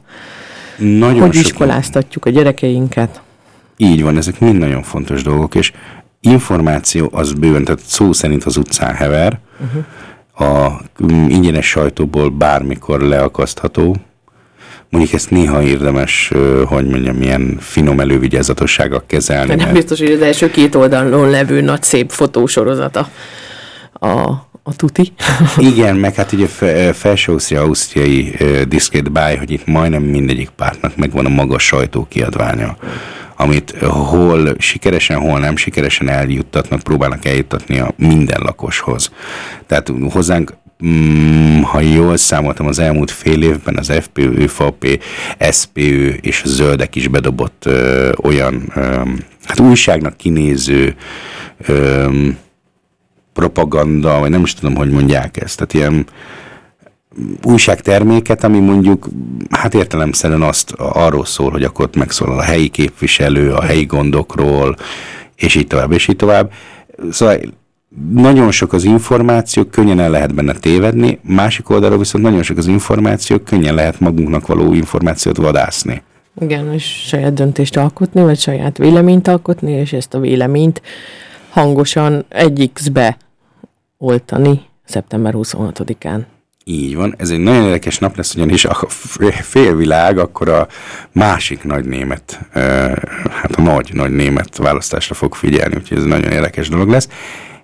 Nagyon 0.78 1.20
hogy 1.20 1.36
iskoláztatjuk 1.36 2.26
a 2.26 2.30
gyerekeinket. 2.30 3.22
Így 3.78 4.04
van, 4.04 4.18
ezek 4.18 4.40
mind 4.40 4.58
nagyon 4.58 4.84
fontos 4.84 5.24
dolgok, 5.24 5.56
és 5.56 5.72
információ 6.20 7.10
az 7.12 7.34
bőven, 7.34 7.64
tehát 7.64 7.82
szó 7.86 8.14
szerint 8.14 8.44
az 8.44 8.58
utcán 8.58 8.96
hever, 8.96 9.40
uh-huh. 9.60 10.50
a 10.50 10.82
mm, 11.04 11.30
ingyenes 11.30 11.68
sajtóból 11.68 12.30
bármikor 12.30 13.02
leakasztható, 13.02 13.96
Mondjuk 14.90 15.14
ezt 15.14 15.30
néha 15.30 15.62
érdemes, 15.62 16.32
hogy 16.66 16.88
mondjam, 16.88 17.22
ilyen 17.22 17.58
finom 17.60 18.00
elővigyázatossággal 18.00 19.04
kezelni. 19.08 19.48
Nem 19.48 19.58
mert- 19.58 19.74
biztos, 19.74 20.00
hogy 20.00 20.12
az 20.12 20.22
első 20.22 20.50
két 20.50 20.76
oldalon 20.76 21.30
levő 21.30 21.62
nagy 21.62 21.84
szép 21.84 22.10
fotósorozata 22.10 23.10
a, 23.94 24.47
a 24.68 24.76
tuti. 24.76 25.12
Igen, 25.72 25.96
meg 25.96 26.16
hát 26.16 26.32
ugye 26.32 26.48
fe, 26.48 26.94
felső-ausztria, 26.94 27.62
ausztriai 27.62 28.34
uh, 28.40 28.62
diszkét 28.62 29.12
báj, 29.12 29.38
hogy 29.38 29.52
itt 29.52 29.66
majdnem 29.66 30.04
mindegyik 30.04 30.50
pártnak 30.50 30.96
megvan 30.96 31.26
a 31.26 31.30
magas 31.30 31.64
sajtókiadványa, 31.64 32.78
amit 33.36 33.76
hol 33.82 34.56
sikeresen, 34.58 35.20
hol 35.20 35.40
nem 35.40 35.56
sikeresen 35.56 36.10
eljuttatnak, 36.10 36.80
próbálnak 36.80 37.26
eljuttatni 37.26 37.80
a 37.80 37.94
minden 37.96 38.42
lakoshoz. 38.44 39.12
Tehát 39.68 39.92
hozzánk 40.10 40.54
Mm, 40.86 41.62
ha 41.62 41.80
jól 41.80 42.18
számoltam, 42.18 42.68
az 42.68 42.80
elmúlt 42.80 43.12
fél 43.12 43.44
évben 43.44 43.78
az 43.78 43.92
FPÖ, 44.02 44.22
ÖVP, 44.22 45.04
SPÖ 45.52 46.08
és 46.22 46.42
a 46.44 46.48
Zöldek 46.48 46.96
is 46.96 47.08
bedobott 47.08 47.66
ö, 47.66 48.12
olyan 48.22 48.72
ö, 48.76 48.82
hát 49.44 49.60
újságnak 49.60 50.18
kinéző 50.18 50.96
ö, 51.68 52.08
propaganda, 53.38 54.20
vagy 54.20 54.30
nem 54.30 54.44
is 54.44 54.54
tudom, 54.54 54.76
hogy 54.76 54.90
mondják 54.90 55.42
ezt. 55.42 55.56
Tehát 55.56 55.74
ilyen 55.74 56.06
újságterméket, 57.44 58.44
ami 58.44 58.60
mondjuk, 58.60 59.08
hát 59.50 59.74
értelemszerűen 59.74 60.42
azt 60.42 60.72
arról 60.78 61.26
szól, 61.26 61.52
hogy 61.52 61.64
akkor 61.64 61.90
megszólal 61.96 62.40
a 62.40 62.42
helyi 62.42 62.68
képviselő, 62.68 63.54
a 63.54 63.62
helyi 63.62 63.86
gondokról, 63.86 64.76
és 65.36 65.56
így 65.56 65.68
tovább, 65.68 65.92
és 65.92 66.08
így 66.08 66.16
tovább. 66.16 66.52
Szóval 67.12 67.38
nagyon 68.12 68.52
sok 68.52 68.74
az 68.74 68.84
információ, 68.84 69.64
könnyen 69.64 70.00
el 70.00 70.10
lehet 70.10 70.34
benne 70.36 70.54
tévedni, 70.54 71.20
másik 71.24 71.70
oldalról 71.70 71.98
viszont 71.98 72.24
nagyon 72.24 72.44
sok 72.44 72.58
az 72.58 72.68
információ, 72.68 73.38
könnyen 73.38 73.76
lehet 73.76 74.00
magunknak 74.00 74.48
való 74.48 74.74
információt 74.74 75.38
vadászni. 75.38 76.02
Igen, 76.40 76.74
és 76.74 76.84
saját 77.08 77.34
döntést 77.34 77.78
alkotni, 77.78 78.22
vagy 78.22 78.40
saját 78.40 78.78
véleményt 78.78 79.28
alkotni, 79.28 79.72
és 79.72 79.94
ezt 79.94 80.14
a 80.14 80.20
véleményt 80.20 80.82
hangosan 81.50 82.26
egy 82.30 82.70
X-be 82.74 83.18
oltani 83.98 84.62
szeptember 84.86 85.34
26-án. 85.36 86.22
Így 86.64 86.96
van, 86.96 87.14
ez 87.18 87.30
egy 87.30 87.40
nagyon 87.40 87.64
érdekes 87.64 87.98
nap 88.00 88.16
lesz, 88.16 88.36
ugyanis 88.36 88.66
a 88.66 88.88
félvilág 89.42 90.18
akkor 90.18 90.50
a 90.50 90.68
másik 91.12 91.64
nagy 91.64 91.86
német, 91.86 92.40
hát 93.30 93.56
a 93.56 93.62
nagy, 93.62 93.90
nagy 93.94 94.12
német 94.12 94.58
választásra 94.58 95.16
fog 95.16 95.36
figyelni, 95.36 95.76
úgyhogy 95.76 95.98
ez 95.98 96.04
nagyon 96.04 96.32
érdekes 96.32 96.70
dolog 96.70 96.90
lesz. 96.90 97.08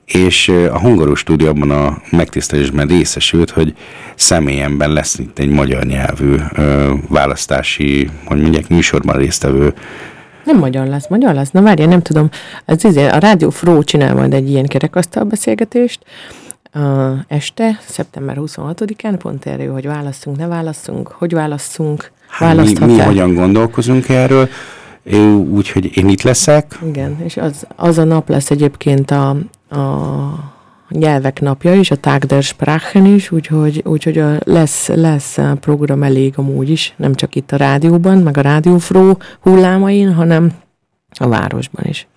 És 0.06 0.48
a 0.72 0.80
Hungaró 0.80 1.16
stúdió 1.16 1.72
a 1.72 2.02
megtisztelésben 2.12 2.88
részesült, 2.88 3.50
hogy 3.50 3.76
személyemben 4.16 4.94
lesz 4.94 5.20
itt 5.20 5.40
egy 5.40 5.50
magyar 5.50 5.84
nyelvű 5.84 6.36
választási, 7.08 8.10
hogy 8.26 8.42
mondják, 8.42 8.68
műsorban 8.68 9.18
résztvevő 9.18 9.74
Nem 10.44 10.58
magyar 10.58 10.88
lesz, 10.88 11.08
magyar 11.08 11.34
lesz. 11.34 11.52
Na 11.52 11.62
várjál, 11.62 11.88
nem 11.88 12.02
tudom. 12.02 12.30
Ez 12.66 12.84
izé, 12.84 13.08
a 13.08 13.18
Rádió 13.18 13.50
Fró 13.50 13.84
csinál 13.84 14.16
majd 14.16 14.34
egy 14.34 14.50
ilyen 14.50 14.66
kerekasztal 14.66 15.24
beszélgetést 15.24 16.00
uh, 16.76 17.12
este, 17.28 17.80
szeptember 17.86 18.38
26-án, 18.40 19.16
pont 19.18 19.46
erről, 19.46 19.74
hogy 19.74 19.86
válasszunk, 19.86 20.38
ne 20.38 20.48
válasszunk, 20.48 21.08
hogy 21.08 21.34
válasszunk, 21.34 22.12
Hát 22.28 22.56
mi, 22.56 22.86
mi 22.86 23.00
hogyan 23.00 23.34
gondolkozunk 23.34 24.10
erről, 24.10 24.50
úgyhogy 25.50 25.98
én 25.98 26.10
itt 26.10 26.22
leszek, 26.22 26.80
Igen, 26.88 27.18
és 27.24 27.38
az, 27.38 27.68
az 27.76 27.98
a 27.98 28.04
nap 28.04 28.30
lesz 28.30 28.52
egyébként 28.52 29.12
a, 29.12 29.30
a 29.70 30.53
nyelvek 30.94 31.42
napja 31.42 31.74
is, 31.74 31.92
a 31.92 31.96
Tag 31.96 32.24
der 32.24 32.44
Sprachen 32.44 33.06
is, 33.06 33.32
úgyhogy, 33.32 33.82
úgyhogy 33.86 34.18
a, 34.18 34.38
lesz, 34.46 34.88
lesz 34.88 35.38
a 35.38 35.58
program 35.60 36.04
elég 36.04 36.34
amúgy 36.36 36.70
is, 36.70 36.94
nem 36.98 37.14
csak 37.14 37.36
itt 37.36 37.52
a 37.52 37.56
rádióban, 37.56 38.18
meg 38.18 38.38
a 38.38 38.42
rádiófró 38.42 39.18
hullámain, 39.40 40.14
hanem 40.14 40.52
a 41.20 41.28
városban 41.28 41.86
is. 41.86 42.08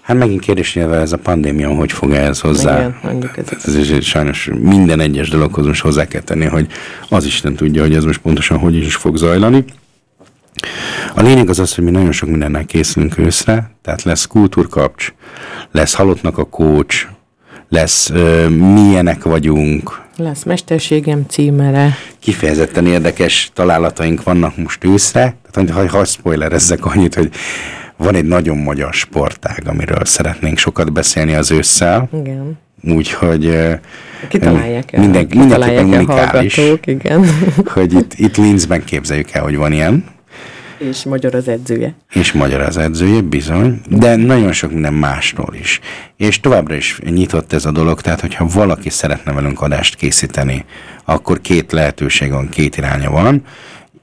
Hát 0.00 0.16
megint 0.16 0.40
kérdés, 0.40 0.74
hogy 0.74 0.82
ez 0.82 1.12
a 1.12 1.16
pandémia 1.16 1.68
hogy 1.68 1.92
fog 1.92 2.12
ehhez 2.12 2.40
hozzá. 2.40 2.78
Igen, 2.78 2.98
mondjuk 3.02 3.36
ez. 3.36 3.64
Ez 3.64 3.74
is 3.74 4.08
sajnos 4.08 4.50
minden 4.60 5.00
egyes 5.00 5.28
dologhoz 5.28 5.66
most 5.66 5.82
hozzá 5.82 6.06
kell 6.06 6.20
tenni, 6.20 6.44
hogy 6.44 6.66
az 7.08 7.24
Isten 7.24 7.54
tudja, 7.54 7.82
hogy 7.82 7.94
ez 7.94 8.04
most 8.04 8.20
pontosan 8.20 8.58
hogy 8.58 8.76
is 8.76 8.94
fog 8.94 9.16
zajlani. 9.16 9.64
A 11.14 11.22
lényeg 11.22 11.48
az 11.48 11.58
az, 11.58 11.74
hogy 11.74 11.84
mi 11.84 11.90
nagyon 11.90 12.12
sok 12.12 12.28
mindennel 12.28 12.64
készülünk 12.64 13.18
őszre, 13.18 13.70
tehát 13.82 14.02
lesz 14.02 14.26
kultúrkapcs, 14.26 15.12
lesz 15.70 15.94
halottnak 15.94 16.38
a 16.38 16.44
kócs, 16.44 17.08
lesz 17.68 18.10
ö, 18.10 18.48
milyenek 18.48 19.22
vagyunk, 19.22 20.06
Lesz 20.16 20.44
mesterségem 20.44 21.24
címere. 21.28 21.96
kifejezetten 22.18 22.86
érdekes 22.86 23.50
találataink 23.54 24.22
vannak 24.22 24.56
most 24.56 24.84
őszre. 24.84 25.36
Tehát, 25.50 25.70
ha, 25.70 25.88
ha 25.98 26.04
spoilerezzek 26.04 26.84
annyit, 26.84 27.14
hogy 27.14 27.30
van 27.96 28.14
egy 28.14 28.24
nagyon 28.24 28.56
magyar 28.56 28.92
sportág, 28.92 29.62
amiről 29.66 30.04
szeretnénk 30.04 30.58
sokat 30.58 30.92
beszélni 30.92 31.34
az 31.34 31.50
ősszel. 31.50 32.08
Igen. 32.20 32.58
Úgyhogy 32.82 33.58
Kitalálják 34.28 34.92
el. 34.92 35.00
minden, 35.00 35.28
kitalálják 35.28 35.82
mindenképpen 35.82 36.18
el 36.18 36.24
unikális, 36.24 36.60
igen. 36.84 37.24
hogy 37.66 37.92
itt, 37.92 38.12
itt 38.14 38.36
Linzben 38.36 38.84
képzeljük 38.84 39.30
el, 39.30 39.42
hogy 39.42 39.56
van 39.56 39.72
ilyen, 39.72 40.04
És 40.78 41.04
magyar 41.04 41.34
az 41.34 41.48
edzője. 41.48 41.94
és 42.12 42.32
magyar 42.32 42.60
az 42.60 42.76
edzője, 42.76 43.20
bizony, 43.20 43.80
de 43.88 44.16
nagyon 44.16 44.52
sok 44.52 44.72
minden 44.72 44.94
másról 44.94 45.54
is. 45.60 45.80
És 46.16 46.40
továbbra 46.40 46.74
is 46.74 46.98
nyitott 47.04 47.52
ez 47.52 47.64
a 47.64 47.70
dolog, 47.70 48.00
tehát 48.00 48.20
hogyha 48.20 48.46
valaki 48.46 48.90
szeretne 48.90 49.32
velünk 49.32 49.60
adást 49.60 49.94
készíteni, 49.94 50.64
akkor 51.04 51.40
két 51.40 51.72
lehetőség 51.72 52.30
van, 52.30 52.48
két 52.48 52.76
iránya 52.76 53.10
van. 53.10 53.42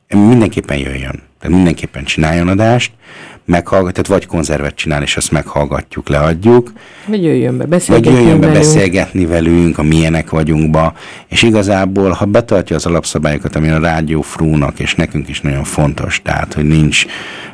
Mindenképpen 0.07 0.77
jöjjön, 0.77 1.21
tehát 1.39 1.55
mindenképpen 1.55 2.03
csináljon 2.03 2.47
adást, 2.47 2.91
meghallgat, 3.45 3.91
tehát 3.93 4.07
vagy 4.07 4.25
konzervet 4.25 4.75
csinál, 4.75 5.01
és 5.01 5.17
azt 5.17 5.31
meghallgatjuk, 5.31 6.09
leadjuk, 6.09 6.71
Vagy 7.07 7.23
jöjjön 7.23 7.51
be 7.57 7.57
vagy 7.57 7.67
beszélgetni 7.69 8.19
jöjjön 8.19 8.39
be 8.39 8.47
velünk. 8.47 8.63
beszélgetni 8.63 9.25
velünk, 9.25 9.77
a 9.77 9.83
milyenek 9.83 10.29
vagyunkba, 10.29 10.93
és 11.27 11.41
igazából, 11.43 12.09
ha 12.09 12.25
betartja 12.25 12.75
az 12.75 12.85
alapszabályokat, 12.85 13.55
ami 13.55 13.69
a 13.69 13.79
rádió 13.79 14.21
frúnak, 14.21 14.79
és 14.79 14.95
nekünk 14.95 15.29
is 15.29 15.41
nagyon 15.41 15.63
fontos, 15.63 16.21
tehát, 16.23 16.53
hogy 16.53 16.65
nincs 16.65 17.05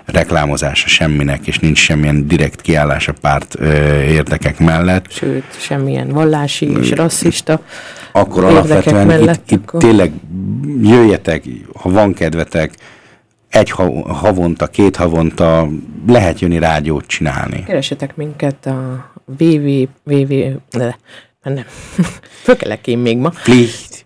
reklámozása 0.06 0.88
semminek, 0.88 1.48
és 1.48 1.60
nincs 1.60 1.78
semmilyen 1.80 2.28
direkt 2.28 2.62
kiállás 2.62 3.08
a 3.08 3.14
párt 3.22 3.56
ö, 3.60 4.02
érdekek 4.02 4.60
mellett, 4.60 5.12
Sőt, 5.12 5.44
semmilyen 5.58 6.08
vallási 6.10 6.72
és 6.82 6.92
rasszista 6.92 7.62
akkor 8.12 8.44
alapvetően 8.44 9.08
mellett, 9.08 9.42
itt, 9.46 9.52
itt 9.52 9.62
akkor- 9.68 9.82
tényleg 9.82 10.12
jöjjetek, 10.82 11.44
ha 11.82 11.90
van 11.90 12.14
kedvetek, 12.14 12.72
egy 13.52 13.70
ha- 13.70 14.14
havonta, 14.14 14.68
két 14.68 14.96
havonta 14.96 15.68
lehet 16.08 16.40
jönni 16.40 16.60
rádiót 16.60 17.06
csinálni. 17.06 17.64
Keresetek 17.64 18.16
minket 18.16 18.66
a 18.66 19.12
www... 19.40 19.88
www 20.04 20.60
ne, 20.70 20.96
nem. 21.44 21.66
Fökelek 22.44 22.88
én 22.88 22.98
még 22.98 23.18
ma. 23.18 23.30
Plicht. 23.44 24.06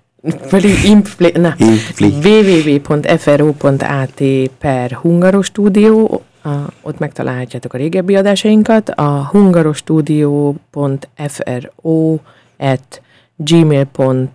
Www.fro.at 2.24 4.22
per 4.58 4.92
hungarostúdió, 4.92 6.22
a, 6.44 6.50
ott 6.82 7.00
megtalálhatjátok 7.00 7.74
a 7.74 7.78
régebbi 7.78 8.16
adásainkat, 8.16 8.90
a 8.90 9.28
hungarostúdió.fro 9.32 12.18
at 12.58 13.02
gmail.com 13.36 14.30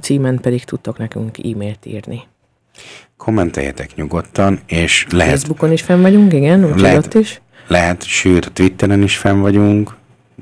címen 0.00 0.40
pedig 0.40 0.64
tudtok 0.64 0.98
nekünk 0.98 1.38
e-mailt 1.38 1.86
írni. 1.86 2.22
Kommenteljetek 3.16 3.94
nyugodtan, 3.94 4.60
és 4.66 5.06
lehet 5.10 5.32
Facebookon 5.32 5.72
is 5.72 5.82
fenn 5.82 6.02
vagyunk, 6.02 6.32
igen, 6.32 6.64
úgyhogy 6.64 6.80
Lehet. 6.80 7.06
ott 7.06 7.14
is. 7.14 7.40
Lehet, 7.66 8.04
sőt, 8.04 8.52
Twitteren 8.52 9.02
is 9.02 9.16
fenn 9.16 9.40
vagyunk, 9.40 9.96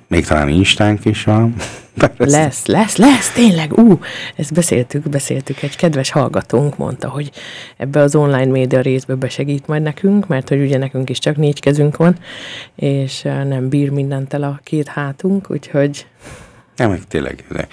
még 0.09 0.27
talán 0.27 0.49
Instánk 0.49 1.05
is 1.05 1.25
van. 1.25 1.55
Lesz, 2.16 2.66
lesz, 2.66 2.97
lesz, 2.97 3.33
tényleg, 3.33 3.79
ú, 3.79 3.99
ezt 4.37 4.53
beszéltük, 4.53 5.09
beszéltük, 5.09 5.62
egy 5.62 5.77
kedves 5.77 6.11
hallgatónk 6.11 6.77
mondta, 6.77 7.09
hogy 7.09 7.31
ebbe 7.77 8.01
az 8.01 8.14
online 8.14 8.51
média 8.51 8.81
részbe 8.81 9.14
besegít 9.14 9.66
majd 9.66 9.83
nekünk, 9.83 10.27
mert 10.27 10.49
hogy 10.49 10.61
ugye 10.61 10.79
nekünk 10.79 11.11
is 11.11 11.18
csak 11.18 11.37
négy 11.37 11.61
kezünk 11.61 11.97
van, 11.97 12.16
és 12.75 13.25
eh, 13.25 13.45
nem 13.45 13.68
bír 13.68 13.91
mindent 13.91 14.35
el 14.35 14.43
a 14.43 14.61
két 14.62 14.89
hátunk, 14.89 15.51
úgyhogy 15.51 16.07
Nem, 16.77 16.91
meg 16.91 17.01
tényleg. 17.09 17.45
De 17.49 17.68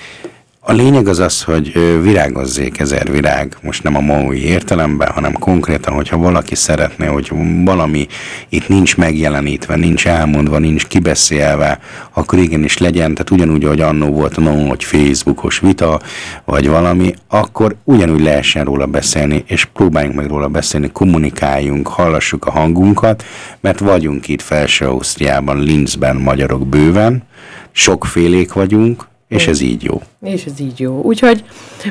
a 0.63 0.71
lényeg 0.71 1.07
az 1.07 1.19
az, 1.19 1.43
hogy 1.43 1.73
virágozzék 2.01 2.79
ezer 2.79 3.11
virág, 3.11 3.57
most 3.61 3.83
nem 3.83 3.95
a 3.95 3.99
maui 3.99 4.43
értelemben, 4.43 5.11
hanem 5.11 5.33
konkrétan, 5.33 5.93
hogyha 5.93 6.17
valaki 6.17 6.55
szeretné, 6.55 7.05
hogy 7.05 7.31
valami 7.63 8.07
itt 8.49 8.67
nincs 8.67 8.97
megjelenítve, 8.97 9.75
nincs 9.75 10.07
elmondva, 10.07 10.57
nincs 10.57 10.87
kibeszélve, 10.87 11.79
akkor 12.13 12.39
igenis 12.39 12.77
legyen, 12.77 13.11
tehát 13.11 13.29
ugyanúgy, 13.29 13.63
ahogy 13.63 13.81
annó 13.81 14.07
volt 14.07 14.37
a 14.37 14.41
nagy 14.41 14.83
Facebookos 14.83 15.59
vita, 15.59 15.99
vagy 16.45 16.67
valami, 16.67 17.13
akkor 17.27 17.75
ugyanúgy 17.83 18.21
lehessen 18.21 18.65
róla 18.65 18.85
beszélni, 18.85 19.43
és 19.47 19.65
próbáljunk 19.65 20.15
meg 20.15 20.27
róla 20.27 20.47
beszélni, 20.47 20.91
kommunikáljunk, 20.91 21.87
hallassuk 21.87 22.45
a 22.45 22.51
hangunkat, 22.51 23.23
mert 23.59 23.79
vagyunk 23.79 24.27
itt 24.27 24.41
Felső-Ausztriában, 24.41 25.59
Linzben 25.59 26.15
magyarok 26.15 26.67
bőven, 26.67 27.23
sokfélék 27.71 28.53
vagyunk, 28.53 29.09
és 29.37 29.47
ez 29.47 29.61
így 29.61 29.83
jó. 29.83 30.01
És 30.21 30.45
ez 30.45 30.59
így 30.59 30.79
jó. 30.79 31.01
Úgyhogy 31.01 31.43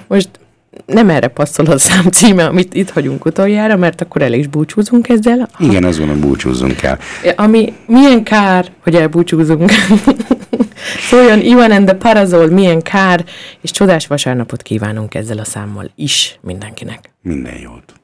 most 0.07 0.29
nem 0.87 1.09
erre 1.09 1.29
passzol 1.29 1.67
a 1.67 1.79
szám 1.79 2.05
címe, 2.11 2.45
amit 2.47 2.75
itt 2.75 2.91
hagyunk 2.91 3.25
utoljára, 3.25 3.77
mert 3.77 4.01
akkor 4.01 4.23
el 4.23 4.33
is 4.33 4.47
búcsúzunk 4.47 5.09
ezzel. 5.09 5.49
Igen, 5.59 5.85
azt 5.85 5.99
gondolom, 5.99 6.21
búcsúzzunk 6.21 6.83
el. 6.83 6.99
Ami 7.37 7.73
milyen 7.87 8.23
kár, 8.23 8.73
hogy 8.83 8.95
elbúcsúzunk. 8.95 9.71
Szóljon 11.11 11.41
Ivan 11.41 11.71
and 11.71 11.87
the 11.87 11.97
Parazol, 11.97 12.47
milyen 12.47 12.83
kár, 12.83 13.25
és 13.61 13.71
csodás 13.71 14.07
vasárnapot 14.07 14.63
kívánunk 14.63 15.15
ezzel 15.15 15.39
a 15.39 15.45
számmal 15.45 15.91
is 15.95 16.39
mindenkinek. 16.43 17.11
Minden 17.23 17.59
jót. 17.63 18.00